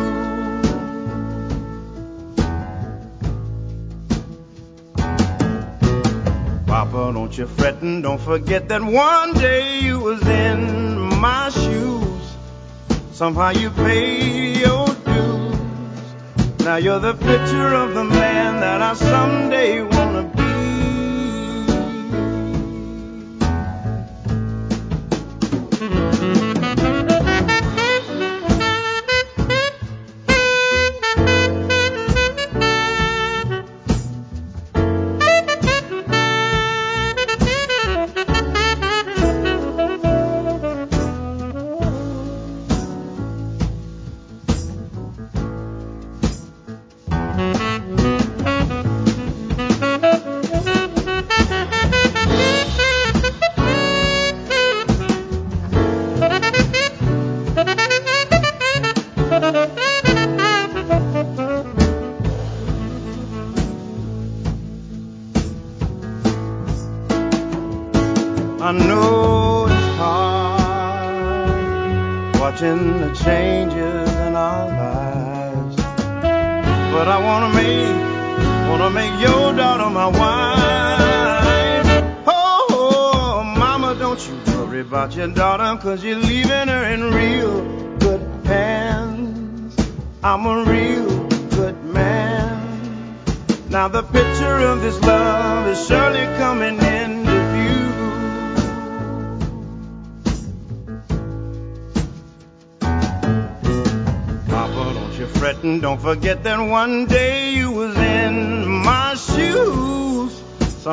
Papa, 6.67 7.11
don't 7.11 7.35
you 7.35 7.47
fret 7.47 7.81
and 7.81 8.03
don't 8.03 8.21
forget 8.21 8.69
that 8.69 8.83
one 8.83 9.33
day 9.33 9.79
you 9.79 9.99
was 9.99 10.21
in 10.27 10.99
my 11.19 11.49
shoes. 11.49 12.35
Somehow 13.13 13.49
you 13.49 13.71
paid 13.71 14.57
your 14.57 14.85
dues. 14.85 16.59
Now 16.59 16.75
you're 16.75 16.99
the 16.99 17.15
picture 17.15 17.73
of 17.73 17.95
the 17.95 18.03
man 18.03 18.59
that 18.59 18.79
I 18.83 18.93
someday 18.93 19.81
wanna 19.81 20.10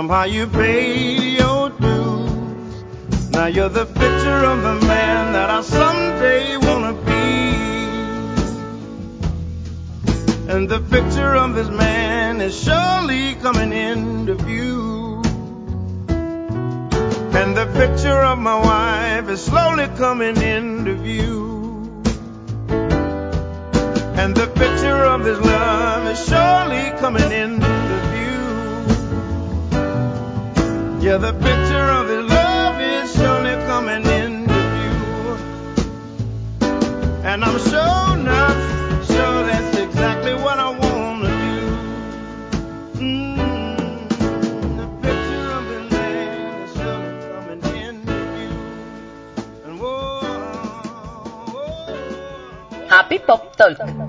Somehow 0.08 0.24
you 0.24 0.46
paid 0.46 1.38
your 1.38 1.68
dues. 1.68 3.30
Now 3.30 3.44
you're 3.44 3.68
the 3.68 3.84
picture 3.84 4.42
of 4.52 4.62
the 4.62 4.86
man 4.86 5.34
that 5.34 5.50
I 5.50 5.60
someday 5.60 6.56
wanna 6.56 6.94
be. 6.94 7.34
And 10.50 10.66
the 10.66 10.80
picture 10.80 11.34
of 11.34 11.54
this 11.54 11.68
man 11.68 12.40
is 12.40 12.58
surely 12.58 13.34
coming 13.34 13.74
into 13.74 14.34
view. 14.36 15.20
And 17.38 17.54
the 17.54 17.66
picture 17.74 18.22
of 18.32 18.38
my 18.38 18.58
wife 18.58 19.28
is 19.28 19.44
slowly 19.44 19.88
coming 19.98 20.38
into 20.38 20.94
view. 20.94 22.00
And 24.16 24.34
the 24.34 24.46
picture 24.46 25.04
of 25.04 25.22
this 25.22 25.38
love 25.38 26.06
is 26.06 26.18
surely 26.26 26.98
coming 26.98 27.30
into 27.30 27.77
Yeah, 31.00 31.16
the 31.18 31.32
picture 31.32 31.88
of 31.98 32.08
this 32.08 32.28
love 32.28 32.80
is 32.80 33.14
surely 33.14 33.54
coming 33.66 34.04
into 34.04 34.60
view. 34.74 35.38
And 37.22 37.44
I'm 37.44 37.56
sure 37.60 38.18
enough, 38.18 39.06
sure 39.06 39.44
that's 39.46 39.76
exactly 39.78 40.34
what 40.34 40.58
I 40.58 40.70
want 40.70 41.22
to 41.22 41.28
do. 41.44 41.60
Mm, 42.98 44.08
the 44.76 44.86
picture 45.02 45.48
of 45.58 45.64
this 45.68 45.92
man 45.92 46.62
is 46.62 46.70
surely 46.76 47.12
coming 47.30 47.62
into 47.86 48.14
view. 48.34 48.54
Happy 52.88 53.18
Pop 53.20 53.56
Talk. 53.56 54.07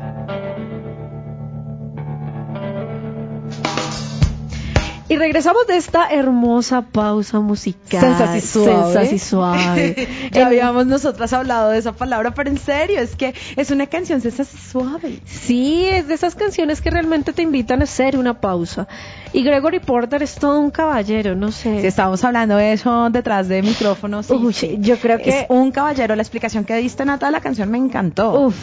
Regresamos 5.20 5.68
de 5.68 5.78
esta 5.78 6.10
hermosa 6.10 6.82
pausa 6.82 7.40
musical. 7.40 8.02
Sensasi 8.02 8.42
suave. 8.42 8.94
Sensasi 8.94 9.20
suave. 9.20 10.08
ya 10.32 10.48
habíamos 10.48 10.88
nosotras 10.88 11.34
hablado 11.34 11.70
de 11.70 11.78
esa 11.78 11.92
palabra, 11.92 12.34
pero 12.34 12.50
en 12.50 12.58
serio, 12.58 13.00
es 13.00 13.16
que 13.16 13.36
es 13.56 13.70
una 13.70 13.86
canción 13.88 14.22
sensasi 14.22 14.58
suave. 14.58 15.20
Sí, 15.26 15.86
es 15.86 16.08
de 16.08 16.16
esas 16.16 16.36
canciones 16.36 16.82
que 16.82 16.90
realmente 16.90 17.34
te 17.34 17.42
invitan 17.42 17.82
a 17.82 17.84
hacer 17.84 18.18
una 18.18 18.40
pausa. 18.42 18.88
Y 19.34 19.44
Gregory 19.44 19.80
Porter 19.80 20.24
es 20.24 20.36
todo 20.36 20.60
un 20.60 20.72
caballero, 20.72 21.36
no 21.36 21.52
sé. 21.52 21.82
Si 21.82 21.88
estábamos 21.88 22.24
hablando 22.24 22.56
de 22.56 22.74
eso 22.74 23.10
detrás 23.12 23.48
de 23.48 23.62
micrófonos, 23.62 24.28
sí, 24.28 24.34
Uy, 24.34 24.54
sí. 24.54 24.78
yo 24.80 24.98
creo 24.98 25.20
que 25.20 25.42
es 25.42 25.46
un 25.50 25.72
caballero. 25.72 26.16
La 26.16 26.24
explicación 26.24 26.64
que 26.64 26.76
diste, 26.78 27.06
Nata, 27.06 27.28
de 27.28 27.34
la 27.34 27.42
canción 27.42 27.70
me 27.70 27.78
encantó. 27.78 28.48
Uf, 28.48 28.56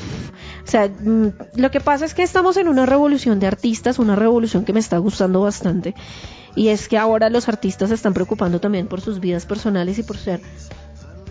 o 0.66 0.68
sea, 0.68 0.88
mm, 0.88 1.28
lo 1.56 1.70
que 1.70 1.80
pasa 1.80 2.04
es 2.04 2.14
que 2.14 2.22
estamos 2.22 2.56
en 2.56 2.68
una 2.68 2.86
revolución 2.86 3.38
de 3.38 3.46
artistas, 3.46 3.98
una 3.98 4.16
revolución 4.16 4.64
que 4.64 4.72
me 4.72 4.80
está 4.80 4.98
gustando 4.98 5.42
bastante. 5.42 5.94
Y 6.56 6.68
es 6.68 6.88
que 6.88 6.98
ahora 6.98 7.30
los 7.30 7.48
artistas 7.48 7.90
se 7.90 7.94
están 7.94 8.14
preocupando 8.14 8.60
también 8.60 8.88
por 8.88 9.00
sus 9.00 9.20
vidas 9.20 9.46
personales 9.46 9.98
y 9.98 10.02
por 10.02 10.16
ser 10.16 10.40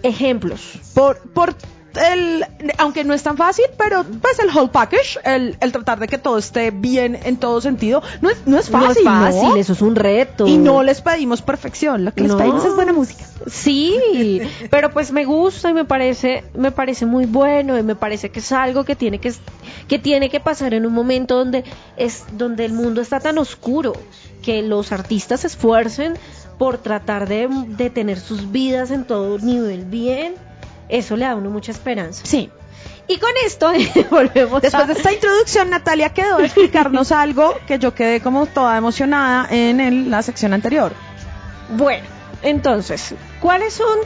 ejemplos. 0.04 0.80
Por, 0.94 1.18
por 1.34 1.56
el, 1.98 2.46
aunque 2.78 3.04
no 3.04 3.14
es 3.14 3.24
tan 3.24 3.38
fácil, 3.38 3.66
pero 3.78 4.04
pues 4.04 4.40
el 4.40 4.56
whole 4.56 4.70
package, 4.70 5.20
el, 5.24 5.58
el 5.60 5.72
tratar 5.72 6.00
de 6.00 6.08
que 6.08 6.18
todo 6.18 6.38
esté 6.38 6.72
bien 6.72 7.18
en 7.24 7.38
todo 7.38 7.62
sentido, 7.62 8.02
no 8.22 8.30
es, 8.30 8.38
no 8.46 8.58
es 8.58 8.70
fácil. 8.70 9.04
no 9.06 9.28
es 9.28 9.36
fácil, 9.36 9.50
¿no? 9.50 9.56
eso 9.56 9.74
es 9.74 9.82
un 9.82 9.96
reto. 9.96 10.48
Y 10.48 10.58
no 10.58 10.84
les 10.84 11.02
pedimos 11.02 11.42
perfección, 11.42 12.06
lo 12.06 12.14
que 12.14 12.24
les 12.24 12.34
pedimos 12.34 12.66
es 12.66 12.76
buena 12.76 12.94
música. 12.94 13.26
Sí, 13.48 14.42
pero 14.70 14.92
pues 14.92 15.12
me 15.12 15.26
gusta 15.26 15.70
y 15.70 15.74
me 15.74 15.86
parece, 15.86 16.44
me 16.56 16.72
parece 16.72 17.06
muy 17.06 17.26
bueno 17.26 17.78
y 17.78 17.84
me 17.84 17.96
parece 17.96 18.30
que 18.30 18.40
es 18.40 18.52
algo 18.52 18.84
que 18.84 18.96
tiene 18.96 19.20
que, 19.20 19.34
que 19.88 20.00
tiene 20.00 20.30
que 20.30 20.40
pasar 20.40 20.74
en 20.74 20.86
un 20.86 20.94
momento 20.94 21.38
donde 21.38 21.64
es, 21.98 22.24
donde 22.34 22.66
el 22.66 22.74
mundo 22.74 23.02
está 23.02 23.20
tan 23.20 23.38
oscuro, 23.38 23.94
que 24.46 24.62
los 24.62 24.92
artistas 24.92 25.42
se 25.42 25.48
esfuercen 25.48 26.14
por 26.60 26.78
tratar 26.78 27.28
de, 27.28 27.50
de 27.50 27.90
tener 27.90 28.20
sus 28.20 28.52
vidas 28.52 28.92
en 28.92 29.04
todo 29.06 29.40
nivel 29.40 29.84
bien, 29.86 30.36
eso 30.88 31.18
le 31.18 31.26
da 31.26 31.32
a 31.32 31.36
uno 31.36 31.50
mucha 31.50 31.72
esperanza. 31.72 32.22
Sí. 32.26 32.50
Y 33.08 33.18
con 33.18 33.32
esto 33.46 33.72
volvemos 34.12 34.62
Después 34.62 34.84
a- 34.84 34.88
de 34.88 34.94
esta 34.94 35.12
introducción, 35.12 35.70
Natalia 35.70 36.10
quedó 36.14 36.40
explicarnos 36.40 37.12
algo 37.26 37.54
que 37.68 37.80
yo 37.80 37.94
quedé 37.96 38.22
como 38.22 38.46
toda 38.46 38.78
emocionada 38.78 39.48
en 39.50 39.80
el- 39.80 40.10
la 40.12 40.22
sección 40.22 40.54
anterior. 40.54 40.94
Bueno, 41.70 42.06
entonces, 42.44 43.16
¿cuáles 43.42 43.74
son 43.74 43.98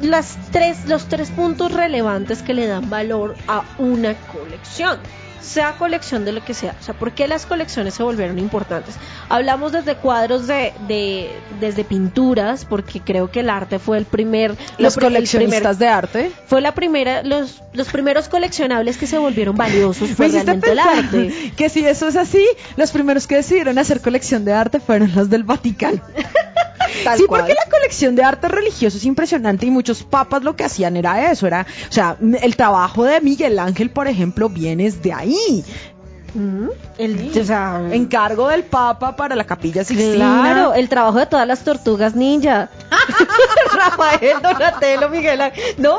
las 0.00 0.36
tres, 0.50 0.86
los 0.86 1.06
tres 1.06 1.30
puntos 1.30 1.72
relevantes 1.72 2.42
que 2.42 2.54
le 2.54 2.66
dan 2.66 2.88
valor 2.90 3.36
a 3.46 3.62
una 3.78 4.14
colección 4.32 4.98
sea 5.42 5.72
colección 5.76 6.24
de 6.24 6.32
lo 6.32 6.44
que 6.44 6.54
sea. 6.54 6.74
O 6.80 6.82
sea, 6.82 6.94
¿por 6.94 7.12
qué 7.12 7.28
las 7.28 7.46
colecciones 7.46 7.94
se 7.94 8.02
volvieron 8.02 8.38
importantes? 8.38 8.94
Hablamos 9.28 9.72
desde 9.72 9.96
cuadros 9.96 10.46
de, 10.46 10.72
de 10.88 11.30
desde 11.60 11.84
pinturas, 11.84 12.64
porque 12.64 13.00
creo 13.00 13.30
que 13.30 13.40
el 13.40 13.50
arte 13.50 13.78
fue 13.78 13.98
el 13.98 14.04
primer... 14.04 14.56
Los 14.78 14.96
lo 14.96 15.02
coleccionistas 15.02 15.78
de 15.78 15.88
arte. 15.88 16.32
fue 16.46 16.60
la 16.60 16.74
primera, 16.74 17.22
los, 17.22 17.62
los 17.72 17.88
primeros 17.88 18.28
coleccionables 18.28 18.96
que 18.96 19.06
se 19.06 19.18
volvieron 19.18 19.56
valiosos 19.56 20.10
fue 20.10 20.28
realmente 20.28 20.72
el 20.72 20.78
arte. 20.78 21.52
que 21.56 21.68
si 21.68 21.84
eso 21.84 22.08
es 22.08 22.16
así, 22.16 22.44
los 22.76 22.90
primeros 22.90 23.26
que 23.26 23.36
decidieron 23.36 23.78
hacer 23.78 24.00
colección 24.00 24.44
de 24.44 24.52
arte 24.52 24.80
fueron 24.80 25.12
los 25.14 25.28
del 25.28 25.44
Vaticano. 25.44 26.00
Tal 27.04 27.18
sí, 27.18 27.24
cual. 27.26 27.42
porque 27.42 27.54
la 27.54 27.70
colección 27.70 28.14
de 28.14 28.22
arte 28.22 28.48
religioso 28.48 28.96
es 28.96 29.04
impresionante 29.04 29.66
y 29.66 29.70
muchos 29.70 30.02
papas 30.02 30.42
lo 30.42 30.56
que 30.56 30.64
hacían 30.64 30.96
era 30.96 31.30
eso, 31.30 31.46
era, 31.46 31.66
o 31.88 31.92
sea, 31.92 32.16
el 32.20 32.56
trabajo 32.56 33.04
de 33.04 33.20
Miguel 33.20 33.58
Ángel, 33.58 33.90
por 33.90 34.08
ejemplo, 34.08 34.48
viene 34.48 34.90
de 34.90 35.12
ahí. 35.12 35.31
Mm, 36.34 36.68
el, 36.96 37.30
o 37.38 37.44
sea, 37.44 37.82
Encargo 37.90 38.48
del 38.48 38.64
papa 38.64 39.14
para 39.16 39.36
la 39.36 39.44
capilla 39.44 39.84
Sixtina. 39.84 40.14
Claro, 40.14 40.72
el 40.74 40.88
trabajo 40.88 41.18
de 41.18 41.26
todas 41.26 41.46
las 41.46 41.62
tortugas 41.62 42.14
ninja. 42.14 42.70
Rafael, 43.74 44.40
Donatello, 44.42 45.08
Miguel. 45.10 45.40
No. 45.76 45.98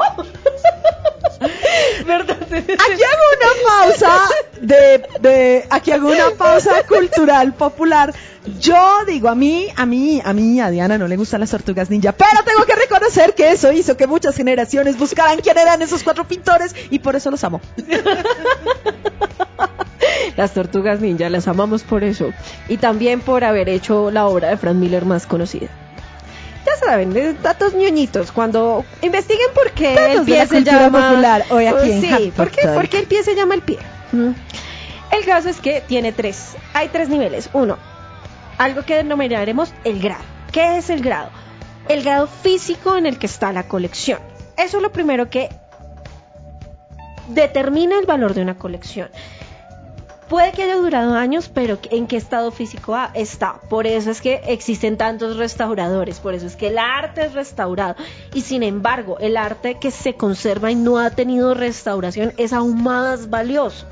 ¿Verdad? 2.06 2.38
Aquí 2.42 3.04
hago 3.04 3.26
una 3.38 3.68
pausa 3.68 4.30
de, 4.62 5.06
de, 5.20 5.66
aquí 5.70 5.92
hago 5.92 6.10
una 6.10 6.32
pausa 6.32 6.84
cultural 6.88 7.54
popular. 7.54 8.14
Yo 8.60 9.06
digo, 9.08 9.30
a 9.30 9.36
mí, 9.36 9.68
a 9.76 9.86
mí, 9.86 10.22
a 10.24 10.34
mí, 10.34 10.60
a 10.60 10.70
Diana 10.70 10.98
no 10.98 11.08
le 11.08 11.16
gustan 11.16 11.40
las 11.40 11.52
tortugas 11.52 11.90
ninja, 11.90 12.12
pero 12.12 12.44
tengo 12.44 12.66
que 12.66 12.76
reconocer 12.76 13.34
que 13.36 13.52
eso 13.52 13.72
hizo 13.72 13.96
que 13.96 14.06
muchas 14.06 14.36
generaciones 14.36 14.98
buscaran 14.98 15.40
quién 15.40 15.58
eran 15.58 15.82
esos 15.82 16.04
cuatro 16.04 16.28
pintores 16.28 16.76
y 16.90 17.00
por 17.00 17.16
eso 17.16 17.32
los 17.32 17.44
amo. 17.44 17.62
Las 20.36 20.54
tortugas 20.54 21.00
ninja, 21.00 21.30
las 21.30 21.48
amamos 21.48 21.84
por 21.84 22.04
eso. 22.04 22.34
Y 22.68 22.78
también 22.78 23.22
por 23.22 23.44
haber 23.44 23.70
hecho 23.70 24.12
la 24.12 24.26
obra 24.28 24.50
de 24.50 24.58
Frank 24.58 24.76
Miller 24.76 25.06
más 25.06 25.28
conocida. 25.28 25.70
Ya 26.66 26.78
saben, 26.78 27.38
datos 27.42 27.74
ñoñitos. 27.74 28.32
Cuando 28.32 28.86
investiguen 29.02 29.48
por 29.54 29.72
qué 29.72 29.94
Datos 29.96 30.10
el 30.12 30.20
de 30.20 30.26
pie 30.26 30.38
la 30.38 30.46
se 30.48 30.64
llama. 30.64 31.10
popular, 31.10 31.46
hoy 31.50 31.66
aquí 31.66 31.92
en 31.92 32.02
sí, 32.02 32.10
Happy 32.12 32.32
¿por 32.32 32.50
qué, 32.52 32.62
Factor. 32.62 32.76
por 32.76 32.90
qué 32.90 33.00
el 33.00 33.08
pie 33.08 33.24
se 33.24 33.36
llama 33.36 33.56
el 33.56 33.62
pie? 33.62 33.78
Mm. 34.14 34.30
El 35.12 35.26
caso 35.26 35.50
es 35.50 35.60
que 35.60 35.82
tiene 35.82 36.12
tres. 36.12 36.56
Hay 36.74 36.88
tres 36.88 37.10
niveles. 37.10 37.50
Uno, 37.54 37.78
algo 38.58 38.84
que 38.84 38.96
denominaremos 38.96 39.74
el 39.84 40.00
grado. 40.02 40.24
¿Qué 40.52 40.78
es 40.78 40.90
el 40.90 41.02
grado? 41.02 41.30
El 41.90 42.02
grado 42.04 42.28
físico 42.28 42.96
en 42.96 43.06
el 43.06 43.20
que 43.20 43.26
está 43.26 43.52
la 43.52 43.64
colección. 43.68 44.20
Eso 44.58 44.78
es 44.78 44.84
lo 44.84 44.92
primero 44.92 45.30
que 45.30 45.50
determina 47.28 47.98
el 48.00 48.06
valor 48.06 48.34
de 48.34 48.42
una 48.42 48.58
colección. 48.58 49.10
Puede 50.30 50.52
que 50.52 50.64
haya 50.64 50.76
durado 50.76 51.16
años, 51.16 51.50
pero 51.54 51.78
¿en 51.92 52.08
qué 52.08 52.18
estado 52.18 52.52
físico 52.52 52.98
está? 53.14 53.60
Por 53.70 53.88
eso 53.88 54.12
es 54.12 54.22
que 54.22 54.42
existen 54.48 54.98
tantos 54.98 55.38
restauradores, 55.38 56.20
por 56.20 56.34
eso 56.34 56.48
es 56.48 56.56
que 56.56 56.68
el 56.68 56.78
arte 56.78 57.26
es 57.26 57.34
restaurado. 57.34 57.96
Y 58.34 58.42
sin 58.42 58.64
embargo, 58.64 59.18
el 59.20 59.38
arte 59.38 59.78
que 59.80 59.92
se 59.92 60.16
conserva 60.16 60.72
y 60.72 60.76
no 60.76 60.98
ha 60.98 61.12
tenido 61.12 61.54
restauración 61.54 62.34
es 62.38 62.54
aún 62.54 62.84
más 62.84 63.30
valioso. 63.30 63.86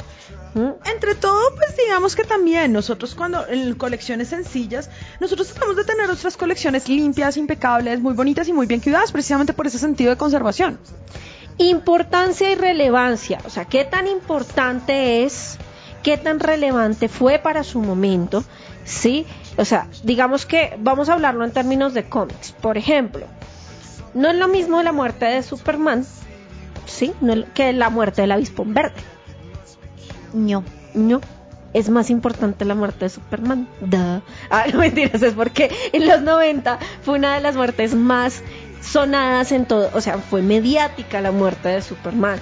¿Mm? 0.53 0.71
Entre 0.85 1.15
todo, 1.15 1.55
pues 1.55 1.77
digamos 1.77 2.15
que 2.15 2.23
también 2.23 2.73
nosotros 2.73 3.15
cuando 3.15 3.47
en 3.47 3.73
colecciones 3.75 4.29
sencillas, 4.29 4.89
nosotros 5.19 5.47
tratamos 5.47 5.77
de 5.77 5.85
tener 5.85 6.07
nuestras 6.07 6.35
colecciones 6.35 6.89
limpias, 6.89 7.37
impecables, 7.37 8.01
muy 8.01 8.13
bonitas 8.13 8.47
y 8.47 8.53
muy 8.53 8.67
bien 8.67 8.81
cuidadas, 8.81 9.11
precisamente 9.11 9.53
por 9.53 9.67
ese 9.67 9.79
sentido 9.79 10.09
de 10.09 10.17
conservación. 10.17 10.77
Importancia 11.57 12.49
y 12.51 12.55
relevancia, 12.55 13.39
o 13.45 13.49
sea, 13.49 13.65
qué 13.65 13.85
tan 13.85 14.07
importante 14.07 15.23
es, 15.23 15.57
qué 16.03 16.17
tan 16.17 16.39
relevante 16.39 17.07
fue 17.07 17.39
para 17.39 17.63
su 17.63 17.79
momento, 17.79 18.43
¿sí? 18.83 19.25
O 19.57 19.65
sea, 19.65 19.87
digamos 20.03 20.45
que 20.45 20.77
vamos 20.79 21.09
a 21.09 21.13
hablarlo 21.13 21.45
en 21.45 21.51
términos 21.51 21.93
de 21.93 22.07
cómics. 22.07 22.51
Por 22.51 22.77
ejemplo, 22.77 23.25
no 24.13 24.29
es 24.29 24.35
lo 24.35 24.47
mismo 24.47 24.81
la 24.83 24.91
muerte 24.91 25.25
de 25.25 25.43
Superman, 25.43 26.05
¿sí? 26.85 27.13
No 27.21 27.33
que 27.53 27.73
la 27.73 27.89
muerte 27.89 28.21
del 28.21 28.31
avispón 28.31 28.73
verde. 28.73 29.01
No. 30.33 30.63
No. 30.93 31.21
Es 31.73 31.89
más 31.89 32.09
importante 32.09 32.65
la 32.65 32.75
muerte 32.75 33.05
de 33.05 33.09
Superman. 33.09 33.67
Duh. 33.79 34.21
Ah, 34.49 34.65
no 34.73 34.79
mentiras, 34.79 35.21
es 35.21 35.33
porque 35.33 35.71
en 35.93 36.07
los 36.07 36.21
90 36.21 36.79
fue 37.01 37.15
una 37.17 37.35
de 37.35 37.41
las 37.41 37.55
muertes 37.55 37.95
más 37.95 38.43
sonadas 38.81 39.51
en 39.51 39.65
todo, 39.65 39.89
o 39.93 40.01
sea, 40.01 40.17
fue 40.17 40.41
mediática 40.41 41.21
la 41.21 41.31
muerte 41.31 41.69
de 41.69 41.81
Superman. 41.81 42.39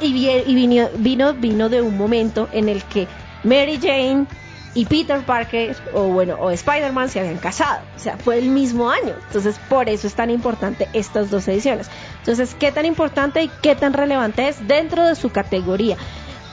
Y 0.00 0.12
vino, 0.12 0.88
vino, 0.96 1.34
vino 1.34 1.68
de 1.68 1.82
un 1.82 1.96
momento 1.96 2.48
en 2.52 2.68
el 2.68 2.82
que 2.84 3.08
Mary 3.44 3.78
Jane 3.80 4.26
y 4.74 4.86
Peter 4.86 5.20
Parker, 5.20 5.76
o 5.92 6.04
bueno, 6.04 6.36
o 6.40 6.50
Spider-Man 6.50 7.08
se 7.08 7.20
habían 7.20 7.38
casado. 7.38 7.82
O 7.96 7.98
sea, 7.98 8.16
fue 8.16 8.38
el 8.38 8.48
mismo 8.48 8.90
año. 8.90 9.14
Entonces, 9.26 9.58
por 9.68 9.88
eso 9.88 10.06
es 10.06 10.14
tan 10.14 10.30
importante 10.30 10.88
estas 10.92 11.30
dos 11.30 11.46
ediciones. 11.48 11.88
Entonces, 12.18 12.54
¿qué 12.58 12.72
tan 12.72 12.86
importante 12.86 13.42
y 13.42 13.50
qué 13.60 13.74
tan 13.74 13.92
relevante 13.92 14.48
es 14.48 14.66
dentro 14.66 15.06
de 15.06 15.14
su 15.14 15.30
categoría? 15.30 15.96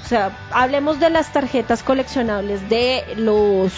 O 0.04 0.08
sea, 0.08 0.38
hablemos 0.52 1.00
de 1.00 1.10
las 1.10 1.32
tarjetas 1.32 1.84
coleccionables 1.84 2.68
de 2.70 3.04
los... 3.16 3.72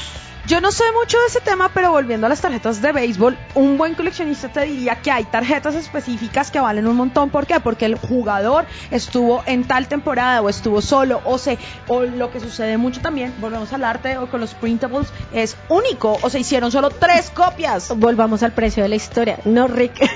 Yo 0.48 0.60
no 0.60 0.72
sé 0.72 0.84
mucho 1.00 1.20
de 1.20 1.28
ese 1.28 1.40
tema, 1.40 1.70
pero 1.74 1.92
volviendo 1.92 2.26
a 2.26 2.30
las 2.30 2.42
tarjetas 2.42 2.82
de 2.82 2.92
béisbol, 2.92 3.38
un 3.54 3.78
buen 3.78 3.94
coleccionista 3.94 4.50
te 4.50 4.62
diría 4.62 4.96
que 4.96 5.12
hay 5.12 5.24
tarjetas 5.24 5.76
específicas 5.76 6.50
que 6.50 6.60
valen 6.60 6.88
un 6.88 6.96
montón. 6.96 7.30
¿Por 7.30 7.46
qué? 7.46 7.60
Porque 7.60 7.86
el 7.86 7.96
jugador 7.96 8.66
estuvo 8.90 9.44
en 9.46 9.66
tal 9.66 9.88
temporada 9.88 10.42
o 10.42 10.50
estuvo 10.50 10.82
solo 10.82 11.22
o 11.26 11.38
se 11.38 11.60
o 11.88 12.02
lo 12.02 12.32
que 12.32 12.40
sucede 12.40 12.78
mucho 12.78 13.02
también, 13.02 13.34
volvemos 13.40 13.72
al 13.74 13.84
arte 13.84 14.18
o 14.18 14.30
con 14.30 14.42
los 14.42 14.56
printables, 14.56 15.08
es 15.32 15.56
único 15.70 16.18
o 16.22 16.30
se 16.30 16.40
hicieron 16.40 16.72
solo 16.72 16.90
tres 16.90 17.30
copias. 17.30 17.96
Volvamos 17.96 18.42
al 18.44 18.52
precio 18.52 18.84
de 18.84 18.90
la 18.90 18.96
historia. 18.96 19.38
No, 19.46 19.68
Rick. 19.68 19.94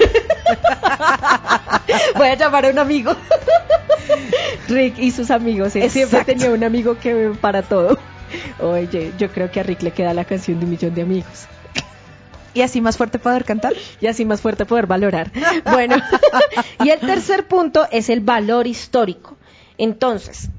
Voy 2.15 2.27
a 2.27 2.35
llamar 2.35 2.65
a 2.65 2.69
un 2.69 2.79
amigo. 2.79 3.15
Rick 4.67 4.97
y 4.97 5.11
sus 5.11 5.29
amigos. 5.31 5.75
Él 5.75 5.89
siempre 5.91 6.23
tenía 6.23 6.49
un 6.51 6.63
amigo 6.63 6.97
que 6.97 7.31
para 7.39 7.61
todo. 7.61 7.97
Oye, 8.59 9.13
yo 9.17 9.31
creo 9.31 9.51
que 9.51 9.59
a 9.59 9.63
Rick 9.63 9.81
le 9.81 9.91
queda 9.91 10.13
la 10.13 10.25
canción 10.25 10.59
de 10.59 10.65
un 10.65 10.71
millón 10.71 10.93
de 10.93 11.01
amigos. 11.01 11.47
Y 12.53 12.61
así 12.61 12.79
más 12.79 12.95
fuerte 12.95 13.19
poder 13.19 13.43
cantar. 13.43 13.73
y 13.99 14.07
así 14.07 14.23
más 14.23 14.41
fuerte 14.41 14.65
poder 14.65 14.87
valorar. 14.87 15.31
Bueno, 15.65 15.97
y 16.83 16.89
el 16.89 16.99
tercer 16.99 17.47
punto 17.47 17.85
es 17.91 18.09
el 18.09 18.21
valor 18.21 18.65
histórico. 18.65 19.35
Entonces, 19.77 20.49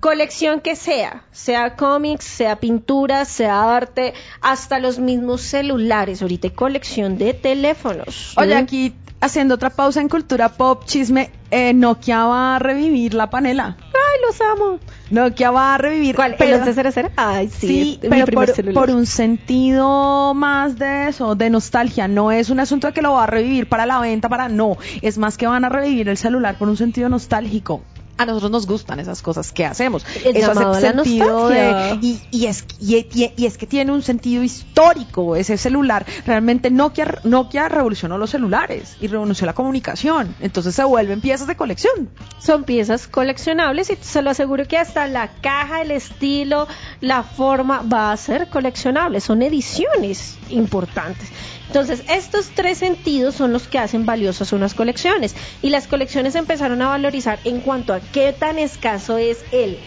colección 0.00 0.60
que 0.60 0.74
sea, 0.74 1.22
sea 1.30 1.76
cómics, 1.76 2.24
sea 2.24 2.56
pintura, 2.56 3.24
sea 3.24 3.76
arte, 3.76 4.14
hasta 4.40 4.80
los 4.80 4.98
mismos 4.98 5.42
celulares. 5.42 6.22
Ahorita 6.22 6.48
hay 6.48 6.54
colección 6.54 7.18
de 7.18 7.34
teléfonos. 7.34 8.34
Oye, 8.36 8.54
¿Mm? 8.54 8.58
aquí 8.58 8.94
haciendo 9.20 9.54
otra 9.56 9.70
pausa 9.70 10.00
en 10.00 10.08
cultura 10.08 10.48
pop, 10.50 10.84
chisme, 10.86 11.30
eh, 11.50 11.72
Nokia 11.74 12.24
va 12.24 12.56
a 12.56 12.58
revivir 12.58 13.14
la 13.14 13.30
panela. 13.30 13.76
Ay, 13.80 14.20
los 14.26 14.40
amo. 14.40 14.78
Nokia 15.10 15.50
va 15.50 15.74
a 15.74 15.78
revivir. 15.78 16.14
¿Cuál? 16.14 16.36
pero- 16.38 16.56
¿El 16.56 16.62
1100? 16.64 17.10
Ay, 17.16 17.48
sí. 17.48 17.66
Sí, 17.66 17.98
es 18.02 18.04
mi 18.04 18.08
pero 18.10 18.26
primer 18.26 18.46
por, 18.48 18.54
celular. 18.56 18.74
por 18.86 18.94
un 18.94 19.06
sentido 19.06 20.34
más 20.34 20.78
de 20.78 21.08
eso, 21.08 21.34
de 21.34 21.50
nostalgia. 21.50 22.08
No 22.08 22.30
es 22.32 22.50
un 22.50 22.60
asunto 22.60 22.86
de 22.86 22.92
que 22.92 23.02
lo 23.02 23.12
va 23.12 23.24
a 23.24 23.26
revivir 23.26 23.68
para 23.68 23.86
la 23.86 23.98
venta, 24.00 24.28
para 24.28 24.48
no. 24.48 24.76
Es 25.02 25.18
más 25.18 25.36
que 25.36 25.46
van 25.46 25.64
a 25.64 25.68
revivir 25.68 26.08
el 26.08 26.16
celular 26.16 26.56
por 26.58 26.68
un 26.68 26.76
sentido 26.76 27.08
nostálgico. 27.08 27.82
A 28.18 28.26
nosotros 28.26 28.50
nos 28.50 28.66
gustan 28.66 29.00
esas 29.00 29.22
cosas 29.22 29.52
que 29.52 29.64
hacemos. 29.64 30.04
El 30.24 30.36
Eso 30.36 30.50
hace 30.50 30.80
sentido 31.04 31.48
de, 31.48 31.98
y, 32.02 32.20
y 32.30 32.46
es, 32.46 32.64
y, 32.80 32.96
y- 33.14 33.32
y 33.36 33.46
es 33.46 33.56
que 33.56 33.66
tiene 33.66 33.92
un 33.92 34.02
sentido 34.02 34.42
histórico 34.42 35.36
ese 35.36 35.56
celular. 35.56 36.04
Realmente 36.26 36.70
Nokia, 36.70 37.20
Nokia 37.24 37.68
revolucionó 37.68 38.18
los 38.18 38.30
celulares 38.30 38.96
y 39.00 39.06
revolucionó 39.06 39.46
la 39.46 39.54
comunicación. 39.54 40.34
Entonces 40.40 40.74
se 40.74 40.84
vuelven 40.84 41.20
piezas 41.20 41.46
de 41.46 41.56
colección. 41.56 42.10
Son 42.38 42.64
piezas 42.64 43.06
coleccionables 43.06 43.90
y 43.90 43.96
se 44.00 44.20
lo 44.22 44.30
aseguro 44.30 44.66
que 44.66 44.78
hasta 44.78 45.06
la 45.06 45.28
caja, 45.40 45.82
el 45.82 45.90
estilo, 45.92 46.66
la 47.00 47.22
forma 47.22 47.82
va 47.82 48.10
a 48.12 48.16
ser 48.16 48.48
coleccionable. 48.50 49.20
Son 49.20 49.42
ediciones 49.42 50.36
importantes. 50.50 51.28
Entonces, 51.68 52.02
estos 52.08 52.50
tres 52.54 52.78
sentidos 52.78 53.34
son 53.34 53.52
los 53.52 53.68
que 53.68 53.78
hacen 53.78 54.06
valiosas 54.06 54.52
unas 54.52 54.74
colecciones. 54.74 55.34
Y 55.62 55.70
las 55.70 55.86
colecciones 55.86 56.34
empezaron 56.34 56.82
a 56.82 56.88
valorizar 56.88 57.38
en 57.44 57.60
cuanto 57.60 57.92
a 57.92 58.00
qué 58.00 58.32
tan 58.32 58.58
escaso 58.58 59.18
es 59.18 59.38
él. 59.52 59.78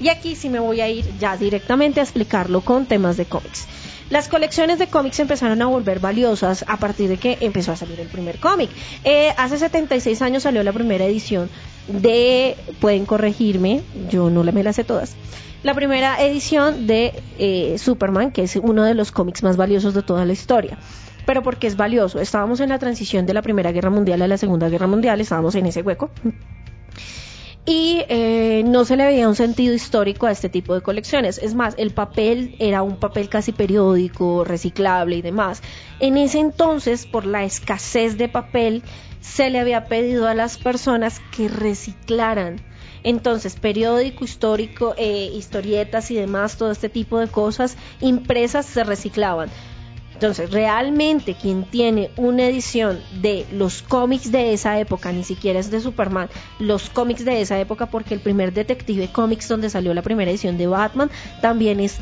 Y 0.00 0.08
aquí 0.08 0.34
sí 0.34 0.48
me 0.48 0.58
voy 0.58 0.80
a 0.80 0.88
ir 0.88 1.06
ya 1.20 1.36
directamente 1.36 2.00
a 2.00 2.02
explicarlo 2.02 2.60
con 2.60 2.86
temas 2.86 3.16
de 3.16 3.24
cómics. 3.24 3.68
Las 4.10 4.28
colecciones 4.28 4.78
de 4.78 4.88
cómics 4.88 5.20
empezaron 5.20 5.62
a 5.62 5.66
volver 5.66 6.00
valiosas 6.00 6.64
a 6.68 6.76
partir 6.76 7.08
de 7.08 7.16
que 7.16 7.38
empezó 7.40 7.72
a 7.72 7.76
salir 7.76 7.98
el 8.00 8.08
primer 8.08 8.38
cómic. 8.38 8.68
Eh, 9.04 9.32
hace 9.38 9.58
76 9.58 10.20
años 10.20 10.42
salió 10.42 10.62
la 10.64 10.72
primera 10.72 11.04
edición 11.06 11.48
de, 11.86 12.56
pueden 12.80 13.06
corregirme, 13.06 13.80
yo 14.10 14.28
no 14.28 14.42
me 14.42 14.62
las 14.62 14.76
sé 14.76 14.84
todas, 14.84 15.14
la 15.62 15.74
primera 15.74 16.22
edición 16.22 16.86
de 16.86 17.22
eh, 17.38 17.76
Superman, 17.78 18.32
que 18.32 18.42
es 18.42 18.56
uno 18.56 18.84
de 18.84 18.94
los 18.94 19.12
cómics 19.12 19.42
más 19.42 19.56
valiosos 19.56 19.94
de 19.94 20.02
toda 20.02 20.24
la 20.24 20.32
historia. 20.32 20.78
pero 21.24 21.42
porque 21.42 21.68
es 21.68 21.76
valioso. 21.76 22.18
Estábamos 22.18 22.58
en 22.60 22.70
la 22.70 22.80
transición 22.80 23.26
de 23.26 23.34
la 23.34 23.42
Primera 23.42 23.70
Guerra 23.70 23.90
Mundial 23.90 24.22
a 24.22 24.26
la 24.26 24.36
Segunda 24.38 24.68
Guerra 24.68 24.88
Mundial, 24.88 25.20
estábamos 25.20 25.54
en 25.54 25.66
ese 25.66 25.82
hueco. 25.82 26.10
Y 27.64 28.02
eh, 28.08 28.64
no 28.66 28.84
se 28.84 28.96
le 28.96 29.04
veía 29.04 29.28
un 29.28 29.36
sentido 29.36 29.72
histórico 29.72 30.26
a 30.26 30.32
este 30.32 30.48
tipo 30.48 30.74
de 30.74 30.80
colecciones. 30.80 31.38
Es 31.38 31.54
más, 31.54 31.74
el 31.78 31.92
papel 31.92 32.56
era 32.58 32.82
un 32.82 32.96
papel 32.96 33.28
casi 33.28 33.52
periódico, 33.52 34.42
reciclable 34.44 35.16
y 35.16 35.22
demás. 35.22 35.62
En 36.00 36.16
ese 36.16 36.40
entonces, 36.40 37.06
por 37.06 37.24
la 37.24 37.44
escasez 37.44 38.18
de 38.18 38.28
papel, 38.28 38.82
se 39.20 39.48
le 39.50 39.60
había 39.60 39.84
pedido 39.84 40.26
a 40.26 40.34
las 40.34 40.58
personas 40.58 41.20
que 41.36 41.46
reciclaran. 41.46 42.60
Entonces, 43.04 43.56
periódico 43.56 44.24
histórico, 44.24 44.94
eh, 44.96 45.30
historietas 45.34 46.10
y 46.10 46.14
demás, 46.14 46.56
todo 46.56 46.70
este 46.70 46.88
tipo 46.88 47.18
de 47.18 47.28
cosas 47.28 47.76
impresas 48.00 48.66
se 48.66 48.84
reciclaban. 48.84 49.50
Entonces, 50.14 50.52
realmente 50.52 51.34
quien 51.34 51.64
tiene 51.64 52.10
una 52.16 52.46
edición 52.46 53.00
de 53.20 53.44
los 53.52 53.82
cómics 53.82 54.30
de 54.30 54.52
esa 54.52 54.78
época, 54.78 55.10
ni 55.10 55.24
siquiera 55.24 55.58
es 55.58 55.70
de 55.72 55.80
Superman, 55.80 56.28
los 56.60 56.90
cómics 56.90 57.24
de 57.24 57.40
esa 57.40 57.58
época, 57.58 57.86
porque 57.86 58.14
el 58.14 58.20
primer 58.20 58.52
Detective 58.52 59.08
Comics 59.10 59.48
donde 59.48 59.68
salió 59.68 59.92
la 59.94 60.02
primera 60.02 60.30
edición 60.30 60.58
de 60.58 60.68
Batman 60.68 61.10
también 61.40 61.80
es 61.80 61.98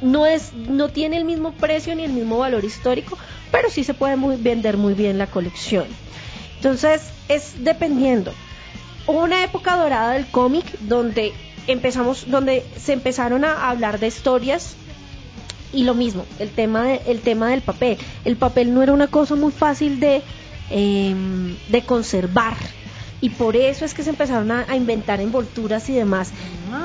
no 0.00 0.26
es 0.26 0.52
no 0.52 0.90
tiene 0.90 1.16
el 1.16 1.24
mismo 1.24 1.52
precio 1.52 1.94
ni 1.96 2.04
el 2.04 2.12
mismo 2.12 2.38
valor 2.38 2.64
histórico, 2.64 3.18
pero 3.50 3.68
sí 3.70 3.82
se 3.82 3.94
puede 3.94 4.14
muy- 4.14 4.36
vender 4.36 4.76
muy 4.76 4.94
bien 4.94 5.18
la 5.18 5.26
colección. 5.26 5.86
Entonces, 6.56 7.02
es 7.28 7.64
dependiendo. 7.64 8.32
Hubo 9.06 9.22
una 9.22 9.44
época 9.44 9.76
dorada 9.76 10.12
del 10.12 10.26
cómic 10.26 10.64
donde 10.80 11.32
empezamos 11.66 12.28
donde 12.30 12.64
se 12.76 12.92
empezaron 12.92 13.44
a 13.44 13.68
hablar 13.70 13.98
de 13.98 14.06
historias 14.08 14.74
y 15.72 15.84
lo 15.84 15.94
mismo, 15.94 16.24
el 16.38 16.50
tema, 16.50 16.84
de- 16.84 17.02
el 17.06 17.20
tema 17.20 17.50
del 17.50 17.60
papel. 17.60 17.98
El 18.24 18.36
papel 18.36 18.72
no 18.72 18.82
era 18.82 18.92
una 18.92 19.08
cosa 19.08 19.34
muy 19.34 19.52
fácil 19.52 20.00
de, 20.00 20.22
em, 20.70 21.56
de 21.68 21.82
conservar. 21.82 22.56
Y 23.20 23.30
por 23.30 23.56
eso 23.56 23.84
es 23.84 23.94
que 23.94 24.02
se 24.02 24.10
empezaron 24.10 24.50
a, 24.52 24.66
a 24.68 24.76
inventar 24.76 25.20
envolturas 25.20 25.88
y 25.88 25.94
demás. 25.94 26.32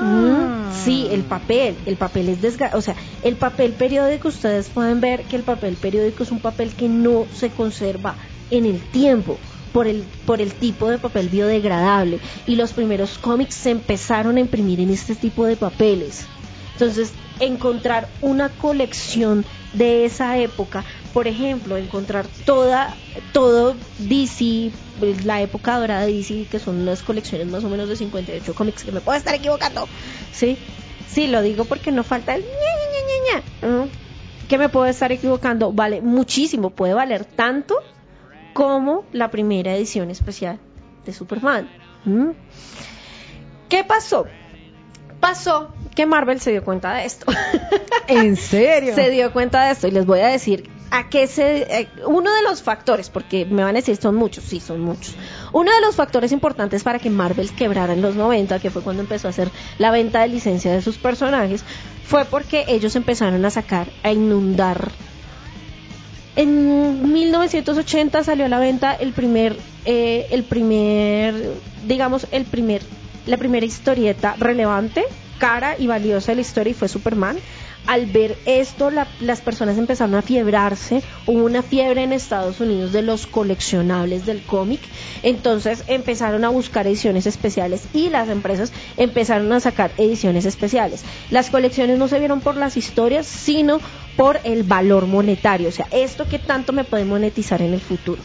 Mm, 0.00 0.72
sí, 0.84 1.08
el 1.10 1.22
papel. 1.24 1.76
El 1.86 1.96
papel 1.96 2.28
es 2.30 2.40
desga 2.40 2.70
O 2.74 2.80
sea, 2.80 2.96
el 3.22 3.36
papel 3.36 3.72
periódico, 3.74 4.28
ustedes 4.28 4.68
pueden 4.68 5.00
ver 5.00 5.24
que 5.24 5.36
el 5.36 5.42
papel 5.42 5.76
periódico 5.76 6.22
es 6.22 6.30
un 6.30 6.40
papel 6.40 6.74
que 6.74 6.88
no 6.88 7.26
se 7.34 7.50
conserva 7.50 8.16
en 8.50 8.64
el 8.66 8.80
tiempo. 8.80 9.38
Por 9.72 9.86
el, 9.86 10.04
por 10.26 10.40
el 10.40 10.52
tipo 10.52 10.88
de 10.88 10.98
papel 10.98 11.28
biodegradable. 11.28 12.20
Y 12.46 12.56
los 12.56 12.72
primeros 12.72 13.18
cómics 13.18 13.54
se 13.54 13.70
empezaron 13.70 14.36
a 14.36 14.40
imprimir 14.40 14.80
en 14.80 14.90
este 14.90 15.14
tipo 15.14 15.46
de 15.46 15.56
papeles. 15.56 16.26
Entonces, 16.72 17.12
encontrar 17.40 18.08
una 18.20 18.48
colección 18.48 19.44
de 19.72 20.04
esa 20.04 20.38
época, 20.38 20.84
por 21.12 21.26
ejemplo, 21.26 21.76
encontrar 21.76 22.26
toda, 22.44 22.94
todo 23.32 23.74
DC, 23.98 24.70
pues, 25.00 25.24
la 25.24 25.40
época 25.40 25.78
dorada 25.78 26.06
de 26.06 26.12
DC, 26.12 26.46
que 26.50 26.58
son 26.58 26.80
unas 26.80 27.02
colecciones 27.02 27.48
más 27.48 27.64
o 27.64 27.68
menos 27.68 27.88
de 27.88 27.96
58 27.96 28.54
cómics, 28.54 28.84
que 28.84 28.92
me 28.92 29.00
puedo 29.00 29.16
estar 29.18 29.34
equivocando, 29.34 29.88
¿sí? 30.32 30.56
Sí, 31.08 31.26
lo 31.26 31.42
digo 31.42 31.64
porque 31.64 31.92
no 31.92 32.04
falta 32.04 32.34
el 32.34 32.42
ña, 32.42 32.48
ña, 32.48 33.42
ña, 33.68 33.68
ña, 33.68 33.88
me 34.58 34.68
puedo 34.68 34.86
estar 34.86 35.12
equivocando, 35.12 35.72
vale 35.72 36.00
muchísimo, 36.00 36.70
puede 36.70 36.94
valer 36.94 37.24
tanto 37.24 37.76
como 38.52 39.04
la 39.12 39.30
primera 39.30 39.74
edición 39.74 40.10
especial 40.10 40.58
de 41.04 41.12
Superman. 41.12 41.68
¿Mm? 42.04 42.30
¿Qué 43.68 43.84
pasó? 43.84 44.26
Pasó 45.20 45.72
que 45.94 46.06
Marvel 46.06 46.40
se 46.40 46.50
dio 46.50 46.64
cuenta 46.64 46.94
de 46.94 47.04
esto. 47.04 47.26
¿En 48.08 48.36
serio? 48.36 48.94
se 48.94 49.10
dio 49.10 49.32
cuenta 49.32 49.66
de 49.66 49.72
esto 49.72 49.88
y 49.88 49.92
les 49.92 50.04
voy 50.04 50.20
a 50.20 50.28
decir 50.28 50.68
a 50.90 51.08
qué 51.08 51.26
se 51.26 51.62
eh, 51.62 51.88
uno 52.06 52.34
de 52.34 52.42
los 52.42 52.62
factores 52.62 53.08
porque 53.08 53.46
me 53.46 53.62
van 53.64 53.76
a 53.76 53.78
decir 53.78 53.96
son 53.96 54.14
muchos 54.14 54.44
sí 54.44 54.60
son 54.60 54.80
muchos 54.82 55.14
uno 55.52 55.74
de 55.74 55.80
los 55.80 55.96
factores 55.96 56.32
importantes 56.32 56.82
para 56.82 56.98
que 56.98 57.08
Marvel 57.08 57.50
quebrara 57.52 57.94
en 57.94 58.02
los 58.02 58.14
90 58.14 58.58
que 58.58 58.68
fue 58.68 58.82
cuando 58.82 59.02
empezó 59.02 59.26
a 59.26 59.30
hacer 59.30 59.48
la 59.78 59.90
venta 59.90 60.20
de 60.20 60.28
licencia 60.28 60.70
de 60.70 60.82
sus 60.82 60.98
personajes 60.98 61.64
fue 62.04 62.26
porque 62.26 62.66
ellos 62.68 62.94
empezaron 62.94 63.42
a 63.46 63.50
sacar 63.50 63.88
a 64.02 64.12
inundar 64.12 64.92
en 66.36 67.12
1980 67.12 68.24
salió 68.24 68.46
a 68.46 68.48
la 68.48 68.58
venta 68.58 68.92
el 68.94 69.12
primer 69.12 69.56
eh, 69.84 70.26
el 70.30 70.44
primer 70.44 71.34
digamos 71.86 72.26
el 72.30 72.44
primer 72.44 72.82
la 73.26 73.36
primera 73.36 73.66
historieta 73.66 74.34
relevante 74.38 75.04
cara 75.38 75.74
y 75.78 75.86
valiosa 75.88 76.32
de 76.32 76.36
la 76.36 76.40
historia 76.42 76.70
y 76.70 76.74
fue 76.74 76.88
Superman. 76.88 77.36
Al 77.88 78.06
ver 78.06 78.38
esto, 78.46 78.92
la- 78.92 79.08
las 79.18 79.40
personas 79.40 79.76
empezaron 79.76 80.14
a 80.14 80.22
fiebrarse, 80.22 81.02
hubo 81.26 81.42
una 81.44 81.62
fiebre 81.64 82.04
en 82.04 82.12
Estados 82.12 82.60
Unidos 82.60 82.92
de 82.92 83.02
los 83.02 83.26
coleccionables 83.26 84.24
del 84.24 84.40
cómic, 84.42 84.78
entonces 85.24 85.82
empezaron 85.88 86.44
a 86.44 86.48
buscar 86.48 86.86
ediciones 86.86 87.26
especiales 87.26 87.82
y 87.92 88.08
las 88.10 88.28
empresas 88.28 88.72
empezaron 88.96 89.52
a 89.52 89.58
sacar 89.58 89.90
ediciones 89.98 90.46
especiales. 90.46 91.02
Las 91.30 91.50
colecciones 91.50 91.98
no 91.98 92.06
se 92.06 92.20
vieron 92.20 92.40
por 92.40 92.56
las 92.56 92.76
historias, 92.76 93.26
sino 93.26 93.80
por 94.16 94.40
el 94.44 94.62
valor 94.62 95.06
monetario, 95.06 95.68
o 95.68 95.72
sea, 95.72 95.86
esto 95.90 96.28
que 96.28 96.38
tanto 96.38 96.72
me 96.72 96.84
puede 96.84 97.04
monetizar 97.04 97.62
en 97.62 97.74
el 97.74 97.80
futuro. 97.80 98.22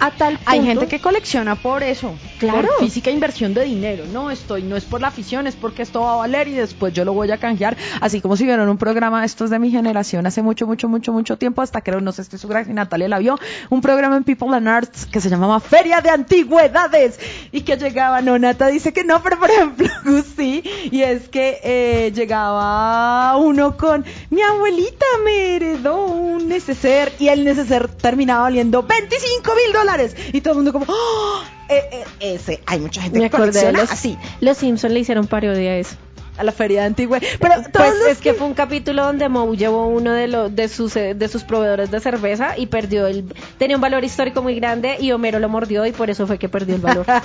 A 0.00 0.10
tal 0.12 0.36
punto, 0.36 0.50
Hay 0.50 0.64
gente 0.64 0.86
que 0.86 1.00
colecciona 1.00 1.56
por 1.56 1.82
eso, 1.82 2.14
Claro. 2.38 2.68
por 2.68 2.78
física 2.78 3.10
inversión 3.10 3.52
de 3.54 3.64
dinero. 3.64 4.04
No 4.12 4.30
estoy, 4.30 4.62
no 4.62 4.76
es 4.76 4.84
por 4.84 5.00
la 5.00 5.08
afición, 5.08 5.46
es 5.46 5.56
porque 5.56 5.82
esto 5.82 6.00
va 6.02 6.14
a 6.14 6.16
valer 6.16 6.46
y 6.46 6.52
después 6.52 6.92
yo 6.92 7.04
lo 7.04 7.12
voy 7.12 7.30
a 7.32 7.38
canjear. 7.38 7.76
Así 8.00 8.20
como 8.20 8.36
si 8.36 8.44
vieron 8.44 8.68
un 8.68 8.78
programa 8.78 9.24
estos 9.24 9.50
de 9.50 9.58
mi 9.58 9.70
generación 9.70 10.26
hace 10.26 10.42
mucho, 10.42 10.66
mucho, 10.66 10.88
mucho, 10.88 11.12
mucho 11.12 11.36
tiempo, 11.36 11.62
hasta 11.62 11.80
creo, 11.80 12.00
no 12.00 12.12
sé, 12.12 12.22
estoy 12.22 12.38
segura 12.38 12.64
que 12.64 12.72
Natalia 12.72 13.08
la 13.08 13.18
vio, 13.18 13.38
un 13.70 13.80
programa 13.80 14.16
en 14.16 14.24
People 14.24 14.54
and 14.56 14.68
Arts 14.68 15.06
que 15.06 15.20
se 15.20 15.28
llamaba 15.28 15.58
Feria 15.58 16.00
de 16.00 16.10
Antigüedades 16.10 17.18
y 17.50 17.62
que 17.62 17.76
llegaba, 17.76 18.20
no, 18.20 18.38
Nata 18.38 18.68
dice 18.68 18.92
que 18.92 19.02
no, 19.02 19.20
pero 19.22 19.38
por 19.38 19.50
ejemplo, 19.50 19.88
sí, 20.36 20.62
y 20.92 21.02
es 21.02 21.28
que 21.28 21.58
eh, 21.64 22.12
llegaba 22.14 23.36
uno 23.36 23.76
con, 23.76 24.04
mi 24.30 24.42
abuelita 24.42 25.06
me 25.24 25.56
heredó 25.56 26.04
un 26.04 26.48
neceser 26.48 27.12
y 27.18 27.28
el 27.28 27.44
neceser 27.44 27.88
terminaba 27.88 28.42
valiendo 28.42 28.82
25 28.84 29.52
mil 29.54 29.72
dólares 29.72 29.87
y 30.32 30.40
todo 30.40 30.52
el 30.52 30.56
mundo 30.58 30.72
como, 30.72 30.86
¡Oh! 30.88 31.42
Eh, 31.68 31.84
eh, 31.92 32.04
ese, 32.20 32.62
hay 32.66 32.80
mucha 32.80 33.02
gente 33.02 33.18
me 33.18 33.28
que 33.28 33.36
acordé 33.36 33.52
de 33.52 33.60
colecciona 33.60 33.80
los, 33.80 33.92
así 33.92 34.16
los 34.40 34.56
Simpsons 34.56 34.92
le 34.92 35.00
hicieron 35.00 35.26
parodia 35.26 35.72
a 35.72 35.76
eso. 35.76 35.96
A 36.38 36.44
la 36.44 36.52
feria 36.52 36.80
de 36.80 36.86
Antigüedades. 36.86 37.38
Pero 37.38 37.54
Pues 37.72 37.94
es 38.08 38.18
que 38.18 38.34
fue 38.34 38.46
un 38.46 38.54
capítulo 38.54 39.04
donde 39.04 39.28
Moe 39.28 39.56
llevó 39.56 39.86
uno 39.86 40.12
de 40.12 40.28
los 40.28 40.54
de 40.54 40.68
sus 40.68 40.96
eh, 40.96 41.14
de 41.14 41.28
sus 41.28 41.44
proveedores 41.44 41.90
de 41.90 42.00
cerveza 42.00 42.56
y 42.56 42.66
perdió 42.66 43.06
el 43.06 43.24
tenía 43.58 43.76
un 43.76 43.82
valor 43.82 44.04
histórico 44.04 44.42
muy 44.42 44.54
grande 44.54 44.96
y 45.00 45.12
Homero 45.12 45.38
lo 45.38 45.48
mordió 45.48 45.84
y 45.86 45.92
por 45.92 46.10
eso 46.10 46.26
fue 46.26 46.38
que 46.38 46.48
perdió 46.48 46.76
el 46.76 46.80
valor. 46.80 47.06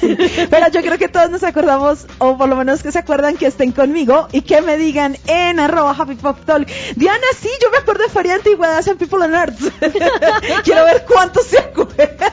Sí. 0.00 0.16
Pero 0.50 0.68
yo 0.70 0.80
creo 0.80 0.98
que 0.98 1.08
todos 1.08 1.30
nos 1.30 1.42
acordamos, 1.42 2.06
o 2.18 2.36
por 2.36 2.48
lo 2.48 2.56
menos 2.56 2.82
que 2.82 2.90
se 2.92 2.98
acuerdan 2.98 3.36
que 3.36 3.46
estén 3.46 3.72
conmigo 3.72 4.28
y 4.32 4.42
que 4.42 4.62
me 4.62 4.76
digan 4.76 5.16
en 5.26 5.60
arroba 5.60 5.94
Happy 5.98 6.14
Pop 6.14 6.38
Talk. 6.44 6.68
Diana, 6.96 7.26
sí, 7.38 7.48
yo 7.60 7.70
me 7.70 7.78
acuerdo 7.78 8.04
de 8.04 8.08
Feria 8.08 8.32
de 8.32 8.38
Antigüedades 8.38 8.86
en 8.86 8.96
People 8.96 9.24
and 9.24 9.34
Arts. 9.34 9.70
Quiero 10.64 10.84
ver 10.84 11.04
cuántos 11.06 11.46
se 11.46 11.58
acuerdan. 11.58 12.32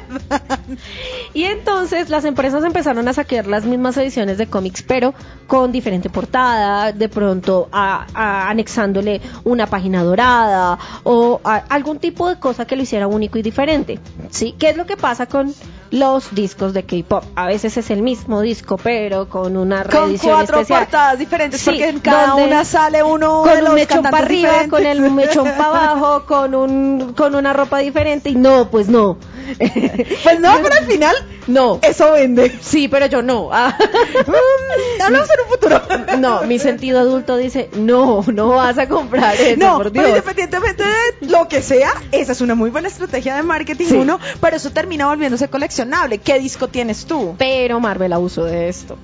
Y 1.34 1.44
entonces 1.44 2.10
las 2.10 2.26
empresas 2.26 2.64
empezaron 2.64 3.08
a 3.08 3.14
sacar 3.14 3.48
las 3.48 3.66
mismas 3.66 3.98
ediciones 3.98 4.38
de 4.38 4.48
cómics, 4.48 4.84
pero 4.84 5.14
con 5.48 5.72
diferente 5.72 6.10
portada, 6.10 6.29
de 6.32 7.10
pronto 7.10 7.68
a- 7.72 8.06
a- 8.14 8.50
anexándole 8.50 9.22
una 9.44 9.68
página 9.68 10.04
dorada 10.04 10.78
o 11.04 11.42
a- 11.44 11.64
algún 11.70 12.00
tipo 12.00 12.30
de 12.30 12.40
cosa 12.40 12.66
que 12.66 12.76
lo 12.76 12.84
hiciera 12.84 13.08
único 13.08 13.38
y 13.38 13.42
diferente. 13.42 14.00
¿Sí? 14.30 14.56
¿Qué 14.58 14.70
es 14.70 14.78
lo 14.78 14.86
que 14.86 14.96
pasa 14.98 15.26
con 15.26 15.54
los 15.92 16.34
discos 16.36 16.74
de 16.74 16.84
K-pop? 16.84 17.24
A 17.36 17.48
veces 17.48 17.76
es 17.78 17.90
el 17.90 18.02
mismo 18.04 18.42
disco, 18.42 18.78
pero 18.78 19.28
con 19.28 19.58
una 19.58 19.84
Con 19.84 19.92
reedición 20.04 20.34
cuatro 20.36 20.58
especial. 20.62 20.84
portadas 20.86 21.20
diferentes, 21.20 21.60
Sí, 21.62 21.66
porque 21.72 21.90
en 21.90 22.00
cada 22.00 22.36
una 22.36 22.64
sale 22.64 23.02
uno 23.04 23.44
de 23.44 23.50
con 23.50 23.58
un 23.60 23.64
los 23.66 23.74
mechón 23.74 23.88
cantantes 24.04 24.12
para 24.12 24.26
arriba, 24.26 24.50
diferentes. 24.64 24.72
con 24.80 24.86
el 24.86 25.12
mechón 25.12 25.46
para 25.46 25.66
abajo, 25.66 26.26
con 26.28 26.54
un 26.56 27.14
con 27.18 27.34
una 27.36 27.54
ropa 27.54 27.80
diferente 27.80 28.30
y 28.30 28.36
no, 28.36 28.70
pues 28.70 28.88
no. 28.88 29.18
Pues 29.58 30.40
no, 30.40 30.52
pero 30.62 30.76
al 30.80 30.86
final 30.86 31.16
No. 31.50 31.80
eso 31.82 32.12
vende. 32.14 32.58
Sí, 32.62 32.88
pero 32.88 33.06
yo 33.08 33.22
no. 33.22 33.50
Ah. 33.52 33.76
Mm, 33.78 35.02
Hablamos 35.04 35.30
en 35.30 35.44
un 35.46 35.50
futuro. 35.50 36.18
No, 36.20 36.44
mi 36.44 36.60
sentido 36.60 37.00
adulto 37.00 37.38
dice, 37.38 37.70
no, 37.76 38.24
no 38.34 38.50
vas 38.50 38.78
a 38.78 38.88
comprar 38.88 39.36
eso, 39.36 39.60
No, 39.60 39.78
por 39.78 39.92
pero 39.92 40.06
Dios. 40.06 40.18
independientemente 40.18 40.84
de 40.84 41.28
lo 41.28 41.48
que 41.48 41.62
sea, 41.62 41.92
esa 42.12 42.32
es 42.32 42.42
una 42.42 42.56
muy 42.56 42.70
buena 42.70 42.88
estrategia 42.88 43.36
de 43.36 43.44
marketing, 43.44 43.86
Sí. 43.86 43.96
uno, 43.96 44.20
pero 44.42 44.58
eso 44.58 44.72
termina 44.72 45.08
volviéndose 45.08 45.48
coleccionable. 45.50 46.20
¿Qué 46.20 46.40
disco 46.40 46.68
tienes 46.68 47.06
tú? 47.06 47.36
Pero 47.38 47.80
Marvel 47.80 48.14
abusó 48.14 48.44
de 48.46 48.70
esto. 48.70 48.98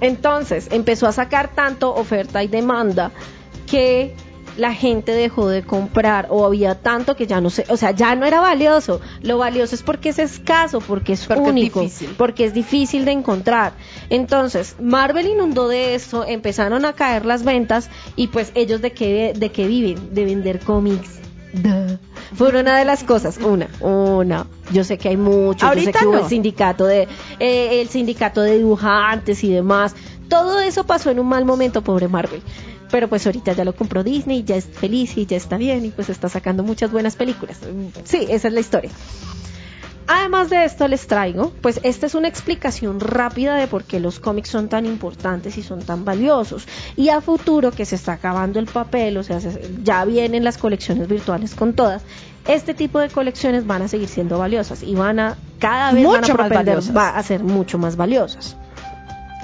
Entonces, 0.00 0.68
empezó 0.70 1.06
a 1.06 1.12
sacar 1.12 1.54
tanto 1.54 1.94
oferta 1.94 2.42
y 2.42 2.48
demanda 2.48 3.10
que 3.66 4.14
la 4.56 4.72
gente 4.74 5.12
dejó 5.12 5.48
de 5.48 5.62
comprar 5.62 6.28
o 6.30 6.44
había 6.44 6.76
tanto 6.76 7.16
que 7.16 7.26
ya 7.26 7.40
no 7.40 7.50
sé, 7.50 7.64
o 7.68 7.76
sea, 7.76 7.90
ya 7.90 8.14
no 8.14 8.26
era 8.26 8.40
valioso. 8.40 9.00
Lo 9.22 9.38
valioso 9.38 9.74
es 9.74 9.82
porque 9.82 10.10
es 10.10 10.18
escaso, 10.18 10.80
porque 10.80 11.14
es 11.14 11.26
Porque 11.26 11.42
único, 11.42 11.80
difícil. 11.80 12.10
porque 12.16 12.44
es 12.44 12.54
difícil 12.54 13.04
de 13.04 13.12
encontrar. 13.12 13.72
Entonces, 14.10 14.76
Marvel 14.80 15.26
inundó 15.26 15.68
de 15.68 15.94
esto, 15.94 16.24
empezaron 16.26 16.84
a 16.84 16.92
caer 16.92 17.24
las 17.26 17.42
ventas 17.44 17.90
y 18.16 18.28
pues 18.28 18.52
ellos 18.54 18.80
de 18.80 18.92
qué 18.92 19.32
de 19.36 19.50
qué 19.50 19.66
viven? 19.66 20.14
De 20.14 20.24
vender 20.24 20.60
cómics. 20.60 21.10
Duh. 21.52 21.98
Fue 22.34 22.48
una 22.48 22.76
de 22.78 22.84
las 22.84 23.04
cosas, 23.04 23.38
una, 23.38 23.68
una. 23.80 24.46
Yo 24.72 24.82
sé 24.82 24.98
que 24.98 25.08
hay 25.10 25.16
mucho, 25.16 25.60
yo 25.60 25.72
sé 25.72 25.78
Ahorita 25.78 25.98
que 26.00 26.06
hubo 26.06 26.14
no. 26.16 26.22
el 26.24 26.28
sindicato 26.28 26.84
de 26.84 27.06
eh, 27.38 27.80
el 27.80 27.88
sindicato 27.88 28.40
de 28.42 28.56
dibujantes 28.58 29.44
y 29.44 29.52
demás. 29.52 29.94
Todo 30.28 30.60
eso 30.60 30.84
pasó 30.84 31.10
en 31.10 31.20
un 31.20 31.28
mal 31.28 31.44
momento, 31.44 31.82
pobre 31.82 32.08
Marvel. 32.08 32.42
Pero 32.94 33.08
pues 33.08 33.26
ahorita 33.26 33.54
ya 33.54 33.64
lo 33.64 33.74
compró 33.74 34.04
Disney, 34.04 34.44
ya 34.44 34.54
es 34.54 34.66
feliz 34.66 35.16
y 35.18 35.26
ya 35.26 35.36
está 35.36 35.56
bien 35.56 35.84
y 35.84 35.90
pues 35.90 36.10
está 36.10 36.28
sacando 36.28 36.62
muchas 36.62 36.92
buenas 36.92 37.16
películas. 37.16 37.58
Sí, 38.04 38.24
esa 38.30 38.46
es 38.46 38.54
la 38.54 38.60
historia. 38.60 38.90
Además 40.06 40.48
de 40.48 40.64
esto 40.64 40.86
les 40.86 41.06
traigo, 41.08 41.50
pues 41.60 41.80
esta 41.82 42.06
es 42.06 42.14
una 42.14 42.28
explicación 42.28 43.00
rápida 43.00 43.56
de 43.56 43.66
por 43.66 43.82
qué 43.82 43.98
los 43.98 44.20
cómics 44.20 44.48
son 44.50 44.68
tan 44.68 44.86
importantes 44.86 45.58
y 45.58 45.64
son 45.64 45.80
tan 45.82 46.04
valiosos. 46.04 46.68
Y 46.94 47.08
a 47.08 47.20
futuro 47.20 47.72
que 47.72 47.84
se 47.84 47.96
está 47.96 48.12
acabando 48.12 48.60
el 48.60 48.66
papel, 48.66 49.16
o 49.16 49.24
sea, 49.24 49.40
se- 49.40 49.60
ya 49.82 50.04
vienen 50.04 50.44
las 50.44 50.56
colecciones 50.58 51.08
virtuales 51.08 51.56
con 51.56 51.72
todas, 51.72 52.02
este 52.46 52.74
tipo 52.74 53.00
de 53.00 53.08
colecciones 53.08 53.66
van 53.66 53.82
a 53.82 53.88
seguir 53.88 54.06
siendo 54.08 54.38
valiosas 54.38 54.84
y 54.84 54.94
van 54.94 55.18
a 55.18 55.36
cada 55.58 55.90
vez 55.90 56.04
van 56.04 56.16
a 56.16 56.20
más 56.20 56.30
propender- 56.30 56.64
valiosas. 56.66 56.96
va 56.96 57.08
a 57.16 57.22
ser 57.24 57.42
mucho 57.42 57.76
más 57.78 57.96
valiosas. 57.96 58.56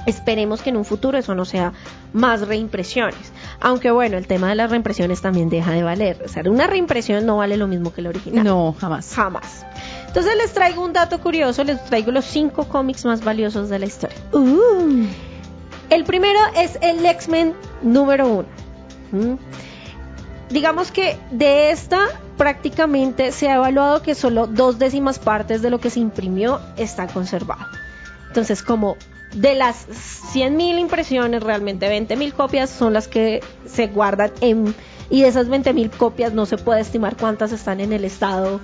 Esperemos 0.06 0.62
que 0.62 0.70
en 0.70 0.76
un 0.78 0.84
futuro 0.86 1.18
eso 1.18 1.34
no 1.34 1.44
sea 1.44 1.72
más 2.14 2.40
reimpresiones. 2.48 3.32
Aunque 3.60 3.90
bueno, 3.90 4.16
el 4.16 4.26
tema 4.26 4.48
de 4.48 4.54
las 4.54 4.70
reimpresiones 4.70 5.20
también 5.20 5.50
deja 5.50 5.72
de 5.72 5.82
valer. 5.82 6.22
O 6.24 6.28
sea, 6.28 6.42
una 6.46 6.66
reimpresión 6.66 7.26
no 7.26 7.36
vale 7.36 7.56
lo 7.56 7.66
mismo 7.66 7.92
que 7.92 8.00
la 8.00 8.08
original. 8.08 8.44
No, 8.44 8.74
jamás. 8.78 9.12
Jamás. 9.14 9.66
Entonces 10.06 10.34
les 10.36 10.52
traigo 10.52 10.84
un 10.84 10.92
dato 10.92 11.20
curioso, 11.20 11.62
les 11.62 11.84
traigo 11.84 12.10
los 12.10 12.24
cinco 12.24 12.64
cómics 12.64 13.04
más 13.04 13.22
valiosos 13.22 13.68
de 13.68 13.78
la 13.78 13.86
historia. 13.86 14.16
Uh. 14.32 15.06
El 15.90 16.04
primero 16.04 16.38
es 16.56 16.78
el 16.80 17.04
X-Men 17.04 17.54
número 17.82 18.26
uno. 18.28 18.48
¿Mm? 19.12 19.34
Digamos 20.48 20.90
que 20.90 21.18
de 21.30 21.70
esta 21.70 22.08
prácticamente 22.36 23.30
se 23.30 23.48
ha 23.48 23.56
evaluado 23.56 24.02
que 24.02 24.14
solo 24.14 24.46
dos 24.46 24.78
décimas 24.78 25.18
partes 25.18 25.62
de 25.62 25.70
lo 25.70 25.78
que 25.78 25.90
se 25.90 26.00
imprimió 26.00 26.60
está 26.76 27.06
conservado. 27.06 27.66
Entonces, 28.28 28.62
como 28.62 28.96
de 29.34 29.54
las 29.54 29.86
100.000 30.34 30.78
impresiones, 30.78 31.42
realmente 31.42 31.88
20.000 31.88 32.32
copias 32.32 32.70
son 32.70 32.92
las 32.92 33.08
que 33.08 33.40
se 33.66 33.86
guardan 33.88 34.32
en... 34.40 34.74
Y 35.10 35.22
de 35.22 35.28
esas 35.28 35.48
20.000 35.48 35.90
copias 35.90 36.32
no 36.32 36.46
se 36.46 36.56
puede 36.56 36.80
estimar 36.80 37.16
cuántas 37.16 37.50
están 37.52 37.80
en 37.80 37.92
el 37.92 38.04
estado 38.04 38.60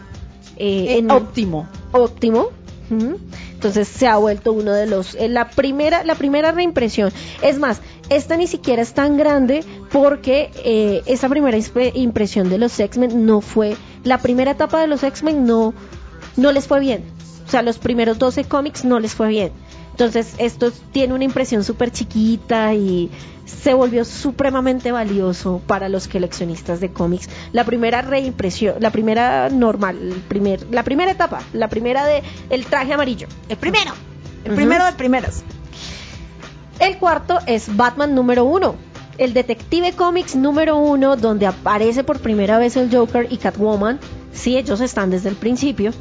eh, 0.56 0.86
Eh, 0.94 0.98
en- 0.98 1.10
óptimo. 1.10 1.68
óptimo. 1.92 2.48
Entonces 2.88 3.88
se 3.88 4.06
ha 4.06 4.16
vuelto 4.16 4.52
uno 4.52 4.72
de 4.72 4.86
los 4.86 5.16
eh, 5.16 5.28
la 5.28 5.48
primera 5.50 6.04
la 6.04 6.14
primera 6.14 6.52
reimpresión. 6.52 7.12
Es 7.42 7.58
más, 7.58 7.80
esta 8.10 8.36
ni 8.36 8.46
siquiera 8.46 8.80
es 8.80 8.92
tan 8.94 9.16
grande 9.16 9.64
porque 9.90 10.52
eh, 10.64 11.02
esa 11.06 11.28
primera 11.28 11.58
impresión 11.94 12.48
de 12.48 12.58
los 12.58 12.78
X-Men 12.78 13.26
no 13.26 13.40
fue 13.40 13.76
la 14.04 14.18
primera 14.18 14.52
etapa 14.52 14.80
de 14.80 14.86
los 14.86 15.02
X-Men 15.02 15.44
no 15.46 15.74
no 16.36 16.52
les 16.52 16.68
fue 16.68 16.78
bien. 16.78 17.02
O 17.44 17.50
sea, 17.50 17.62
los 17.62 17.78
primeros 17.78 18.18
12 18.20 18.44
cómics 18.44 18.84
no 18.84 19.00
les 19.00 19.14
fue 19.14 19.28
bien. 19.28 19.50
Entonces, 19.96 20.34
esto 20.36 20.70
tiene 20.92 21.14
una 21.14 21.24
impresión 21.24 21.64
súper 21.64 21.90
chiquita 21.90 22.74
y 22.74 23.10
se 23.46 23.72
volvió 23.72 24.04
supremamente 24.04 24.92
valioso 24.92 25.62
para 25.66 25.88
los 25.88 26.06
coleccionistas 26.06 26.80
de 26.80 26.92
cómics. 26.92 27.30
La 27.52 27.64
primera 27.64 28.02
reimpresión, 28.02 28.74
la 28.80 28.90
primera 28.90 29.48
normal, 29.48 29.96
el 30.02 30.20
primer, 30.20 30.66
la 30.70 30.82
primera 30.82 31.12
etapa, 31.12 31.40
la 31.54 31.68
primera 31.68 32.04
de 32.04 32.22
el 32.50 32.66
traje 32.66 32.92
amarillo. 32.92 33.26
El 33.48 33.56
primero. 33.56 33.92
El 34.44 34.54
primero 34.54 34.84
de 34.84 34.92
primeras. 34.92 35.42
El 36.78 36.98
cuarto 36.98 37.38
es 37.46 37.74
Batman 37.74 38.14
número 38.14 38.44
uno. 38.44 38.74
El 39.16 39.32
Detective 39.32 39.94
Comics 39.94 40.36
número 40.36 40.76
uno, 40.76 41.16
donde 41.16 41.46
aparece 41.46 42.04
por 42.04 42.20
primera 42.20 42.58
vez 42.58 42.76
el 42.76 42.94
Joker 42.94 43.28
y 43.30 43.38
Catwoman. 43.38 43.98
Sí, 44.34 44.58
ellos 44.58 44.82
están 44.82 45.08
desde 45.08 45.30
el 45.30 45.36
principio. 45.36 45.92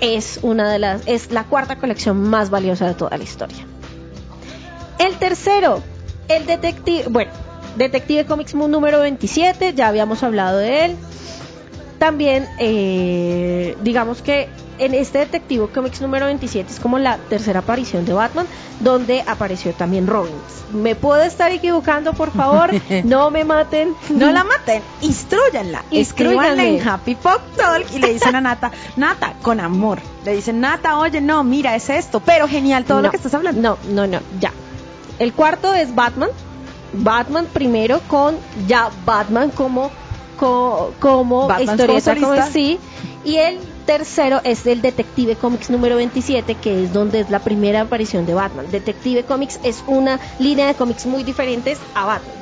Es 0.00 0.38
una 0.42 0.70
de 0.70 0.78
las, 0.78 1.02
es 1.06 1.32
la 1.32 1.44
cuarta 1.44 1.76
colección 1.76 2.20
más 2.20 2.50
valiosa 2.50 2.86
de 2.86 2.94
toda 2.94 3.16
la 3.16 3.24
historia. 3.24 3.66
El 4.98 5.16
tercero, 5.16 5.82
el 6.28 6.46
Detective, 6.46 7.04
bueno, 7.08 7.30
Detective 7.76 8.26
Comics 8.26 8.54
número 8.54 9.00
27, 9.00 9.74
ya 9.74 9.88
habíamos 9.88 10.22
hablado 10.22 10.58
de 10.58 10.84
él. 10.84 10.96
También, 11.98 12.46
eh, 12.58 13.76
digamos 13.82 14.22
que 14.22 14.48
en 14.78 14.94
este 14.94 15.18
Detective 15.18 15.68
Comics 15.68 16.00
número 16.00 16.26
27 16.26 16.72
es 16.72 16.80
como 16.80 16.98
la 16.98 17.16
tercera 17.16 17.60
aparición 17.60 18.04
de 18.04 18.12
Batman, 18.12 18.46
donde 18.80 19.22
apareció 19.26 19.72
también 19.72 20.06
Robin. 20.06 20.34
¿Me 20.72 20.94
puedo 20.94 21.22
estar 21.22 21.50
equivocando, 21.52 22.12
por 22.12 22.30
favor? 22.32 22.70
No 23.04 23.30
me 23.30 23.44
maten. 23.44 23.94
No 24.10 24.30
la 24.32 24.44
maten, 24.44 24.82
instruyanla. 25.00 25.84
Escríbanle 25.90 26.62
en 26.82 26.88
Happy 26.88 27.14
Pop 27.14 27.40
Talk 27.56 27.86
y 27.94 27.98
le 27.98 28.12
dicen 28.12 28.36
a 28.36 28.40
Nata, 28.40 28.70
Nata, 28.96 29.34
con 29.42 29.60
amor. 29.60 29.98
Le 30.24 30.34
dicen, 30.34 30.60
Nata, 30.60 30.98
oye, 30.98 31.20
no, 31.20 31.42
mira, 31.44 31.74
es 31.74 31.88
esto. 31.90 32.20
Pero 32.20 32.46
genial 32.48 32.84
todo 32.84 32.98
lo 33.02 33.10
que 33.10 33.16
estás 33.16 33.34
hablando. 33.34 33.60
No, 33.60 33.78
no, 33.92 34.06
no, 34.06 34.20
ya. 34.40 34.52
El 35.18 35.32
cuarto 35.32 35.74
es 35.74 35.94
Batman. 35.94 36.30
Batman 36.92 37.46
primero 37.52 38.00
con 38.08 38.36
ya 38.66 38.90
Batman 39.04 39.50
como 39.50 39.90
co- 40.38 40.94
como 41.00 41.46
historieta 41.74 42.14
como 42.20 42.34
sí 42.52 42.78
y 43.24 43.36
el 43.36 43.58
tercero 43.88 44.42
es 44.44 44.66
el 44.66 44.82
Detective 44.82 45.34
Comics 45.36 45.70
número 45.70 45.96
27 45.96 46.56
que 46.56 46.84
es 46.84 46.92
donde 46.92 47.20
es 47.20 47.30
la 47.30 47.38
primera 47.38 47.80
aparición 47.80 48.26
de 48.26 48.34
Batman. 48.34 48.70
Detective 48.70 49.24
Comics 49.24 49.58
es 49.62 49.82
una 49.86 50.20
línea 50.38 50.66
de 50.66 50.74
cómics 50.74 51.06
muy 51.06 51.24
diferentes 51.24 51.78
a 51.94 52.04
Batman. 52.04 52.36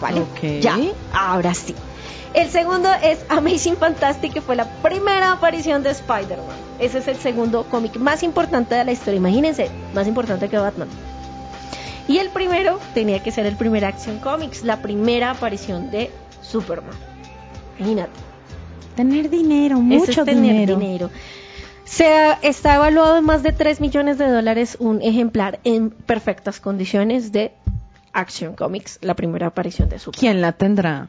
¿Vale? 0.00 0.60
Ya, 0.60 0.76
ahora 1.12 1.54
sí. 1.54 1.76
El 2.34 2.50
segundo 2.50 2.88
es 3.00 3.20
Amazing 3.28 3.76
Fantastic, 3.76 4.32
que 4.32 4.40
fue 4.40 4.56
la 4.56 4.64
primera 4.82 5.30
aparición 5.30 5.84
de 5.84 5.90
Spider-Man. 5.90 6.56
Ese 6.80 6.98
es 6.98 7.06
el 7.06 7.16
segundo 7.16 7.62
cómic 7.70 7.96
más 7.96 8.24
importante 8.24 8.74
de 8.74 8.84
la 8.84 8.90
historia. 8.90 9.18
Imagínense, 9.18 9.70
más 9.94 10.08
importante 10.08 10.48
que 10.48 10.58
Batman. 10.58 10.88
Y 12.08 12.18
el 12.18 12.30
primero 12.30 12.80
tenía 12.92 13.22
que 13.22 13.30
ser 13.30 13.46
el 13.46 13.54
primer 13.54 13.84
Action 13.84 14.18
Comics, 14.18 14.64
la 14.64 14.82
primera 14.82 15.30
aparición 15.30 15.92
de 15.92 16.10
Superman. 16.42 16.96
Imagínate. 17.78 18.27
Tener 18.98 19.30
dinero, 19.30 19.76
Eso 19.76 19.82
mucho 19.84 20.10
es 20.10 20.24
tener 20.24 20.42
dinero. 20.42 20.76
dinero. 20.76 21.10
Se 21.84 22.04
ha- 22.06 22.32
está 22.42 22.74
evaluado 22.74 23.16
en 23.16 23.24
más 23.24 23.44
de 23.44 23.52
3 23.52 23.80
millones 23.80 24.18
de 24.18 24.28
dólares 24.28 24.76
un 24.80 25.00
ejemplar 25.02 25.60
en 25.62 25.90
perfectas 25.90 26.58
condiciones 26.58 27.30
de 27.30 27.52
Action 28.12 28.56
Comics, 28.56 28.98
la 29.00 29.14
primera 29.14 29.46
aparición 29.46 29.88
de 29.88 30.00
Superman. 30.00 30.18
¿Quién 30.20 30.40
la 30.40 30.50
tendrá? 30.52 31.08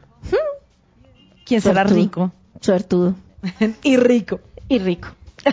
¿Quién 1.46 1.62
será 1.62 1.82
Suertudo. 1.82 1.96
rico? 1.98 2.32
Suertudo. 2.62 3.16
y 3.84 3.98
rico. 3.98 4.40
Y 4.68 4.78
rico. 4.78 5.08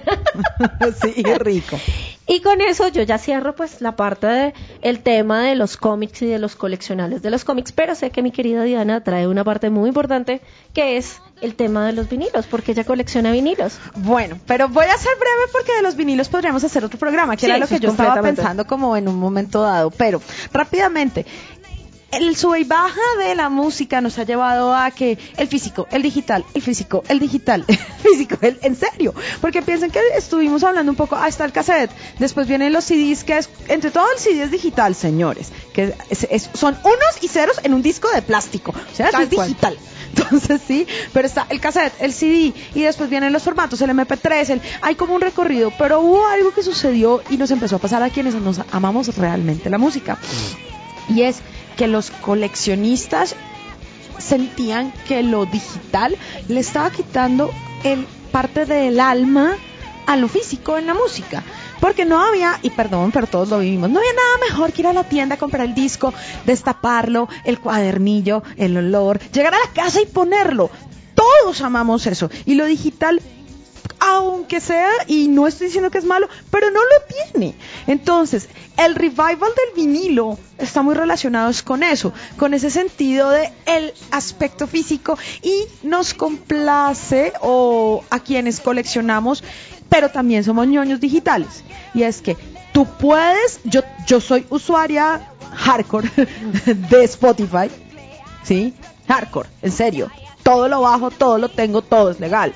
sí, 1.02 1.12
y 1.16 1.24
rico. 1.38 1.78
Y 2.28 2.40
con 2.40 2.60
eso 2.60 2.88
yo 2.88 3.02
ya 3.04 3.18
cierro 3.18 3.54
pues 3.54 3.80
la 3.80 3.94
parte 3.94 4.26
de 4.26 4.54
el 4.82 4.98
tema 4.98 5.42
de 5.44 5.54
los 5.54 5.76
cómics 5.76 6.22
y 6.22 6.26
de 6.26 6.40
los 6.40 6.56
coleccionables 6.56 7.22
de 7.22 7.30
los 7.30 7.44
cómics, 7.44 7.70
pero 7.70 7.94
sé 7.94 8.10
que 8.10 8.20
mi 8.20 8.32
querida 8.32 8.64
Diana 8.64 9.04
trae 9.04 9.28
una 9.28 9.44
parte 9.44 9.70
muy 9.70 9.86
importante 9.86 10.40
que 10.74 10.96
es 10.96 11.20
el 11.40 11.54
tema 11.54 11.86
de 11.86 11.92
los 11.92 12.08
vinilos, 12.08 12.46
porque 12.46 12.72
ella 12.72 12.84
colecciona 12.84 13.30
vinilos. 13.30 13.78
Bueno, 13.94 14.38
pero 14.46 14.68
voy 14.68 14.86
a 14.86 14.96
ser 14.96 15.12
breve 15.18 15.52
porque 15.52 15.72
de 15.74 15.82
los 15.82 15.96
vinilos 15.96 16.28
podríamos 16.28 16.64
hacer 16.64 16.84
otro 16.84 16.98
programa, 16.98 17.36
que 17.36 17.46
Sí, 17.46 17.46
era 17.46 17.58
lo 17.58 17.66
que 17.66 17.78
yo 17.78 17.90
estaba 17.90 18.20
pensando 18.22 18.66
como 18.66 18.96
en 18.96 19.08
un 19.08 19.16
momento 19.16 19.62
dado. 19.62 19.90
Pero 19.90 20.20
rápidamente, 20.52 21.26
el 22.12 22.36
sube 22.36 22.60
y 22.60 22.64
baja 22.64 23.00
de 23.18 23.34
la 23.34 23.48
música 23.48 24.00
nos 24.00 24.18
ha 24.18 24.22
llevado 24.22 24.74
a 24.74 24.90
que 24.92 25.18
el 25.36 25.48
físico, 25.48 25.86
el 25.90 26.02
digital, 26.02 26.44
el 26.54 26.62
físico, 26.62 27.02
el 27.08 27.18
digital, 27.18 27.64
el 27.68 27.76
físico, 27.76 28.38
el, 28.42 28.58
en 28.62 28.76
serio, 28.76 29.12
porque 29.40 29.60
piensen 29.62 29.90
que 29.90 30.00
estuvimos 30.16 30.62
hablando 30.64 30.92
un 30.92 30.96
poco, 30.96 31.16
ah, 31.16 31.28
está 31.28 31.44
el 31.44 31.52
cassette, 31.52 31.90
después 32.18 32.46
vienen 32.46 32.72
los 32.72 32.84
CDs, 32.84 33.24
que 33.24 33.36
es, 33.38 33.50
entre 33.68 33.90
todo 33.90 34.06
el 34.12 34.18
CD 34.18 34.42
es 34.44 34.50
digital, 34.50 34.94
señores, 34.94 35.48
que 35.74 35.94
es- 36.08 36.26
es- 36.30 36.50
son 36.54 36.78
unos 36.84 37.22
y 37.22 37.28
ceros 37.28 37.60
en 37.64 37.74
un 37.74 37.82
disco 37.82 38.08
de 38.14 38.22
plástico, 38.22 38.70
o 38.72 38.94
sea, 38.96 39.10
Tal 39.10 39.24
es 39.24 39.28
cual. 39.30 39.48
digital. 39.48 39.76
Entonces 40.16 40.60
sí, 40.66 40.86
pero 41.12 41.26
está 41.26 41.46
el 41.50 41.60
cassette, 41.60 41.92
el 42.00 42.12
CD 42.12 42.54
y 42.74 42.80
después 42.82 43.10
vienen 43.10 43.32
los 43.32 43.42
formatos, 43.42 43.80
el 43.82 43.90
MP3, 43.90 44.48
el, 44.50 44.62
hay 44.80 44.94
como 44.94 45.14
un 45.14 45.20
recorrido, 45.20 45.72
pero 45.76 46.00
hubo 46.00 46.24
algo 46.28 46.54
que 46.54 46.62
sucedió 46.62 47.20
y 47.28 47.36
nos 47.36 47.50
empezó 47.50 47.76
a 47.76 47.78
pasar 47.80 48.02
a 48.02 48.08
quienes 48.10 48.34
nos 48.36 48.60
amamos 48.72 49.14
realmente 49.18 49.68
la 49.68 49.76
música. 49.76 50.16
Y 51.08 51.22
es 51.22 51.36
que 51.76 51.86
los 51.86 52.10
coleccionistas 52.10 53.36
sentían 54.18 54.92
que 55.06 55.22
lo 55.22 55.46
digital 55.46 56.16
le 56.48 56.60
estaba 56.60 56.90
quitando 56.90 57.50
el 57.84 58.06
parte 58.32 58.66
del 58.66 59.00
alma 59.00 59.56
a 60.06 60.16
lo 60.16 60.28
físico 60.28 60.78
en 60.78 60.86
la 60.86 60.94
música. 60.94 61.42
Porque 61.80 62.04
no 62.04 62.18
había, 62.18 62.58
y 62.62 62.70
perdón, 62.70 63.12
pero 63.12 63.26
todos 63.26 63.50
lo 63.50 63.58
vivimos, 63.58 63.90
no 63.90 63.98
había 63.98 64.12
nada 64.12 64.48
mejor 64.48 64.72
que 64.72 64.82
ir 64.82 64.86
a 64.86 64.92
la 64.92 65.04
tienda 65.04 65.34
a 65.34 65.38
comprar 65.38 65.66
el 65.66 65.74
disco, 65.74 66.14
destaparlo, 66.46 67.28
el 67.44 67.60
cuadernillo, 67.60 68.42
el 68.56 68.76
olor, 68.76 69.20
llegar 69.30 69.54
a 69.54 69.58
la 69.58 69.72
casa 69.72 70.00
y 70.00 70.06
ponerlo. 70.06 70.70
Todos 71.14 71.60
amamos 71.60 72.06
eso. 72.06 72.30
Y 72.44 72.54
lo 72.54 72.64
digital 72.66 73.20
aunque 73.98 74.60
sea, 74.60 74.90
y 75.06 75.28
no 75.28 75.46
estoy 75.46 75.66
diciendo 75.68 75.90
que 75.90 75.98
es 75.98 76.04
malo, 76.04 76.28
pero 76.50 76.70
no 76.70 76.80
lo 76.80 77.32
tiene. 77.32 77.54
Entonces, 77.86 78.48
el 78.76 78.94
revival 78.94 79.38
del 79.38 79.74
vinilo 79.74 80.38
está 80.58 80.82
muy 80.82 80.94
relacionado 80.94 81.50
con 81.64 81.82
eso, 81.82 82.12
con 82.36 82.54
ese 82.54 82.70
sentido 82.70 83.30
de 83.30 83.52
el 83.66 83.92
aspecto 84.10 84.66
físico 84.66 85.18
y 85.42 85.64
nos 85.82 86.14
complace 86.14 87.32
o 87.40 88.04
a 88.10 88.20
quienes 88.20 88.60
coleccionamos, 88.60 89.42
pero 89.88 90.10
también 90.10 90.44
somos 90.44 90.66
ñoños 90.66 91.00
digitales. 91.00 91.62
Y 91.94 92.02
es 92.02 92.20
que 92.20 92.36
tú 92.72 92.86
puedes, 92.86 93.60
yo, 93.64 93.80
yo 94.06 94.20
soy 94.20 94.46
usuaria 94.50 95.32
hardcore 95.54 96.10
de 96.90 97.04
Spotify, 97.04 97.70
¿sí? 98.42 98.74
Hardcore, 99.08 99.48
en 99.62 99.72
serio. 99.72 100.10
Todo 100.42 100.68
lo 100.68 100.82
bajo, 100.82 101.10
todo 101.10 101.38
lo 101.38 101.48
tengo, 101.48 101.82
todo 101.82 102.10
es 102.10 102.20
legal. 102.20 102.52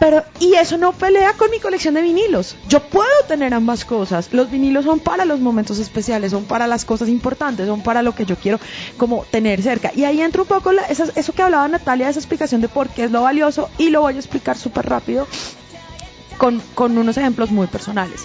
Pero, 0.00 0.22
y 0.38 0.54
eso 0.54 0.78
no 0.78 0.92
pelea 0.92 1.32
con 1.32 1.50
mi 1.50 1.58
colección 1.58 1.94
de 1.94 2.02
vinilos. 2.02 2.54
Yo 2.68 2.80
puedo 2.80 3.08
tener 3.26 3.52
ambas 3.52 3.84
cosas. 3.84 4.28
Los 4.32 4.48
vinilos 4.48 4.84
son 4.84 5.00
para 5.00 5.24
los 5.24 5.40
momentos 5.40 5.80
especiales, 5.80 6.30
son 6.30 6.44
para 6.44 6.68
las 6.68 6.84
cosas 6.84 7.08
importantes, 7.08 7.66
son 7.66 7.82
para 7.82 8.02
lo 8.02 8.14
que 8.14 8.24
yo 8.24 8.36
quiero 8.36 8.60
como 8.96 9.24
tener 9.24 9.60
cerca. 9.60 9.90
Y 9.96 10.04
ahí 10.04 10.20
entra 10.20 10.42
un 10.42 10.48
poco 10.48 10.72
la- 10.72 10.84
esa- 10.84 11.10
eso 11.16 11.32
que 11.32 11.42
hablaba 11.42 11.66
Natalia, 11.66 12.08
esa 12.08 12.20
explicación 12.20 12.60
de 12.60 12.68
por 12.68 12.88
qué 12.90 13.04
es 13.04 13.10
lo 13.10 13.22
valioso, 13.22 13.70
y 13.76 13.90
lo 13.90 14.02
voy 14.02 14.14
a 14.14 14.18
explicar 14.18 14.56
súper 14.56 14.86
rápido 14.86 15.26
con, 16.36 16.62
con 16.76 16.96
unos 16.96 17.16
ejemplos 17.16 17.50
muy 17.50 17.66
personales. 17.66 18.20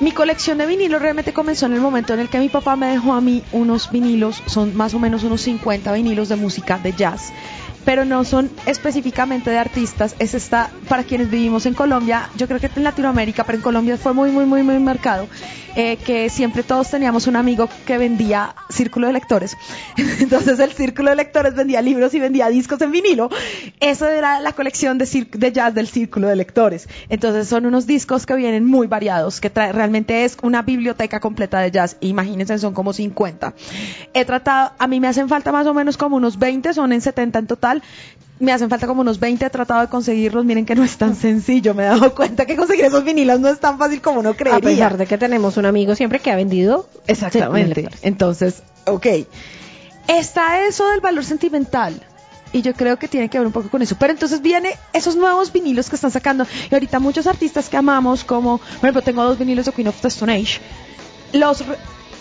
Mi 0.00 0.12
colección 0.12 0.58
de 0.58 0.66
vinilos 0.66 1.00
realmente 1.02 1.32
comenzó 1.32 1.66
en 1.66 1.72
el 1.74 1.80
momento 1.80 2.14
en 2.14 2.20
el 2.20 2.28
que 2.28 2.38
mi 2.38 2.48
papá 2.48 2.76
me 2.76 2.86
dejó 2.88 3.12
a 3.14 3.20
mí 3.20 3.42
unos 3.52 3.90
vinilos, 3.90 4.42
son 4.46 4.76
más 4.76 4.94
o 4.94 4.98
menos 5.00 5.24
unos 5.24 5.40
50 5.42 5.92
vinilos 5.92 6.28
de 6.28 6.36
música 6.36 6.78
de 6.78 6.92
jazz, 6.92 7.32
pero 7.88 8.04
no 8.04 8.22
son 8.22 8.50
específicamente 8.66 9.48
de 9.48 9.56
artistas, 9.56 10.14
es 10.18 10.34
esta 10.34 10.68
para 10.90 11.04
quienes 11.04 11.30
vivimos 11.30 11.64
en 11.64 11.72
Colombia, 11.72 12.28
yo 12.36 12.46
creo 12.46 12.60
que 12.60 12.68
en 12.76 12.84
Latinoamérica, 12.84 13.44
pero 13.44 13.56
en 13.56 13.62
Colombia 13.62 13.96
fue 13.96 14.12
muy, 14.12 14.30
muy, 14.30 14.44
muy, 14.44 14.62
muy 14.62 14.78
marcado, 14.78 15.26
eh, 15.74 15.96
que 15.96 16.28
siempre 16.28 16.62
todos 16.62 16.90
teníamos 16.90 17.26
un 17.28 17.36
amigo 17.36 17.66
que 17.86 17.96
vendía 17.96 18.54
círculo 18.68 19.06
de 19.06 19.14
lectores, 19.14 19.56
entonces 20.20 20.58
el 20.58 20.72
círculo 20.72 21.08
de 21.08 21.16
lectores 21.16 21.54
vendía 21.54 21.80
libros 21.80 22.12
y 22.12 22.20
vendía 22.20 22.50
discos 22.50 22.78
en 22.82 22.92
vinilo, 22.92 23.30
eso 23.80 24.06
era 24.06 24.38
la 24.40 24.52
colección 24.52 24.98
de, 24.98 25.26
de 25.32 25.52
jazz 25.52 25.72
del 25.72 25.88
círculo 25.88 26.28
de 26.28 26.36
lectores, 26.36 26.90
entonces 27.08 27.48
son 27.48 27.64
unos 27.64 27.86
discos 27.86 28.26
que 28.26 28.34
vienen 28.34 28.66
muy 28.66 28.86
variados, 28.86 29.40
que 29.40 29.48
trae, 29.48 29.72
realmente 29.72 30.26
es 30.26 30.36
una 30.42 30.60
biblioteca 30.60 31.20
completa 31.20 31.60
de 31.60 31.70
jazz, 31.70 31.96
imagínense, 32.00 32.58
son 32.58 32.74
como 32.74 32.92
50. 32.92 33.54
He 34.12 34.26
tratado, 34.26 34.72
a 34.78 34.86
mí 34.86 35.00
me 35.00 35.08
hacen 35.08 35.30
falta 35.30 35.52
más 35.52 35.66
o 35.66 35.72
menos 35.72 35.96
como 35.96 36.16
unos 36.16 36.38
20, 36.38 36.74
son 36.74 36.92
en 36.92 37.00
70 37.00 37.38
en 37.38 37.46
total, 37.46 37.77
me 38.40 38.52
hacen 38.52 38.70
falta 38.70 38.86
como 38.86 39.00
unos 39.00 39.18
20, 39.18 39.44
he 39.44 39.50
tratado 39.50 39.80
de 39.80 39.88
conseguirlos, 39.88 40.44
miren 40.44 40.64
que 40.64 40.74
no 40.74 40.84
es 40.84 40.96
tan 40.96 41.16
sencillo, 41.16 41.74
me 41.74 41.84
he 41.84 41.86
dado 41.86 42.14
cuenta 42.14 42.46
que 42.46 42.56
conseguir 42.56 42.84
esos 42.84 43.04
vinilos 43.04 43.40
no 43.40 43.48
es 43.48 43.58
tan 43.58 43.78
fácil 43.78 44.00
como 44.00 44.20
uno 44.20 44.34
creería. 44.34 44.58
A 44.58 44.60
pesar 44.60 44.96
de 44.96 45.06
que 45.06 45.18
tenemos 45.18 45.56
un 45.56 45.66
amigo 45.66 45.94
siempre 45.94 46.20
que 46.20 46.30
ha 46.30 46.36
vendido. 46.36 46.88
Exactamente. 47.06 47.88
Entonces, 48.02 48.62
ok. 48.86 49.06
Está 50.06 50.66
eso 50.66 50.88
del 50.88 51.00
valor 51.00 51.24
sentimental. 51.24 52.00
Y 52.50 52.62
yo 52.62 52.72
creo 52.72 52.98
que 52.98 53.08
tiene 53.08 53.28
que 53.28 53.38
ver 53.38 53.46
un 53.46 53.52
poco 53.52 53.68
con 53.68 53.82
eso. 53.82 53.96
Pero 53.98 54.12
entonces 54.12 54.40
viene 54.40 54.70
esos 54.94 55.16
nuevos 55.16 55.52
vinilos 55.52 55.90
que 55.90 55.96
están 55.96 56.10
sacando. 56.10 56.46
Y 56.70 56.74
ahorita 56.74 56.98
muchos 56.98 57.26
artistas 57.26 57.68
que 57.68 57.76
amamos, 57.76 58.24
como, 58.24 58.58
por 58.58 58.84
ejemplo, 58.84 59.02
tengo 59.02 59.22
dos 59.22 59.38
vinilos 59.38 59.66
de 59.66 59.72
Queen 59.72 59.88
of 59.88 60.00
the 60.00 60.08
Stone 60.08 60.34
Age. 60.34 60.60
Los 61.34 61.62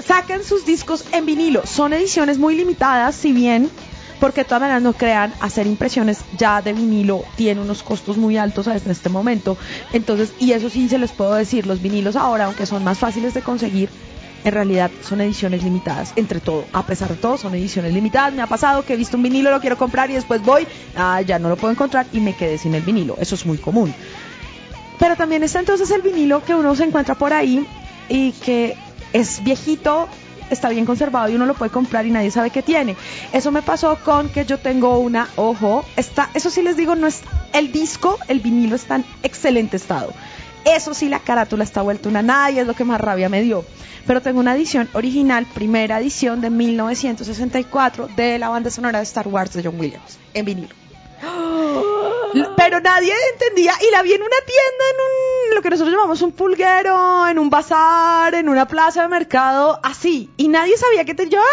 sacan 0.05 0.43
sus 0.43 0.66
discos 0.66 1.05
en 1.14 1.26
vinilo. 1.26 1.66
Son 1.66 1.93
ediciones 1.93 2.38
muy 2.38 2.55
limitadas, 2.55 3.16
si 3.16 3.32
bien, 3.32 3.70
porque 4.20 4.41
de 4.41 4.45
todas 4.45 4.61
maneras 4.61 4.82
no 4.82 4.93
crean, 4.93 5.34
hacer 5.39 5.68
impresiones 5.68 6.20
ya 6.38 6.61
de 6.61 6.74
vinilo 6.74 7.24
tiene 7.36 7.61
unos 7.61 7.84
costos 7.84 8.18
muy 8.18 8.38
altos 8.38 8.68
en 8.68 8.91
este 8.91 9.09
momento. 9.09 9.57
Entonces, 9.93 10.34
y 10.39 10.51
eso 10.51 10.70
sí 10.70 10.89
se 10.89 10.97
les 10.97 11.11
puedo 11.11 11.34
decir, 11.34 11.68
los 11.68 11.82
vinilos 11.82 12.15
ahora, 12.15 12.45
aunque 12.45 12.65
son 12.65 12.84
más 12.84 12.97
fáciles 12.97 13.34
de 13.34 13.41
conseguir, 13.41 13.89
en 14.43 14.53
realidad 14.53 14.91
son 15.01 15.22
ediciones 15.22 15.63
limitadas, 15.63 16.13
entre 16.15 16.39
todo, 16.39 16.65
a 16.72 16.86
pesar 16.86 17.09
de 17.09 17.15
todo 17.15 17.38
son 17.38 17.53
ediciones 17.55 17.93
limitadas. 17.93 18.34
Me 18.34 18.41
ha 18.41 18.47
pasado 18.47 18.86
que 18.86 18.93
he 18.93 18.97
visto 18.97 19.18
un 19.18 19.24
vinilo, 19.24 19.51
lo 19.51 19.59
quiero 19.59 19.78
comprar 19.78 20.09
y 20.09 20.13
después 20.13 20.41
voy, 20.41 20.68
ah, 20.95 21.22
ya 21.22 21.38
no 21.39 21.49
lo 21.49 21.57
puedo 21.57 21.72
encontrar 21.72 22.07
y 22.13 22.20
me 22.20 22.36
quedé 22.36 22.57
sin 22.57 22.74
el 22.76 22.84
vinilo. 22.84 23.18
Eso 23.20 23.36
es 23.36 23.45
muy 23.45 23.57
común. 23.57 23.93
Pero 24.99 25.15
también 25.15 25.43
está 25.43 25.59
entonces 25.59 25.91
el 25.91 26.01
vinilo 26.01 26.43
que 26.43 26.55
uno 26.55 26.76
se 26.76 26.86
encuentra 26.86 27.15
por 27.15 27.34
ahí 27.34 27.68
y 28.09 28.32
que 28.32 28.76
es 29.13 29.43
viejito, 29.43 30.07
está 30.50 30.70
bien 30.70 30.86
conservado 30.86 31.30
y 31.30 31.36
uno 31.36 31.45
lo 31.45 31.54
puede 31.54 31.72
comprar 31.72 32.06
y 32.06 32.12
nadie 32.12 32.32
sabe 32.32 32.50
qué 32.50 32.62
tiene. 32.62 32.95
Eso 33.34 33.52
me 33.52 33.62
pasó 33.62 33.98
con 34.04 34.30
que 34.30 34.45
yo 34.45 34.58
tengo 34.60 34.98
una, 35.00 35.28
ojo, 35.36 35.86
está, 35.95 36.30
eso 36.34 36.50
sí 36.50 36.62
les 36.62 36.78
digo, 36.78 36.95
no 36.95 37.08
es 37.08 37.22
el 37.54 37.72
disco, 37.72 38.18
el 38.28 38.39
vinilo 38.39 38.76
está 38.76 38.95
en 38.98 39.06
excelente 39.24 39.78
estado. 39.78 40.14
Eso 40.66 40.93
sí, 40.93 41.08
la 41.08 41.20
carátula 41.20 41.64
está 41.64 41.82
vuelta 41.82 42.10
una 42.10 42.22
nada 42.22 42.52
y 42.52 42.60
es 42.60 42.68
lo 42.68 42.74
que 42.74 42.84
más 42.84 43.00
rabia 43.00 43.30
me 43.30 43.41
dio. 43.41 43.64
Pero 44.06 44.22
tengo 44.22 44.39
una 44.41 44.54
edición 44.56 44.89
original, 44.93 45.45
primera 45.54 46.00
edición 46.00 46.41
de 46.41 46.50
1964 46.50 48.10
de 48.16 48.38
la 48.38 48.50
banda 48.50 48.70
sonora 48.70 49.00
de 49.00 49.04
Star 49.04 49.28
Wars 49.30 49.54
de 49.54 49.64
John 49.64 49.80
Williams, 49.80 50.18
en 50.34 50.45
vinilo. 50.45 50.76
L- 51.22 51.84
Pero 52.55 52.80
nadie 52.82 53.13
entendía 53.34 53.73
y 53.88 53.91
la 53.91 54.01
vi 54.03 54.13
en 54.13 54.21
una 54.21 54.38
tienda, 54.45 54.84
en 54.91 55.49
un, 55.49 55.55
lo 55.55 55.61
que 55.61 55.69
nosotros 55.69 55.93
llamamos 55.93 56.21
un 56.21 56.32
pulguero, 56.32 57.28
en 57.28 57.39
un 57.39 57.49
bazar, 57.49 58.36
en 58.36 58.49
una 58.49 58.67
plaza 58.67 59.01
de 59.03 59.07
mercado, 59.07 59.80
así. 59.84 60.30
Y 60.38 60.47
nadie 60.47 60.78
sabía 60.78 61.05
que 61.05 61.13
te, 61.15 61.30
yo, 61.30 61.39
ay, 61.39 61.45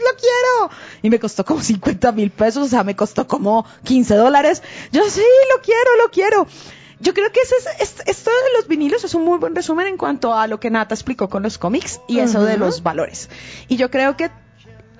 lo 0.00 0.16
quiero. 0.18 0.70
Y 1.02 1.10
me 1.10 1.18
costó 1.18 1.44
como 1.44 1.60
50 1.62 2.12
mil 2.12 2.30
pesos, 2.30 2.66
o 2.66 2.68
sea, 2.68 2.84
me 2.84 2.94
costó 2.96 3.26
como 3.26 3.66
15 3.84 4.14
dólares. 4.16 4.62
Yo, 4.92 5.02
sí, 5.08 5.22
lo 5.54 5.60
quiero, 5.62 5.96
lo 6.02 6.10
quiero. 6.10 6.46
Yo 6.98 7.12
creo 7.12 7.30
que 7.30 7.40
ese 7.40 7.54
es, 7.56 7.66
es- 7.80 8.02
esto 8.06 8.30
de 8.30 8.52
los 8.58 8.68
vinilos 8.68 9.04
es 9.04 9.14
un 9.14 9.24
muy 9.24 9.38
buen 9.38 9.54
resumen 9.54 9.86
en 9.86 9.96
cuanto 9.98 10.32
a 10.34 10.46
lo 10.46 10.58
que 10.60 10.70
Nata 10.70 10.94
explicó 10.94 11.28
con 11.28 11.42
los 11.42 11.58
cómics 11.58 12.00
y 12.08 12.20
eso 12.20 12.42
de 12.42 12.56
los 12.56 12.82
valores. 12.82 13.28
Y 13.68 13.76
yo 13.76 13.90
creo 13.90 14.16
que 14.16 14.30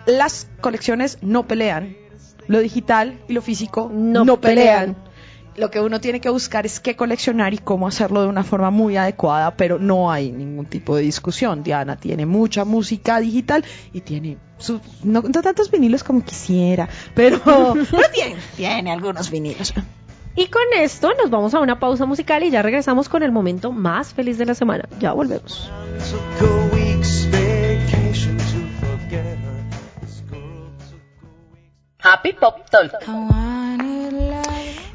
las 0.07 0.47
colecciones 0.61 1.19
no 1.23 1.47
pelean. 1.47 1.97
Lo 2.49 2.61
digital 2.61 3.19
y 3.29 3.33
lo 3.33 3.43
físico 3.43 3.91
No 3.93 4.25
no, 4.25 4.37
pelean. 4.41 4.95
pelean. 4.95 5.07
Lo 5.57 5.71
que 5.71 5.81
uno 5.81 6.01
tiene 6.03 6.21
que 6.21 6.29
buscar 6.29 6.67
es 6.67 6.81
qué 6.81 6.97
coleccionar 6.97 7.55
y 7.55 7.59
cómo 7.59 7.89
hacerlo 7.89 8.21
de 8.21 8.29
una 8.29 8.45
forma 8.45 8.71
muy 8.71 8.99
adecuada, 8.99 9.57
pero 9.57 9.79
no 9.79 10.11
hay 10.13 10.31
ningún 10.31 10.67
tipo 10.67 10.95
de 10.97 11.03
discusión. 11.03 11.63
Diana 11.63 11.97
tiene 11.97 12.27
mucha 12.27 12.67
música 12.67 13.21
digital 13.21 13.65
y 13.95 14.03
tiene 14.03 14.37
su- 14.59 14.83
no, 15.03 15.23
no 15.23 15.43
tantos 15.43 15.71
vinilos 15.71 16.05
como 16.05 16.23
quisiera, 16.23 16.91
pero, 17.15 17.41
pero 17.91 18.11
tiene, 18.13 18.37
tiene 18.55 18.91
algunos 18.93 19.31
vinilos. 19.31 19.73
Y 20.39 20.49
con 20.49 20.61
esto 20.79 21.13
nos 21.19 21.31
vamos 21.31 21.55
a 21.55 21.61
una 21.61 21.81
pausa 21.81 22.05
musical 22.05 22.43
y 22.45 22.51
ya 22.51 22.61
regresamos 22.61 23.09
con 23.09 23.23
el 23.23 23.33
momento 23.33 23.73
más 23.73 24.13
feliz 24.13 24.37
de 24.37 24.45
la 24.45 24.55
semana. 24.55 24.87
Ya 25.01 25.15
volvemos. 25.15 25.71
Happy 32.13 32.33
Pop 32.35 32.69
Talk. 32.71 32.93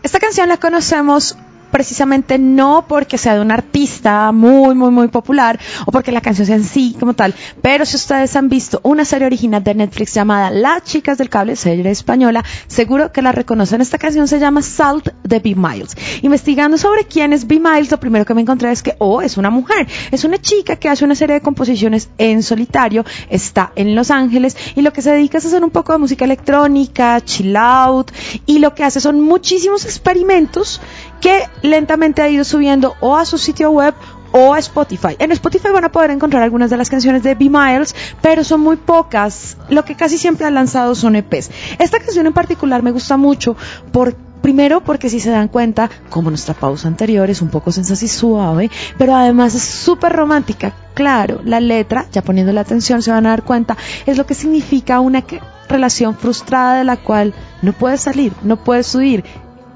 Esta 0.02 0.20
canción 0.20 0.48
la 0.48 0.58
conocemos 0.58 1.38
precisamente 1.72 2.38
no 2.38 2.86
porque 2.88 3.18
sea 3.18 3.36
de 3.36 3.42
un 3.42 3.52
artista 3.52 4.32
muy, 4.32 4.76
muy, 4.76 4.92
muy 4.92 5.08
popular 5.08 5.60
o 5.86 5.92
porque 5.92 6.12
la 6.12 6.22
canción 6.22 6.46
sea 6.46 6.56
en 6.56 6.64
sí 6.64 6.96
como 7.00 7.14
tal, 7.14 7.34
pero 7.62 7.86
si 7.86 7.96
ustedes 7.96 8.36
han 8.36 8.50
visto 8.50 8.80
una 8.84 9.06
serie 9.06 9.26
original 9.26 9.64
de 9.64 9.76
Netflix 9.76 10.14
llamada 10.14 10.52
Las 10.52 10.84
Chicas 10.84 11.18
del 11.18 11.30
Cable, 11.30 11.56
serie 11.56 11.90
española, 11.90 12.44
seguro 12.68 13.12
que 13.12 13.22
la 13.22 13.32
reconocen. 13.32 13.82
Esta 13.82 13.98
canción 13.98 14.28
se 14.28 14.40
llama 14.40 14.62
Salt 14.62 15.10
de 15.24 15.40
B. 15.40 15.56
Miles. 15.56 15.96
Investigando 16.22 16.78
sobre 16.78 17.06
quién 17.06 17.34
es 17.34 17.48
B. 17.48 17.60
Miles, 17.60 17.92
lo 17.92 18.00
primero 18.00 18.26
que 18.26 18.34
me 18.34 18.42
encontré 18.42 18.72
es 18.72 18.84
que, 18.84 18.96
oh, 19.00 19.22
es 19.22 19.38
una 19.38 19.50
mujer. 19.50 19.88
Es 20.12 20.24
una 20.24 20.38
chica 20.38 20.76
que 20.76 20.90
hace 20.90 21.06
una 21.06 21.16
serie 21.16 21.36
de 21.36 21.42
composiciones 21.42 22.10
en 22.18 22.44
solitario, 22.44 23.06
está 23.30 23.72
en 23.76 23.96
Los 23.96 24.12
Ángeles 24.12 24.58
y 24.76 24.82
lo 24.82 24.94
que 24.94 25.02
se 25.02 25.12
dedica 25.12 25.38
es 25.38 25.46
a 25.46 25.48
hacer 25.50 25.64
un 25.64 25.70
poco 25.72 25.94
de 25.94 26.00
música 26.00 26.26
electrónica, 26.26 27.22
chill 27.22 27.56
out 27.56 28.12
y 28.46 28.60
lo 28.60 28.74
que 28.76 28.84
hace 28.84 29.00
son 29.00 29.22
muchísimos 29.22 29.86
experimentos 29.86 30.82
que 31.22 31.48
lentamente 31.62 32.22
ha 32.22 32.30
ido 32.30 32.44
subiendo 32.44 32.96
o 33.00 33.16
a 33.16 33.26
su 33.26 33.38
sitio 33.38 33.72
web 33.72 33.94
o 34.32 34.54
a 34.54 34.60
Spotify. 34.60 35.16
En 35.20 35.32
Spotify 35.32 35.70
van 35.74 35.86
a 35.86 35.92
poder 35.92 36.12
encontrar 36.12 36.44
algunas 36.44 36.70
de 36.70 36.78
las 36.78 36.90
canciones 36.90 37.24
de 37.24 37.36
B. 37.36 37.50
Miles, 37.50 37.96
pero 38.22 38.44
son 38.44 38.62
muy 38.62 38.78
pocas. 38.78 39.58
Lo 39.70 39.86
que 39.86 39.96
casi 39.96 40.18
siempre 40.18 40.46
han 40.46 40.56
lanzado 40.56 40.96
son 40.96 41.16
EPs. 41.16 41.52
Esta 41.80 42.00
canción 42.00 42.28
en 42.28 42.34
particular 42.34 42.82
me 42.82 42.92
gusta 42.92 43.18
mucho 43.18 43.56
por 43.92 44.16
Primero 44.42 44.82
porque 44.82 45.08
si 45.10 45.20
se 45.20 45.30
dan 45.30 45.50
cuenta, 45.50 45.90
como 46.10 46.32
nuestra 46.32 46.56
pausa 46.56 46.88
anterior 46.88 47.30
es 47.30 47.44
un 47.44 47.50
poco 47.50 47.72
sensacional 47.72 48.10
suave, 48.10 48.72
pero 48.98 49.16
además 49.16 49.54
es 49.54 49.62
súper 49.62 50.14
romántica. 50.14 50.74
Claro, 50.96 51.42
la 51.44 51.60
letra, 51.60 52.08
ya 52.12 52.24
poniendo 52.24 52.52
la 52.52 52.62
atención 52.62 53.04
se 53.04 53.12
van 53.12 53.28
a 53.28 53.30
dar 53.30 53.44
cuenta, 53.44 53.78
es 54.08 54.18
lo 54.18 54.26
que 54.26 54.34
significa 54.34 55.00
una 55.00 55.24
relación 55.70 56.16
frustrada 56.16 56.80
de 56.80 56.84
la 56.84 56.98
cual 56.98 57.36
no 57.62 57.74
puedes 57.74 58.02
salir, 58.02 58.34
no 58.42 58.58
puedes 58.58 58.94
huir, 58.96 59.24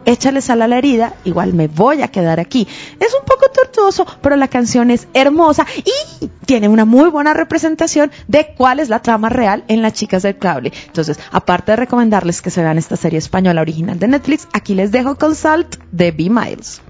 échale 0.05 0.41
sal 0.41 0.61
a 0.61 0.67
la 0.67 0.77
herida, 0.77 1.13
igual 1.23 1.53
me 1.53 1.67
voy 1.67 2.01
a 2.01 2.07
quedar 2.07 2.39
aquí. 2.39 2.67
Es 2.99 3.13
un 3.13 3.25
poco 3.25 3.49
tortuoso, 3.49 4.05
pero 4.21 4.35
la 4.35 4.47
canción 4.47 4.91
es 4.91 5.07
hermosa 5.13 5.65
y 5.77 6.27
tiene 6.45 6.67
una 6.67 6.85
muy 6.85 7.09
buena 7.09 7.33
representación 7.33 8.11
de 8.27 8.53
cuál 8.57 8.79
es 8.79 8.89
la 8.89 9.01
trama 9.01 9.29
real 9.29 9.63
en 9.67 9.81
Las 9.81 9.93
Chicas 9.93 10.23
del 10.23 10.37
Cable. 10.37 10.71
Entonces, 10.87 11.19
aparte 11.31 11.71
de 11.71 11.77
recomendarles 11.77 12.41
que 12.41 12.49
se 12.49 12.61
vean 12.61 12.77
esta 12.77 12.95
serie 12.95 13.19
española 13.19 13.61
original 13.61 13.99
de 13.99 14.07
Netflix, 14.07 14.47
aquí 14.53 14.75
les 14.75 14.91
dejo 14.91 15.15
con 15.15 15.35
Salt 15.35 15.77
de 15.91 16.11
B. 16.11 16.29
Miles. 16.29 16.81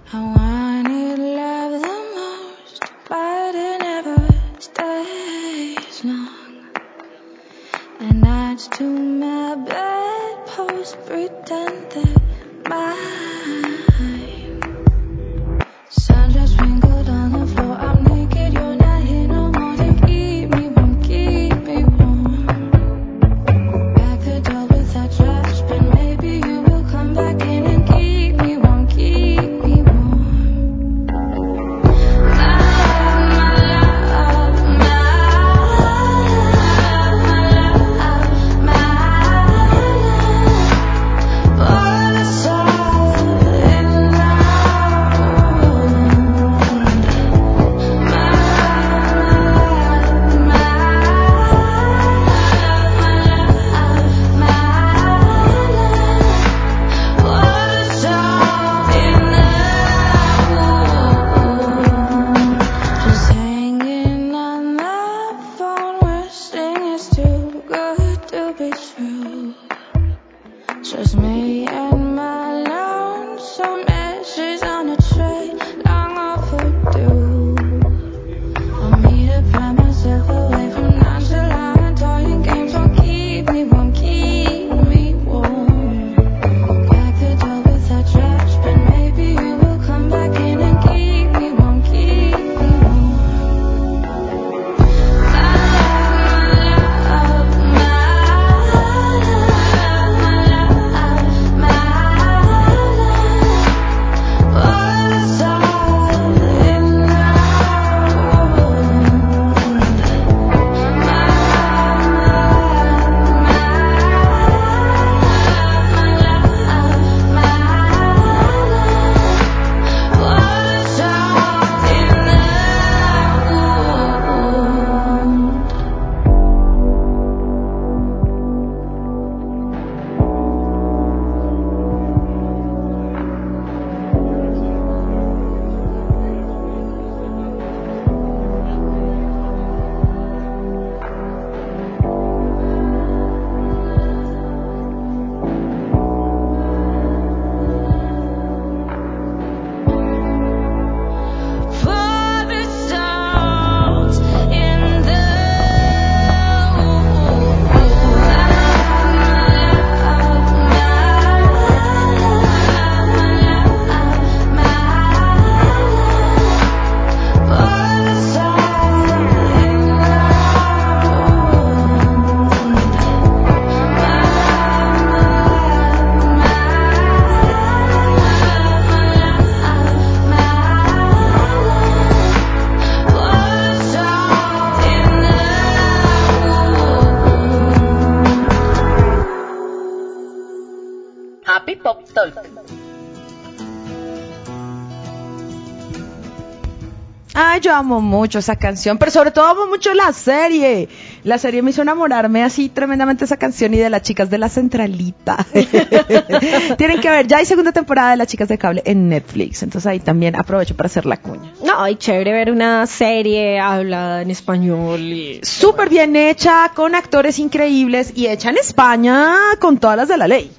Amo 197.77 198.01
mucho 198.01 198.39
esa 198.39 198.55
canción, 198.55 198.97
pero 198.97 199.11
sobre 199.11 199.31
todo 199.31 199.45
amo 199.45 199.67
mucho 199.67 199.93
la 199.93 200.11
serie. 200.13 200.87
La 201.23 201.37
serie 201.37 201.61
me 201.61 201.71
hizo 201.71 201.81
enamorarme 201.81 202.43
así 202.43 202.69
tremendamente 202.69 203.25
esa 203.25 203.37
canción 203.37 203.73
y 203.73 203.77
de 203.77 203.89
las 203.89 204.01
chicas 204.01 204.29
de 204.29 204.37
la 204.37 204.49
centralita. 204.49 205.45
Tienen 206.77 207.01
que 207.01 207.09
ver, 207.09 207.27
ya 207.27 207.37
hay 207.37 207.45
segunda 207.45 207.71
temporada 207.71 208.11
de 208.11 208.17
las 208.17 208.27
chicas 208.27 208.47
de 208.47 208.57
cable 208.57 208.81
en 208.85 209.09
Netflix, 209.09 209.63
entonces 209.63 209.87
ahí 209.87 209.99
también 209.99 210.35
aprovecho 210.35 210.75
para 210.75 210.87
hacer 210.87 211.05
la 211.05 211.17
cuña. 211.17 211.53
No, 211.63 211.87
y 211.87 211.95
chévere 211.95 212.31
ver 212.31 212.51
una 212.51 212.85
serie 212.87 213.59
hablada 213.59 214.21
en 214.21 214.31
español 214.31 215.01
y... 215.01 215.39
Súper 215.43 215.89
bien 215.89 216.15
hecha, 216.15 216.71
con 216.73 216.95
actores 216.95 217.39
increíbles 217.39 218.13
y 218.15 218.27
hecha 218.27 218.49
en 218.49 218.57
España 218.57 219.35
con 219.59 219.77
todas 219.77 219.97
las 219.97 220.07
de 220.07 220.17
la 220.17 220.27
ley. 220.27 220.51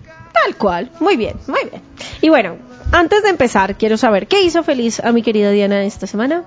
Tal 0.45 0.57
cual. 0.57 0.91
Muy 1.01 1.17
bien, 1.17 1.37
muy 1.47 1.61
bien. 1.71 1.83
Y 2.21 2.29
bueno, 2.29 2.57
antes 2.93 3.23
de 3.23 3.31
empezar, 3.31 3.77
quiero 3.77 3.97
saber, 3.97 4.27
¿qué 4.29 4.43
hizo 4.43 4.62
feliz 4.62 5.01
a 5.01 5.12
mi 5.12 5.23
querida 5.23 5.51
Diana 5.51 5.85
esta 5.85 6.07
semana? 6.07 6.45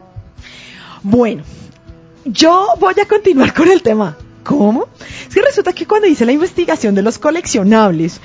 Bueno, 1.03 1.43
yo 2.25 2.67
voy 2.79 2.95
a 3.01 3.07
continuar 3.07 3.53
con 3.53 3.69
el 3.69 3.81
tema. 3.81 4.17
¿Cómo? 4.43 4.87
Es 5.27 5.33
que 5.33 5.41
resulta 5.41 5.73
que 5.73 5.85
cuando 5.85 6.07
hice 6.07 6.25
la 6.25 6.31
investigación 6.31 6.95
de 6.95 7.01
los 7.01 7.19
coleccionables, 7.19 8.19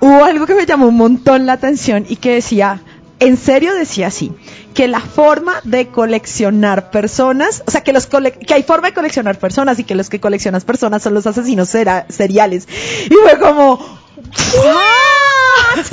hubo 0.00 0.24
algo 0.24 0.46
que 0.46 0.54
me 0.54 0.66
llamó 0.66 0.86
un 0.86 0.96
montón 0.96 1.46
la 1.46 1.54
atención 1.54 2.06
y 2.08 2.16
que 2.16 2.34
decía, 2.34 2.80
en 3.18 3.36
serio 3.36 3.74
decía 3.74 4.06
así, 4.06 4.32
que 4.74 4.88
la 4.88 5.00
forma 5.00 5.60
de 5.64 5.88
coleccionar 5.88 6.90
personas, 6.90 7.62
o 7.66 7.70
sea, 7.70 7.82
que, 7.82 7.92
los 7.92 8.06
que 8.06 8.54
hay 8.54 8.62
forma 8.62 8.88
de 8.88 8.94
coleccionar 8.94 9.38
personas 9.38 9.78
y 9.78 9.84
que 9.84 9.94
los 9.94 10.08
que 10.08 10.20
coleccionan 10.20 10.62
personas 10.62 11.02
son 11.02 11.14
los 11.14 11.26
asesinos 11.26 11.68
seriales. 11.68 12.66
Y 13.06 13.14
fue 13.14 13.38
como, 13.38 13.74
¿what? 13.74 15.19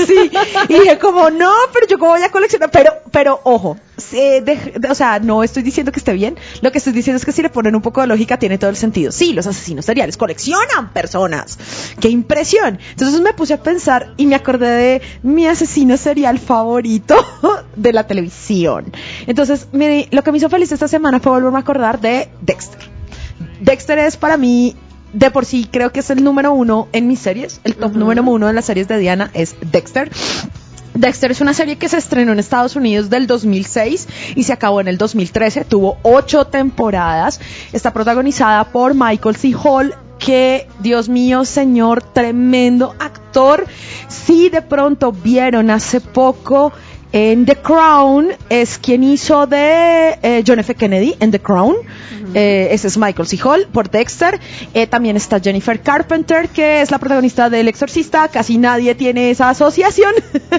Sí, 0.05 0.32
y 0.69 0.73
dije 0.73 0.97
como, 0.99 1.30
no, 1.30 1.51
pero 1.73 1.88
yo 1.88 1.97
cómo 1.97 2.11
voy 2.11 2.21
a 2.23 2.32
coleccionar, 2.32 2.69
pero, 2.71 2.91
pero 3.11 3.39
ojo, 3.43 3.78
o 4.89 4.95
sea, 4.95 5.19
no 5.19 5.43
estoy 5.43 5.63
diciendo 5.63 5.91
que 5.91 5.99
esté 5.99 6.13
bien, 6.13 6.38
lo 6.61 6.71
que 6.71 6.78
estoy 6.78 6.93
diciendo 6.93 7.17
es 7.17 7.25
que 7.25 7.32
si 7.32 7.41
le 7.41 7.49
ponen 7.49 7.75
un 7.75 7.82
poco 7.82 8.01
de 8.01 8.07
lógica 8.07 8.38
tiene 8.39 8.57
todo 8.57 8.69
el 8.69 8.75
sentido. 8.75 9.11
Sí, 9.11 9.34
los 9.34 9.47
asesinos 9.47 9.86
seriales 9.86 10.17
coleccionan 10.17 10.91
personas, 10.93 11.57
qué 11.99 12.09
impresión. 12.09 12.80
Entonces 12.91 13.21
me 13.21 13.34
puse 13.34 13.53
a 13.53 13.61
pensar 13.63 14.13
y 14.17 14.25
me 14.25 14.36
acordé 14.36 14.67
de 14.69 15.01
mi 15.23 15.47
asesino 15.47 15.97
serial 15.97 16.39
favorito 16.39 17.15
de 17.75 17.93
la 17.93 18.05
televisión. 18.07 18.91
Entonces, 19.28 19.67
me- 19.71 20.07
lo 20.11 20.23
que 20.23 20.32
me 20.32 20.38
hizo 20.38 20.49
feliz 20.49 20.71
esta 20.71 20.88
semana 20.88 21.19
fue 21.19 21.32
volverme 21.34 21.57
a 21.57 21.61
acordar 21.61 21.99
de 22.01 22.30
Dexter. 22.41 22.80
Dexter 23.59 23.99
es 23.99 24.17
para 24.17 24.38
mí, 24.38 24.75
de 25.14 25.32
por 25.32 25.45
sí, 25.45 25.68
creo 25.72 25.91
que 25.91 26.01
es 26.01 26.10
el 26.10 26.24
número 26.24 26.51
uno 26.53 26.88
en 26.91 27.08
mis 27.08 27.20
series. 27.20 27.62
El 27.64 27.76
top 27.76 27.95
número 27.95 28.24
uno 28.24 28.47
de 28.47 28.53
las 28.53 28.66
series 28.66 28.88
de 28.88 28.97
Diana 28.97 29.32
es 29.34 29.55
Dexter. 29.72 30.12
Dexter 30.93 31.32
es 31.32 31.41
una 31.41 31.53
serie 31.53 31.78
que 31.78 31.89
se 31.89 31.97
estrenó 31.97 32.32
en 32.32 32.39
Estados 32.39 32.76
Unidos 32.76 33.10
del 33.10 33.28
2006 33.28 34.08
y 34.36 34.43
se 34.43 34.53
acabó 34.53 34.82
en 34.82 34.88
el 34.88 34.97
2013. 34.97 35.66
Tuvo 35.66 35.97
ocho 36.01 36.45
temporadas. 36.45 37.39
Está 37.72 37.93
protagonizada 37.93 38.64
por 38.72 38.95
Michael 38.95 39.36
C. 39.36 39.53
Hall, 39.64 39.93
que, 40.18 40.68
Dios 40.80 41.08
mío, 41.08 41.45
señor, 41.45 42.01
tremendo 42.01 42.95
actor. 42.99 43.66
Si 44.08 44.49
de 44.49 44.64
pronto 44.64 45.12
vieron 45.12 45.70
hace 45.70 46.01
poco 46.01 46.74
en 47.14 47.45
The 47.45 47.55
Crown, 47.55 48.30
es 48.49 48.78
quien 48.78 49.03
hizo 49.03 49.47
de 49.47 50.18
eh, 50.22 50.43
John 50.45 50.60
F. 50.60 50.76
Kennedy 50.76 51.16
en 51.20 51.32
The 51.32 51.39
Crown. 51.39 51.76
Eh, 52.34 52.68
ese 52.72 52.88
es 52.89 52.97
Michael 52.97 53.26
C. 53.28 53.38
Hall 53.41 53.68
por 53.72 53.89
Dexter. 53.89 54.39
Eh, 54.74 54.86
también 54.86 55.16
está 55.16 55.39
Jennifer 55.39 55.80
Carpenter, 55.82 56.49
que 56.49 56.82
es 56.82 56.91
la 56.91 56.99
protagonista 56.99 57.49
del 57.49 57.68
Exorcista. 57.70 58.28
Casi 58.28 58.58
nadie 58.58 58.93
tiene 58.95 59.32
esa 59.32 59.49
asociación. 59.49 60.14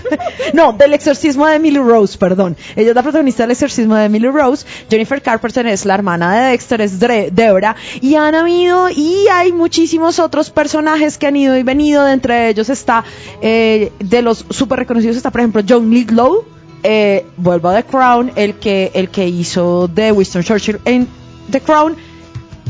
no, 0.55 0.73
del 0.73 0.95
exorcismo 0.95 1.47
de 1.47 1.57
Emily 1.57 1.79
Rose, 1.79 2.17
perdón. 2.17 2.57
Ella 2.75 2.91
es 2.91 2.95
la 2.95 3.03
protagonista 3.03 3.43
del 3.43 3.51
exorcismo 3.53 3.95
de 3.97 4.07
Emily 4.07 4.29
Rose. 4.29 4.67
Jennifer 4.91 5.21
Carpenter 5.21 5.67
es 5.67 5.85
la 5.85 5.95
hermana 5.95 6.35
de 6.35 6.51
Dexter, 6.53 6.81
es 6.81 6.99
Dre- 6.99 7.31
Deborah. 7.31 7.77
Y 8.01 8.15
han 8.15 8.35
habido, 8.35 8.89
y 8.89 9.27
hay 9.31 9.53
muchísimos 9.53 10.19
otros 10.19 10.49
personajes 10.51 11.19
que 11.19 11.27
han 11.27 11.37
ido 11.37 11.57
y 11.57 11.63
venido. 11.63 12.05
De 12.05 12.13
entre 12.15 12.49
ellos 12.49 12.71
está, 12.71 13.05
eh, 13.43 13.93
de 14.01 14.23
los 14.23 14.45
súper 14.51 14.79
reconocidos, 14.81 15.17
está 15.17 15.31
por 15.31 15.43
ejemplo 15.43 15.63
John 15.69 15.91
Lithgow. 15.91 16.38
Eh, 16.83 17.27
vuelvo 17.37 17.69
a 17.69 17.83
The 17.83 17.85
Crown, 17.85 18.33
el 18.37 18.55
que, 18.55 18.91
el 18.95 19.09
que 19.09 19.27
hizo 19.27 19.89
de 19.89 20.13
Winston 20.13 20.43
Churchill 20.43 20.81
en 20.85 21.09
The 21.51 21.61
Crown. 21.61 21.97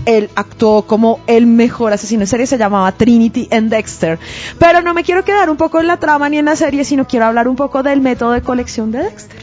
Él 0.06 0.30
actuó 0.36 0.82
como 0.86 1.20
el 1.26 1.46
mejor 1.46 1.92
asesino 1.92 2.22
en 2.22 2.26
serie, 2.28 2.46
se 2.46 2.56
llamaba 2.56 2.90
Trinity 2.92 3.48
en 3.50 3.68
Dexter. 3.68 4.18
Pero 4.58 4.80
no 4.80 4.94
me 4.94 5.04
quiero 5.04 5.24
quedar 5.24 5.50
un 5.50 5.58
poco 5.58 5.80
en 5.80 5.86
la 5.86 5.98
trama 5.98 6.28
ni 6.30 6.38
en 6.38 6.46
la 6.46 6.56
serie, 6.56 6.84
sino 6.84 7.06
quiero 7.06 7.26
hablar 7.26 7.46
un 7.46 7.56
poco 7.56 7.82
del 7.82 8.00
método 8.00 8.32
de 8.32 8.40
colección 8.40 8.90
de 8.90 9.02
Dexter. 9.02 9.36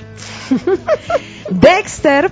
Dexter, 1.51 2.31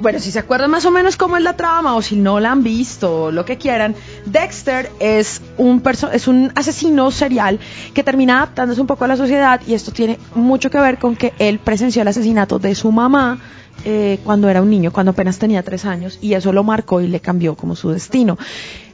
bueno, 0.00 0.18
si 0.18 0.30
se 0.30 0.38
acuerdan 0.38 0.70
más 0.70 0.84
o 0.84 0.90
menos 0.90 1.16
cómo 1.16 1.36
es 1.36 1.42
la 1.42 1.56
trama 1.56 1.94
o 1.94 2.02
si 2.02 2.16
no 2.16 2.40
la 2.40 2.52
han 2.52 2.62
visto 2.62 3.24
o 3.24 3.30
lo 3.30 3.44
que 3.44 3.56
quieran, 3.56 3.94
Dexter 4.26 4.90
es 5.00 5.42
un, 5.56 5.82
un 6.26 6.52
asesino 6.54 7.10
serial 7.10 7.58
que 7.94 8.02
termina 8.02 8.38
adaptándose 8.38 8.80
un 8.80 8.86
poco 8.86 9.04
a 9.04 9.08
la 9.08 9.16
sociedad 9.16 9.60
y 9.66 9.74
esto 9.74 9.92
tiene 9.92 10.18
mucho 10.34 10.70
que 10.70 10.78
ver 10.78 10.98
con 10.98 11.16
que 11.16 11.32
él 11.38 11.58
presenció 11.58 12.02
el 12.02 12.08
asesinato 12.08 12.58
de 12.58 12.74
su 12.74 12.92
mamá 12.92 13.38
eh, 13.84 14.18
cuando 14.24 14.48
era 14.48 14.62
un 14.62 14.70
niño, 14.70 14.92
cuando 14.92 15.12
apenas 15.12 15.38
tenía 15.38 15.62
tres 15.62 15.84
años 15.84 16.18
y 16.20 16.34
eso 16.34 16.52
lo 16.52 16.64
marcó 16.64 17.00
y 17.00 17.08
le 17.08 17.20
cambió 17.20 17.54
como 17.54 17.76
su 17.76 17.90
destino. 17.90 18.38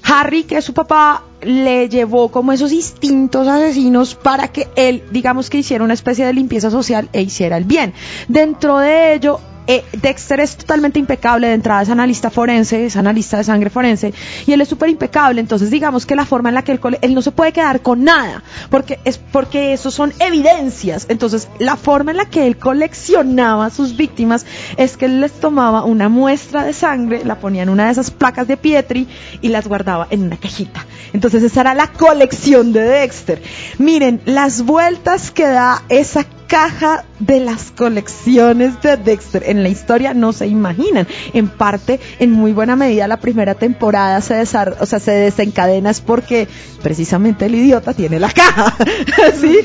Harry, 0.04 0.42
que 0.42 0.58
es 0.58 0.64
su 0.64 0.74
papá, 0.74 1.22
le 1.40 1.88
llevó 1.88 2.28
como 2.30 2.52
esos 2.52 2.72
instintos 2.72 3.46
asesinos 3.46 4.14
para 4.14 4.48
que 4.48 4.68
él, 4.74 5.04
digamos 5.10 5.48
que 5.48 5.58
hiciera 5.58 5.84
una 5.84 5.94
especie 5.94 6.26
de 6.26 6.32
limpieza 6.32 6.70
social 6.70 7.08
e 7.12 7.22
hiciera 7.22 7.56
el 7.56 7.64
bien. 7.64 7.94
Dentro 8.28 8.78
de 8.78 9.14
ello, 9.14 9.40
eh, 9.66 9.84
Dexter 9.92 10.40
es 10.40 10.56
totalmente 10.56 10.98
impecable, 10.98 11.48
de 11.48 11.54
entrada 11.54 11.82
es 11.82 11.88
analista 11.88 12.30
forense, 12.30 12.86
es 12.86 12.96
analista 12.96 13.36
de 13.36 13.44
sangre 13.44 13.70
forense, 13.70 14.12
y 14.46 14.52
él 14.52 14.60
es 14.60 14.68
súper 14.68 14.90
impecable, 14.90 15.40
entonces 15.40 15.70
digamos 15.70 16.06
que 16.06 16.16
la 16.16 16.24
forma 16.24 16.48
en 16.48 16.56
la 16.56 16.62
que 16.62 16.72
él, 16.72 17.14
no 17.14 17.22
se 17.22 17.30
puede 17.30 17.52
quedar 17.52 17.80
con 17.80 18.04
nada, 18.04 18.42
porque 18.70 18.98
es 19.04 19.18
porque 19.18 19.72
eso 19.72 19.90
son 19.90 20.12
evidencias, 20.18 21.06
entonces 21.08 21.48
la 21.58 21.76
forma 21.76 22.10
en 22.10 22.16
la 22.16 22.24
que 22.26 22.46
él 22.46 22.58
coleccionaba 22.58 23.66
a 23.66 23.70
sus 23.70 23.96
víctimas 23.96 24.46
es 24.76 24.96
que 24.96 25.06
él 25.06 25.20
les 25.20 25.32
tomaba 25.32 25.84
una 25.84 26.08
muestra 26.08 26.64
de 26.64 26.72
sangre, 26.72 27.24
la 27.24 27.36
ponía 27.36 27.62
en 27.62 27.68
una 27.68 27.86
de 27.86 27.92
esas 27.92 28.10
placas 28.10 28.48
de 28.48 28.56
Pietri 28.56 29.06
y 29.40 29.48
las 29.48 29.68
guardaba 29.68 30.08
en 30.10 30.22
una 30.22 30.36
cajita. 30.36 30.84
Entonces 31.12 31.42
esa 31.42 31.60
era 31.60 31.74
la 31.74 31.88
colección 31.88 32.72
de 32.72 32.82
Dexter. 32.82 33.42
Miren, 33.78 34.20
las 34.24 34.62
vueltas 34.62 35.30
que 35.30 35.46
da 35.46 35.82
esa 35.88 36.24
caja 36.52 37.06
de 37.18 37.40
las 37.40 37.70
colecciones 37.70 38.82
de 38.82 38.98
Dexter 38.98 39.42
en 39.46 39.62
la 39.62 39.70
historia 39.70 40.12
no 40.12 40.34
se 40.34 40.46
imaginan. 40.46 41.08
En 41.32 41.48
parte, 41.48 41.98
en 42.18 42.30
muy 42.30 42.52
buena 42.52 42.76
medida, 42.76 43.08
la 43.08 43.16
primera 43.16 43.54
temporada 43.54 44.20
se, 44.20 44.34
desar- 44.34 44.76
o 44.78 44.84
sea, 44.84 44.98
se 45.00 45.12
desencadena 45.12 45.88
es 45.88 46.02
porque 46.02 46.46
precisamente 46.82 47.46
el 47.46 47.54
idiota 47.54 47.94
tiene 47.94 48.20
la 48.20 48.30
caja. 48.30 48.76
¿Sí? 49.40 49.60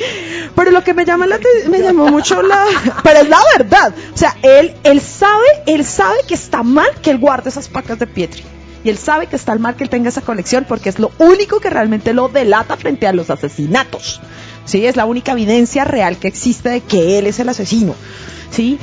Pero 0.55 0.71
lo 0.71 0.81
que 0.85 0.93
me 0.93 1.03
llama 1.03 1.27
la 1.27 1.39
me 1.69 1.79
llamó 1.81 2.07
mucho 2.07 2.41
la 2.41 2.63
pero 3.03 3.19
es 3.19 3.27
la 3.27 3.39
verdad. 3.57 3.93
O 4.13 4.17
sea, 4.17 4.37
él 4.41 4.73
él 4.85 5.01
sabe, 5.01 5.45
él 5.65 5.83
sabe 5.83 6.19
que 6.25 6.35
está 6.35 6.63
mal 6.63 6.87
que 7.03 7.11
él 7.11 7.17
guarde 7.17 7.49
esas 7.49 7.67
pacas 7.67 7.99
de 7.99 8.07
Pietri. 8.07 8.43
Y 8.85 8.89
él 8.89 8.97
sabe 8.97 9.27
que 9.27 9.35
está 9.35 9.53
mal 9.55 9.75
que 9.75 9.83
él 9.83 9.89
tenga 9.89 10.07
esa 10.07 10.21
colección 10.21 10.65
porque 10.65 10.87
es 10.87 10.99
lo 10.99 11.11
único 11.17 11.59
que 11.59 11.69
realmente 11.69 12.13
lo 12.13 12.29
delata 12.29 12.77
frente 12.77 13.07
a 13.07 13.11
los 13.11 13.29
asesinatos. 13.29 14.21
Sí, 14.67 14.85
es 14.85 14.97
la 14.97 15.05
única 15.05 15.31
evidencia 15.31 15.85
real 15.85 16.17
que 16.17 16.27
existe 16.27 16.69
de 16.69 16.81
que 16.81 17.17
él 17.17 17.25
es 17.25 17.39
el 17.39 17.49
asesino. 17.49 17.95
Sí. 18.51 18.77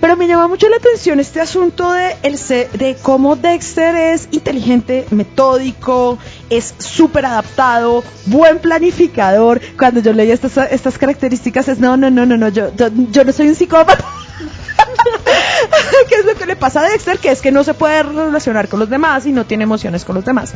Pero 0.00 0.16
me 0.16 0.26
llama 0.26 0.48
mucho 0.48 0.68
la 0.68 0.76
atención 0.76 1.20
este 1.20 1.40
asunto 1.40 1.92
de, 1.92 2.16
el 2.22 2.36
de 2.72 2.96
cómo 3.02 3.36
Dexter 3.36 3.94
es 3.94 4.28
inteligente, 4.32 5.06
metódico, 5.10 6.18
es 6.48 6.74
súper 6.78 7.26
adaptado, 7.26 8.02
buen 8.26 8.58
planificador. 8.58 9.60
Cuando 9.78 10.00
yo 10.00 10.14
leí 10.14 10.30
estas, 10.30 10.56
estas 10.72 10.98
características 10.98 11.68
es, 11.68 11.78
no, 11.78 11.98
no, 11.98 12.10
no, 12.10 12.24
no, 12.24 12.36
no, 12.36 12.48
yo, 12.48 12.74
yo, 12.74 12.88
yo 13.10 13.24
no 13.24 13.32
soy 13.32 13.48
un 13.48 13.54
psicópata. 13.54 14.02
¿Qué 16.08 16.14
es 16.14 16.24
lo 16.24 16.34
que 16.34 16.46
le 16.46 16.56
pasa 16.56 16.80
a 16.80 16.88
Dexter? 16.88 17.18
Que 17.18 17.30
es 17.30 17.42
que 17.42 17.52
no 17.52 17.62
se 17.62 17.74
puede 17.74 18.02
relacionar 18.02 18.68
con 18.68 18.80
los 18.80 18.88
demás 18.88 19.26
y 19.26 19.32
no 19.32 19.44
tiene 19.44 19.64
emociones 19.64 20.06
con 20.06 20.16
los 20.16 20.24
demás. 20.24 20.54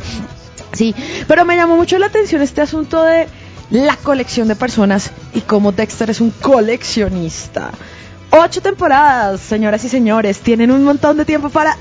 Sí, 0.73 0.95
pero 1.27 1.45
me 1.45 1.55
llamó 1.55 1.77
mucho 1.77 1.99
la 1.99 2.07
atención 2.07 2.41
este 2.41 2.61
asunto 2.61 3.03
de 3.03 3.27
la 3.69 3.97
colección 3.97 4.47
de 4.47 4.55
personas 4.55 5.11
y 5.33 5.41
cómo 5.41 5.71
Dexter 5.71 6.09
es 6.09 6.21
un 6.21 6.31
coleccionista. 6.31 7.71
Ocho 8.37 8.61
temporadas, 8.61 9.39
señoras 9.39 9.85
y 9.85 9.89
señores, 9.89 10.41
tienen 10.41 10.69
un 10.69 10.83
montón 10.83 11.15
de 11.15 11.23
tiempo 11.23 11.49
para 11.49 11.77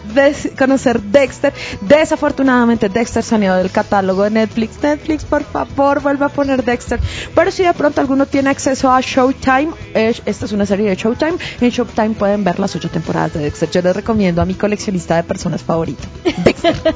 conocer 0.56 1.00
Dexter. 1.00 1.52
Desafortunadamente, 1.80 2.88
Dexter 2.88 3.24
salió 3.24 3.56
del 3.56 3.72
catálogo 3.72 4.22
de 4.22 4.30
Netflix. 4.30 4.80
Netflix, 4.80 5.24
por 5.24 5.42
favor, 5.42 6.00
vuelva 6.00 6.26
a 6.26 6.28
poner 6.28 6.62
Dexter. 6.62 7.00
Pero 7.34 7.50
si 7.50 7.64
de 7.64 7.74
pronto 7.74 8.00
alguno 8.00 8.26
tiene 8.26 8.50
acceso 8.50 8.88
a 8.88 9.00
Showtime, 9.00 9.72
esta 9.94 10.44
es 10.44 10.52
una 10.52 10.64
serie 10.64 10.88
de 10.90 10.94
Showtime, 10.94 11.34
en 11.60 11.70
Showtime 11.70 12.10
pueden 12.10 12.44
ver 12.44 12.60
las 12.60 12.76
ocho 12.76 12.88
temporadas 12.88 13.32
de 13.32 13.40
Dexter. 13.40 13.68
Yo 13.72 13.82
les 13.82 13.96
recomiendo 13.96 14.40
a 14.40 14.44
mi 14.44 14.54
coleccionista 14.54 15.16
de 15.16 15.24
personas 15.24 15.60
favorito. 15.60 16.04
Dexter. 16.44 16.76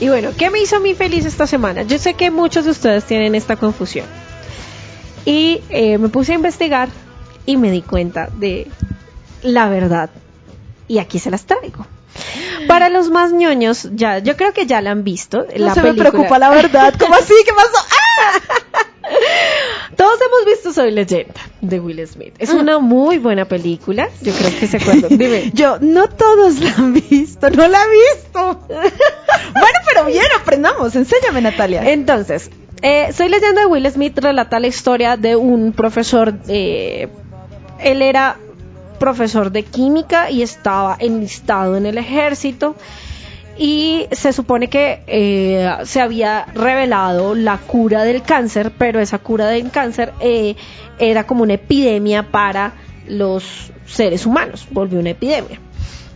Y 0.00 0.08
bueno, 0.08 0.30
¿qué 0.36 0.50
me 0.50 0.60
hizo 0.60 0.76
a 0.76 0.80
mí 0.80 0.94
feliz 0.94 1.26
esta 1.26 1.46
semana? 1.46 1.82
Yo 1.82 1.98
sé 1.98 2.14
que 2.14 2.30
muchos 2.30 2.64
de 2.64 2.70
ustedes 2.70 3.04
tienen 3.04 3.34
esta 3.34 3.56
confusión. 3.56 4.06
Y 5.26 5.60
eh, 5.68 5.98
me 5.98 6.08
puse 6.08 6.32
a 6.32 6.34
investigar 6.34 6.88
y 7.46 7.56
me 7.56 7.70
di 7.70 7.82
cuenta 7.82 8.28
de 8.36 8.68
la 9.42 9.68
verdad. 9.68 10.10
Y 10.88 10.98
aquí 10.98 11.18
se 11.18 11.30
las 11.30 11.44
traigo. 11.44 11.86
Para 12.68 12.88
los 12.88 13.10
más 13.10 13.32
ñoños, 13.32 13.88
ya, 13.94 14.18
yo 14.18 14.36
creo 14.36 14.52
que 14.52 14.66
ya 14.66 14.80
la 14.80 14.90
han 14.92 15.02
visto. 15.04 15.38
No 15.58 15.66
la 15.66 15.74
se 15.74 15.80
película. 15.80 16.04
me 16.04 16.10
preocupa 16.10 16.38
la 16.38 16.50
verdad. 16.50 16.94
¿Cómo 16.98 17.14
así? 17.14 17.34
¿Qué 17.44 17.52
pasó? 17.52 17.86
¡Ah! 17.90 18.40
Todos 19.96 20.18
hemos 20.20 20.46
visto 20.46 20.72
Soy 20.72 20.90
Leyenda 20.90 21.34
de 21.60 21.78
Will 21.80 22.06
Smith. 22.06 22.34
Es 22.38 22.50
una 22.50 22.78
muy 22.78 23.18
buena 23.18 23.44
película. 23.46 24.08
Yo 24.22 24.32
creo 24.32 24.50
que 24.58 24.66
se 24.66 24.78
acuerdan. 24.78 25.16
Dime. 25.18 25.50
Yo, 25.54 25.78
no 25.80 26.08
todos 26.08 26.58
la 26.60 26.70
han 26.74 26.94
visto, 26.94 27.50
no 27.50 27.68
la 27.68 27.78
he 27.82 28.14
visto. 28.14 28.60
bueno, 28.68 29.78
pero 29.92 30.06
bien, 30.06 30.24
aprendamos. 30.40 30.94
Enséñame, 30.96 31.40
Natalia. 31.42 31.90
Entonces, 31.92 32.50
eh, 32.82 33.12
Soy 33.12 33.28
leyenda 33.28 33.62
de 33.62 33.66
Will 33.66 33.90
Smith 33.90 34.18
relata 34.18 34.58
la 34.58 34.66
historia 34.68 35.16
de 35.16 35.36
un 35.36 35.72
profesor. 35.72 36.34
eh, 36.48 37.08
él 37.84 38.02
era 38.02 38.38
profesor 38.98 39.52
de 39.52 39.62
química 39.62 40.30
y 40.30 40.42
estaba 40.42 40.96
enlistado 40.98 41.76
en 41.76 41.86
el 41.86 41.98
ejército. 41.98 42.74
Y 43.56 44.06
se 44.10 44.32
supone 44.32 44.68
que 44.68 45.02
eh, 45.06 45.70
se 45.84 46.00
había 46.00 46.46
revelado 46.54 47.36
la 47.36 47.58
cura 47.58 48.02
del 48.02 48.22
cáncer, 48.22 48.72
pero 48.76 48.98
esa 48.98 49.18
cura 49.18 49.46
del 49.46 49.70
cáncer 49.70 50.12
eh, 50.18 50.56
era 50.98 51.24
como 51.24 51.44
una 51.44 51.54
epidemia 51.54 52.24
para 52.32 52.72
los 53.06 53.70
seres 53.86 54.26
humanos, 54.26 54.66
volvió 54.70 54.98
una 54.98 55.10
epidemia. 55.10 55.60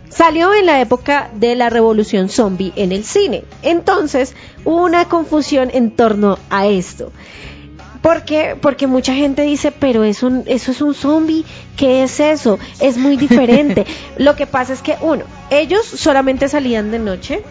Salió 0.08 0.52
en 0.52 0.66
la 0.66 0.80
época 0.80 1.30
de 1.34 1.54
la 1.54 1.70
revolución 1.70 2.28
zombie 2.28 2.72
en 2.74 2.90
el 2.90 3.04
cine. 3.04 3.44
Entonces 3.62 4.34
hubo 4.64 4.82
una 4.82 5.04
confusión 5.04 5.70
en 5.72 5.92
torno 5.92 6.38
a 6.50 6.66
esto. 6.66 7.12
¿Por 8.02 8.24
qué? 8.24 8.56
Porque 8.60 8.86
mucha 8.86 9.14
gente 9.14 9.42
dice, 9.42 9.72
pero 9.72 10.04
es 10.04 10.22
un, 10.22 10.44
eso 10.46 10.70
es 10.70 10.80
un 10.80 10.94
zombie, 10.94 11.44
¿qué 11.76 12.04
es 12.04 12.20
eso? 12.20 12.58
Es 12.80 12.96
muy 12.96 13.16
diferente. 13.16 13.86
Lo 14.18 14.36
que 14.36 14.46
pasa 14.46 14.72
es 14.72 14.82
que, 14.82 14.96
uno, 15.00 15.24
ellos 15.50 15.84
solamente 15.84 16.48
salían 16.48 16.90
de 16.90 17.00
noche, 17.00 17.42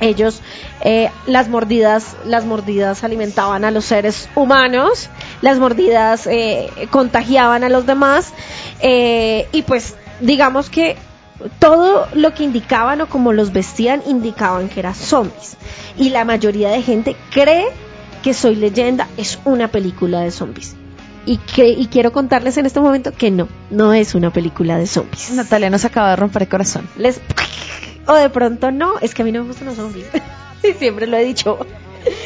ellos 0.00 0.40
eh, 0.82 1.10
las 1.26 1.48
mordidas 1.48 2.16
las 2.24 2.44
mordidas 2.44 3.04
alimentaban 3.04 3.64
a 3.64 3.70
los 3.70 3.84
seres 3.84 4.28
humanos 4.34 5.08
las 5.40 5.58
mordidas 5.58 6.26
eh, 6.26 6.68
contagiaban 6.90 7.62
a 7.64 7.68
los 7.68 7.86
demás 7.86 8.32
eh, 8.80 9.46
y 9.52 9.62
pues 9.62 9.94
digamos 10.20 10.68
que 10.68 10.96
todo 11.58 12.08
lo 12.14 12.34
que 12.34 12.42
indicaban 12.42 13.00
o 13.02 13.08
como 13.08 13.32
los 13.32 13.52
vestían 13.52 14.02
indicaban 14.06 14.68
que 14.68 14.80
eran 14.80 14.94
zombies 14.94 15.56
y 15.96 16.10
la 16.10 16.24
mayoría 16.24 16.70
de 16.70 16.82
gente 16.82 17.16
cree 17.30 17.66
que 18.24 18.32
Soy 18.32 18.56
leyenda 18.56 19.06
es 19.18 19.38
una 19.44 19.68
película 19.68 20.20
de 20.20 20.30
zombies 20.30 20.74
y, 21.26 21.36
que, 21.36 21.68
y 21.68 21.88
quiero 21.88 22.10
contarles 22.10 22.56
en 22.56 22.64
este 22.64 22.80
momento 22.80 23.12
que 23.12 23.30
no, 23.30 23.48
no 23.68 23.92
es 23.92 24.14
una 24.14 24.32
película 24.32 24.78
de 24.78 24.86
zombies. 24.86 25.30
Natalia 25.32 25.68
nos 25.68 25.84
acaba 25.84 26.08
de 26.08 26.16
romper 26.16 26.42
el 26.42 26.48
corazón. 26.48 26.88
Les 26.96 27.20
o 28.06 28.14
de 28.14 28.30
pronto 28.30 28.70
no, 28.70 28.98
es 29.00 29.14
que 29.14 29.20
a 29.20 29.24
mí 29.26 29.30
no 29.32 29.42
me 29.42 29.48
gustan 29.48 29.66
los 29.66 29.76
zombies. 29.76 30.06
y 30.62 30.72
siempre 30.72 31.06
lo 31.06 31.18
he 31.18 31.24
dicho. 31.24 31.58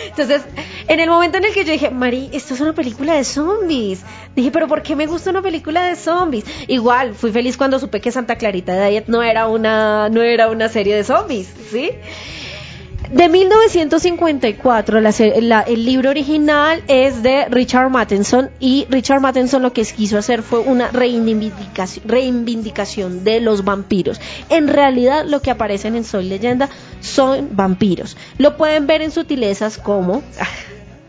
Entonces, 0.06 0.42
en 0.86 1.00
el 1.00 1.10
momento 1.10 1.38
en 1.38 1.46
el 1.46 1.52
que 1.52 1.64
yo 1.64 1.72
dije, 1.72 1.90
Mari, 1.90 2.30
esto 2.32 2.54
es 2.54 2.60
una 2.60 2.74
película 2.74 3.14
de 3.14 3.24
zombies. 3.24 4.02
Dije, 4.36 4.52
pero 4.52 4.68
¿por 4.68 4.82
qué 4.82 4.94
me 4.94 5.08
gusta 5.08 5.30
una 5.30 5.42
película 5.42 5.84
de 5.84 5.96
zombies? 5.96 6.44
Igual, 6.68 7.14
fui 7.14 7.32
feliz 7.32 7.56
cuando 7.56 7.80
supe 7.80 8.00
que 8.00 8.12
Santa 8.12 8.36
Clarita 8.36 8.86
Diet 8.86 9.08
no 9.08 9.20
era 9.24 9.48
una, 9.48 10.08
no 10.10 10.22
era 10.22 10.48
una 10.48 10.68
serie 10.68 10.94
de 10.94 11.02
zombies, 11.02 11.52
¿sí? 11.72 11.90
De 13.12 13.28
1954, 13.30 15.00
la 15.00 15.14
la- 15.40 15.62
el 15.62 15.84
libro 15.86 16.10
original 16.10 16.82
es 16.88 17.22
de 17.22 17.46
Richard 17.46 17.88
Matheson 17.90 18.50
y 18.60 18.86
Richard 18.90 19.22
Matheson 19.22 19.62
lo 19.62 19.72
que 19.72 19.82
quiso 19.82 20.18
hacer 20.18 20.42
fue 20.42 20.58
una 20.58 20.90
reivindicación, 20.90 22.04
reivindicación 22.06 23.24
de 23.24 23.40
los 23.40 23.64
vampiros. 23.64 24.20
En 24.50 24.68
realidad 24.68 25.24
lo 25.26 25.40
que 25.40 25.50
aparecen 25.50 25.96
en 25.96 26.04
Soy 26.04 26.24
Leyenda 26.28 26.68
son 27.00 27.48
vampiros. 27.52 28.16
Lo 28.36 28.58
pueden 28.58 28.86
ver 28.86 29.00
en 29.00 29.10
sutilezas 29.10 29.78
como 29.78 30.22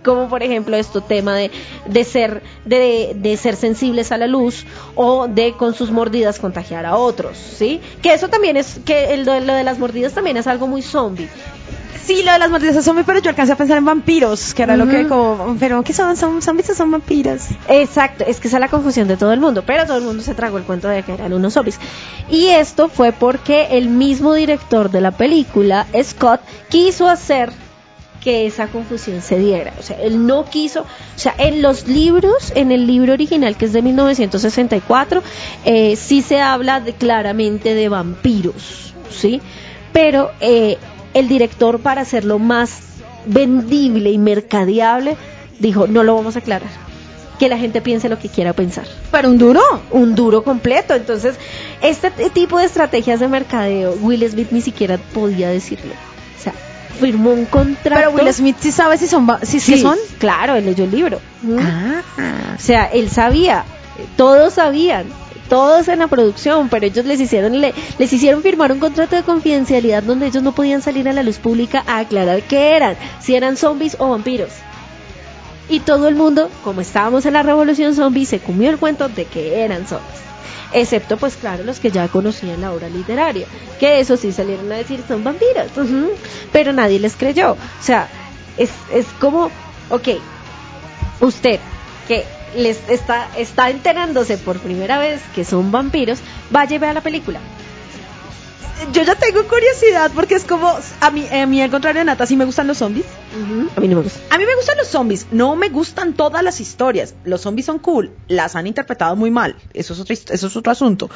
como 0.03 0.29
por 0.29 0.41
ejemplo 0.41 0.77
esto 0.77 1.01
tema 1.01 1.35
de, 1.35 1.51
de 1.85 2.03
ser 2.05 2.41
de, 2.63 3.11
de 3.17 3.35
ser 3.35 3.57
sensibles 3.57 4.13
a 4.13 4.17
la 4.17 4.27
luz 4.27 4.65
o 4.95 5.27
de 5.27 5.51
con 5.57 5.73
sus 5.73 5.91
mordidas 5.91 6.39
contagiar 6.39 6.85
a 6.85 6.95
otros, 6.95 7.37
¿sí? 7.37 7.81
Que 8.01 8.13
eso 8.13 8.29
también 8.29 8.55
es 8.55 8.79
que 8.85 9.13
el, 9.13 9.25
lo 9.25 9.33
de 9.33 9.63
las 9.65 9.77
mordidas 9.77 10.13
también 10.13 10.37
es 10.37 10.47
algo 10.47 10.67
muy 10.67 10.81
zombie. 10.81 11.27
Sí, 12.09 12.24
lo 12.24 12.32
de 12.32 12.39
las 12.39 12.49
mordidas 12.49 12.84
son 12.84 13.03
pero 13.05 13.20
yo 13.20 13.30
alcancé 13.30 13.53
a 13.53 13.55
pensar 13.55 13.78
en 13.78 13.86
vampiros, 13.86 14.55
que 14.55 14.63
era 14.63 14.76
lo 14.76 14.88
que 14.88 15.07
como, 15.07 15.55
pero 15.59 15.84
¿qué 15.84 15.93
son? 15.93 16.17
¿Son 16.17 16.41
zombies 16.41 16.72
o 16.72 16.74
son 16.74 16.89
vampiros? 16.89 17.43
Exacto, 17.67 18.24
es 18.26 18.39
que 18.39 18.47
esa 18.47 18.57
es 18.57 18.61
la 18.61 18.67
confusión 18.67 19.07
de 19.07 19.15
todo 19.15 19.32
el 19.32 19.39
mundo, 19.39 19.63
pero 19.63 19.86
todo 19.86 19.97
el 19.97 20.03
mundo 20.03 20.24
se 20.24 20.34
tragó 20.34 20.57
el 20.57 20.63
cuento 20.63 20.88
de 20.88 21.03
que 21.03 21.13
eran 21.13 21.34
unos 21.34 21.53
zombies. 21.53 21.80
Y 22.28 22.47
esto 22.47 22.89
fue 22.89 23.11
porque 23.11 23.78
el 23.78 23.89
mismo 23.89 24.34
director 24.34 24.89
de 24.89 25.01
la 25.01 25.11
película, 25.11 25.86
Scott, 26.01 26.41
quiso 26.70 27.07
hacer 27.07 27.51
que 28.20 28.47
esa 28.47 28.67
confusión 28.67 29.22
se 29.22 29.38
diera. 29.38 29.74
O 29.80 29.84
sea, 29.84 30.01
él 30.01 30.26
no 30.26 30.45
quiso, 30.45 30.82
o 30.82 31.20
sea, 31.20 31.36
en 31.38 31.61
los 31.61 31.88
libros, 31.88 32.51
en 32.55 32.72
el 32.72 32.88
libro 32.88 33.13
original 33.13 33.55
que 33.55 33.65
es 33.65 33.74
de 33.74 33.82
1964, 33.82 35.24
eh, 35.65 35.95
sí 35.95 36.22
se 36.22 36.41
habla 36.41 36.80
de, 36.80 36.93
claramente 36.93 37.76
de 37.76 37.89
vampiros, 37.89 38.93
¿sí? 39.09 39.41
Pero 39.93 40.32
eh, 40.41 40.78
el 41.14 41.28
director, 41.28 41.80
para 41.80 42.01
hacerlo 42.01 42.39
más 42.39 42.80
vendible 43.26 44.12
y 44.12 44.18
mercadeable, 44.18 45.18
dijo, 45.60 45.88
no 45.88 46.03
lo 46.03 46.16
vamos 46.16 46.36
a 46.36 46.39
aclarar. 46.39 46.70
Que 47.38 47.47
la 47.47 47.57
gente 47.57 47.80
piense 47.80 48.10
lo 48.10 48.20
que 48.20 48.28
quiera 48.28 48.51
pensar 48.51 48.84
Pero 49.12 49.30
un 49.30 49.38
duro. 49.38 49.62
un 49.91 50.14
duro 50.14 50.43
completo. 50.43 50.93
Entonces, 50.93 51.36
este 51.82 52.12
tipo 52.32 52.60
de 52.60 52.66
estrategias 52.66 53.22
de 53.22 53.30
mercadeo, 53.30 53.93
Will 54.01 54.30
Smith 54.30 54.49
ni 54.51 54.60
siquiera 54.60 54.97
podía 55.14 55.47
decirlo. 55.47 55.93
O 56.38 56.43
sea, 56.43 56.53
firmó 56.99 57.32
un 57.32 57.45
contrato. 57.45 57.95
Pero 57.95 58.12
Will 58.12 58.34
Smith 58.34 58.57
sí 58.60 58.74
sabe 58.74 58.97
si 58.97 59.07
son, 59.07 59.26
si, 59.43 59.62
sí 59.62 59.80
son. 59.80 59.97
Claro, 60.18 60.55
él 60.55 60.66
leyó 60.66 60.84
el 60.84 60.91
libro. 60.91 61.22
Ah. 61.57 62.01
O 62.57 62.62
sea, 62.62 62.86
él 62.88 63.10
sabía, 63.10 63.64
todos 64.18 64.55
sabían, 64.55 65.05
todos 65.49 65.87
en 65.87 65.99
la 65.99 66.07
producción, 66.07 66.69
pero 66.69 66.85
ellos 66.85 67.05
les 67.05 67.19
hicieron 67.19 67.59
le- 67.59 67.73
les 67.97 68.13
hicieron 68.13 68.41
firmar 68.43 68.71
un 68.71 68.79
contrato 68.79 69.15
de 69.15 69.23
confidencialidad 69.23 70.03
donde 70.03 70.27
ellos 70.27 70.43
no 70.43 70.53
podían 70.53 70.81
salir 70.81 71.09
a 71.09 71.13
la 71.13 71.23
luz 71.23 71.37
pública 71.37 71.83
a 71.87 71.97
aclarar 71.99 72.41
qué 72.43 72.75
eran, 72.75 72.95
si 73.19 73.35
eran 73.35 73.57
zombies 73.57 73.95
o 73.99 74.09
vampiros. 74.09 74.51
Y 75.67 75.81
todo 75.81 76.07
el 76.07 76.15
mundo, 76.15 76.49
como 76.63 76.81
estábamos 76.81 77.25
en 77.25 77.33
la 77.33 77.43
revolución 77.43 77.93
zombie, 77.93 78.25
se 78.25 78.39
comió 78.39 78.69
el 78.69 78.77
cuento 78.79 79.07
de 79.09 79.25
que 79.25 79.63
eran 79.63 79.85
zombies. 79.87 80.19
Excepto, 80.71 81.17
pues 81.17 81.35
claro, 81.35 81.63
los 81.63 81.79
que 81.79 81.89
ya 81.91 82.07
conocían 82.07 82.61
la 82.61 82.71
obra 82.71 82.89
literaria, 82.89 83.45
que 83.79 83.99
eso 83.99 84.17
sí 84.17 84.31
salieron 84.31 84.71
a 84.71 84.75
decir 84.75 85.03
son 85.07 85.23
vampiros, 85.23 85.67
pero 86.51 86.73
nadie 86.73 86.99
les 86.99 87.15
creyó. 87.15 87.53
O 87.53 87.57
sea, 87.83 88.07
es, 88.57 88.69
es 88.93 89.05
como, 89.19 89.49
ok, 89.89 90.07
usted 91.21 91.59
que 92.07 92.23
les 92.55 92.77
está, 92.89 93.27
está 93.37 93.69
enterándose 93.69 94.37
por 94.37 94.59
primera 94.59 94.97
vez 94.97 95.21
que 95.35 95.43
son 95.43 95.71
vampiros, 95.71 96.19
vaya 96.49 96.75
y 96.75 96.79
vea 96.79 96.93
la 96.93 97.01
película. 97.01 97.39
Yo 98.93 99.03
ya 99.03 99.15
tengo 99.15 99.45
curiosidad 99.45 100.09
porque 100.15 100.35
es 100.35 100.45
como, 100.45 100.73
a 101.01 101.11
mí, 101.11 101.27
a 101.27 101.45
mí 101.45 101.61
al 101.61 101.69
contrario 101.69 101.99
de 101.99 102.05
Nata, 102.05 102.25
sí 102.25 102.37
me 102.37 102.45
gustan 102.45 102.65
los 102.67 102.77
zombies. 102.77 103.05
A 103.75 103.81
mí 103.81 103.87
no 103.87 103.97
me 103.97 104.03
gusta. 104.03 104.19
A 104.33 104.37
mí 104.37 104.45
me 104.45 104.55
gustan 104.55 104.77
los 104.77 104.87
zombies, 104.87 105.27
no 105.31 105.55
me 105.55 105.69
gustan 105.69 106.13
todas 106.13 106.41
las 106.43 106.61
historias. 106.61 107.13
Los 107.25 107.41
zombies 107.41 107.65
son 107.65 107.79
cool, 107.79 108.11
las 108.27 108.55
han 108.55 108.67
interpretado 108.67 109.15
muy 109.15 109.31
mal, 109.31 109.55
eso 109.73 109.93
es 109.93 109.99
otro, 109.99 110.13
eso 110.13 110.47
es 110.47 110.55
otro 110.55 110.71
asunto. 110.71 111.09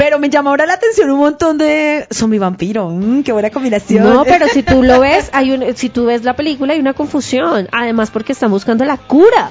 Pero 0.00 0.18
me 0.18 0.30
llama 0.30 0.48
ahora 0.48 0.64
la 0.64 0.72
atención 0.74 1.10
un 1.10 1.18
montón 1.18 1.58
de 1.58 2.06
zombie 2.10 2.38
vampiro, 2.38 2.88
mm, 2.88 3.22
qué 3.22 3.32
buena 3.32 3.50
combinación. 3.50 4.04
No, 4.04 4.24
pero 4.24 4.48
si 4.48 4.62
tú 4.62 4.82
lo 4.82 5.00
ves, 5.00 5.28
hay 5.32 5.50
un, 5.52 5.76
si 5.76 5.90
tú 5.90 6.06
ves 6.06 6.24
la 6.24 6.36
película 6.36 6.72
hay 6.72 6.80
una 6.80 6.94
confusión. 6.94 7.68
Además 7.70 8.10
porque 8.10 8.32
están 8.32 8.50
buscando 8.50 8.84
la 8.86 8.96
cura. 8.96 9.50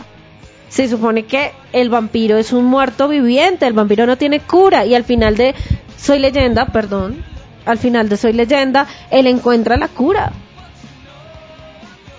Se 0.70 0.88
supone 0.88 1.26
que 1.26 1.52
el 1.74 1.90
vampiro 1.90 2.38
es 2.38 2.54
un 2.54 2.66
muerto 2.66 3.08
viviente, 3.08 3.66
el 3.66 3.74
vampiro 3.74 4.06
no 4.06 4.18
tiene 4.18 4.40
cura 4.40 4.86
y 4.86 4.96
al 4.96 5.04
final 5.04 5.36
de 5.36 5.56
Soy 5.98 6.20
leyenda, 6.20 6.68
perdón, 6.68 7.24
al 7.66 7.78
final 7.78 8.08
de 8.08 8.18
Soy 8.18 8.34
leyenda, 8.34 8.88
él 9.12 9.28
encuentra 9.28 9.78
la 9.78 9.88
cura. 9.88 10.32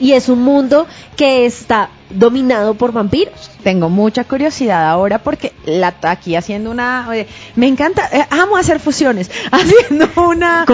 Y 0.01 0.13
es 0.15 0.29
un 0.29 0.41
mundo 0.43 0.87
que 1.17 1.45
está 1.47 1.91
dominado 2.09 2.75
por 2.75 2.91
vampiros. 2.93 3.51
Tengo 3.63 3.89
mucha 3.89 4.25
curiosidad 4.25 4.89
ahora 4.89 5.19
porque 5.23 5.53
la 5.67 5.95
aquí 6.03 6.35
haciendo 6.35 6.71
una 6.71 7.07
me 7.55 7.69
encanta 7.69 8.09
eh, 8.13 8.27
amo 8.31 8.57
hacer 8.57 8.81
fusiones 8.81 9.31
haciendo 9.53 10.09
una 10.17 10.65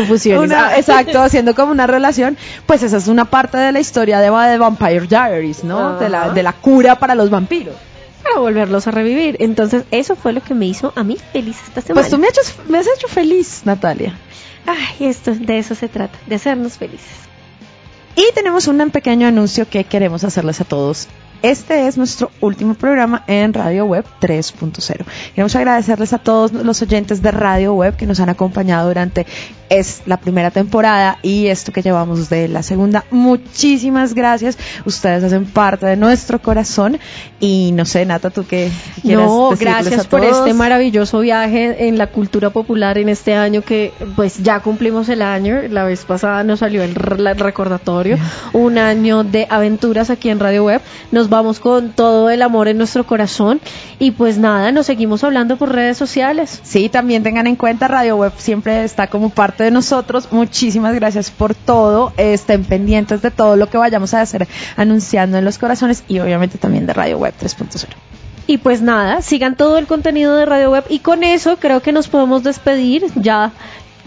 una- 0.44 0.68
Ah. 0.68 0.78
exacto 0.78 1.20
haciendo 1.26 1.54
como 1.54 1.72
una 1.72 1.86
relación 1.86 2.38
pues 2.64 2.82
esa 2.82 2.96
es 2.96 3.08
una 3.08 3.26
parte 3.26 3.58
de 3.58 3.72
la 3.72 3.80
historia 3.80 4.20
de, 4.20 4.30
Va- 4.30 4.48
de 4.48 4.56
Vampire 4.56 5.06
Diaries 5.06 5.62
no 5.64 5.98
de 5.98 6.08
la 6.08 6.30
de 6.30 6.42
la 6.42 6.52
cura 6.54 6.98
para 6.98 7.14
los 7.14 7.28
vampiros 7.28 7.74
Para 8.22 8.38
volverlos 8.38 8.86
a 8.86 8.90
revivir. 8.92 9.36
Entonces, 9.40 9.84
eso 9.90 10.16
fue 10.16 10.32
lo 10.32 10.40
que 10.42 10.54
me 10.54 10.66
hizo 10.66 10.92
a 10.96 11.04
mí 11.04 11.16
feliz 11.32 11.56
esta 11.66 11.80
semana. 11.82 12.00
pues 12.00 12.10
tú 12.10 12.18
me 12.18 12.28
has 12.28 12.32
hecho, 12.38 12.62
me 12.68 12.78
has 12.78 12.86
hecho 12.86 13.08
feliz 13.08 13.62
Natalia 13.64 14.16
Ay, 14.66 15.06
esto, 15.06 15.32
de 15.34 15.58
eso 15.58 15.74
se 15.74 15.88
trata, 15.88 16.18
de 16.26 16.34
hacernos 16.36 16.72
felices. 16.78 17.25
Y 18.16 18.32
tenemos 18.34 18.66
un 18.66 18.90
pequeño 18.90 19.28
anuncio 19.28 19.68
que 19.68 19.84
queremos 19.84 20.24
hacerles 20.24 20.62
a 20.62 20.64
todos. 20.64 21.06
Este 21.42 21.86
es 21.86 21.96
nuestro 21.96 22.30
último 22.40 22.74
programa 22.74 23.22
en 23.26 23.52
Radio 23.54 23.84
Web 23.86 24.04
3.0. 24.20 25.04
Queremos 25.34 25.54
agradecerles 25.56 26.12
a 26.12 26.18
todos 26.18 26.52
los 26.52 26.82
oyentes 26.82 27.22
de 27.22 27.30
Radio 27.30 27.74
Web 27.74 27.96
que 27.96 28.06
nos 28.06 28.20
han 28.20 28.28
acompañado 28.28 28.88
durante 28.88 29.26
es 29.68 30.02
la 30.06 30.16
primera 30.16 30.52
temporada 30.52 31.18
y 31.22 31.48
esto 31.48 31.72
que 31.72 31.82
llevamos 31.82 32.28
de 32.30 32.46
la 32.46 32.62
segunda. 32.62 33.04
Muchísimas 33.10 34.14
gracias. 34.14 34.56
Ustedes 34.84 35.24
hacen 35.24 35.44
parte 35.44 35.86
de 35.86 35.96
nuestro 35.96 36.40
corazón 36.40 36.98
y 37.40 37.72
no 37.72 37.84
sé, 37.84 38.06
Nata, 38.06 38.30
tú 38.30 38.46
qué 38.46 38.70
quieras 39.02 39.26
No, 39.26 39.50
gracias 39.58 40.06
a 40.06 40.08
por 40.08 40.22
este 40.24 40.54
maravilloso 40.54 41.18
viaje 41.18 41.88
en 41.88 41.98
la 41.98 42.06
cultura 42.08 42.50
popular 42.50 42.96
en 42.98 43.08
este 43.08 43.34
año 43.34 43.62
que 43.62 43.92
pues 44.14 44.38
ya 44.42 44.60
cumplimos 44.60 45.08
el 45.08 45.20
año. 45.22 45.56
La 45.68 45.82
vez 45.84 46.04
pasada 46.04 46.44
nos 46.44 46.60
salió 46.60 46.84
el 46.84 46.94
re- 46.94 47.34
recordatorio. 47.34 48.18
Un 48.52 48.78
año 48.78 49.24
de 49.24 49.48
aventuras 49.50 50.10
aquí 50.10 50.28
en 50.30 50.38
Radio 50.38 50.64
Web. 50.64 50.80
Nos 51.10 51.25
vamos 51.28 51.60
con 51.60 51.90
todo 51.90 52.30
el 52.30 52.42
amor 52.42 52.68
en 52.68 52.78
nuestro 52.78 53.04
corazón 53.06 53.60
y 53.98 54.10
pues 54.12 54.38
nada, 54.38 54.72
nos 54.72 54.86
seguimos 54.86 55.24
hablando 55.24 55.56
por 55.56 55.72
redes 55.72 55.96
sociales. 55.96 56.60
Sí, 56.62 56.88
también 56.88 57.22
tengan 57.22 57.46
en 57.46 57.56
cuenta, 57.56 57.88
Radio 57.88 58.16
Web 58.16 58.32
siempre 58.36 58.84
está 58.84 59.06
como 59.06 59.30
parte 59.30 59.64
de 59.64 59.70
nosotros. 59.70 60.28
Muchísimas 60.30 60.94
gracias 60.94 61.30
por 61.30 61.54
todo. 61.54 62.12
Estén 62.16 62.64
pendientes 62.64 63.22
de 63.22 63.30
todo 63.30 63.56
lo 63.56 63.68
que 63.68 63.78
vayamos 63.78 64.14
a 64.14 64.20
hacer 64.20 64.46
anunciando 64.76 65.38
en 65.38 65.44
los 65.44 65.58
corazones 65.58 66.04
y 66.08 66.18
obviamente 66.18 66.58
también 66.58 66.86
de 66.86 66.92
Radio 66.92 67.18
Web 67.18 67.34
3.0. 67.40 67.86
Y 68.46 68.58
pues 68.58 68.80
nada, 68.80 69.22
sigan 69.22 69.56
todo 69.56 69.76
el 69.78 69.86
contenido 69.86 70.36
de 70.36 70.46
Radio 70.46 70.70
Web 70.70 70.84
y 70.88 71.00
con 71.00 71.24
eso 71.24 71.56
creo 71.56 71.80
que 71.80 71.92
nos 71.92 72.08
podemos 72.08 72.42
despedir 72.44 73.06
ya. 73.16 73.52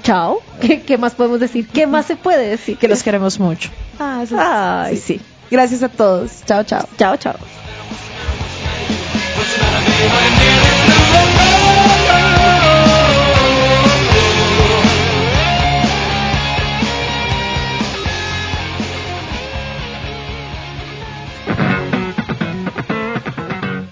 Chao. 0.04 0.40
¿Qué, 0.62 0.82
qué 0.82 0.98
más 0.98 1.14
podemos 1.14 1.40
decir? 1.40 1.68
¿Qué 1.68 1.88
más 1.88 2.06
se 2.06 2.16
puede 2.16 2.48
decir? 2.48 2.78
Que 2.78 2.88
los 2.88 3.04
queremos 3.04 3.40
mucho. 3.40 3.70
Ah, 4.00 4.22
eso 4.24 4.38
Ay, 4.40 4.98
sí. 4.98 5.20
Gracias 5.52 5.84
a 5.84 5.90
todos. 5.90 6.44
Chao, 6.46 6.64
chao. 6.64 6.88
Chao, 6.98 7.18
chao. 7.18 7.36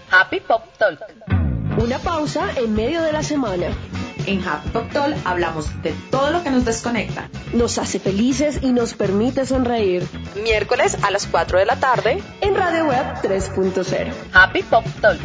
Happy 0.10 0.40
Pop 0.40 0.64
Talk. 0.78 1.00
Una 1.78 2.00
pausa 2.00 2.50
en 2.56 2.74
medio 2.76 3.02
de 3.02 3.12
la 3.14 3.24
semana. 3.24 3.68
En 4.28 4.46
Happy 4.46 4.70
Pop 4.70 4.92
Talk 4.92 5.16
hablamos 5.24 5.82
de 5.82 5.94
todo 6.12 6.32
lo 6.32 6.44
que 6.44 6.52
nos 6.52 6.66
desconecta. 6.66 7.30
Nos 7.54 7.78
hace 7.78 7.98
felices 7.98 8.60
y 8.62 8.74
nos 8.74 8.94
permite 8.94 9.46
sonreír. 9.46 10.06
Miércoles 10.44 10.98
a 11.02 11.12
las 11.12 11.26
4 11.28 11.60
de 11.60 11.66
la 11.66 11.78
tarde. 11.78 12.22
En 12.42 12.54
Radio 12.54 12.86
Web 12.86 13.22
3.0. 13.24 14.12
Happy 14.34 14.64
Pop 14.64 14.86
Talk. 15.02 15.22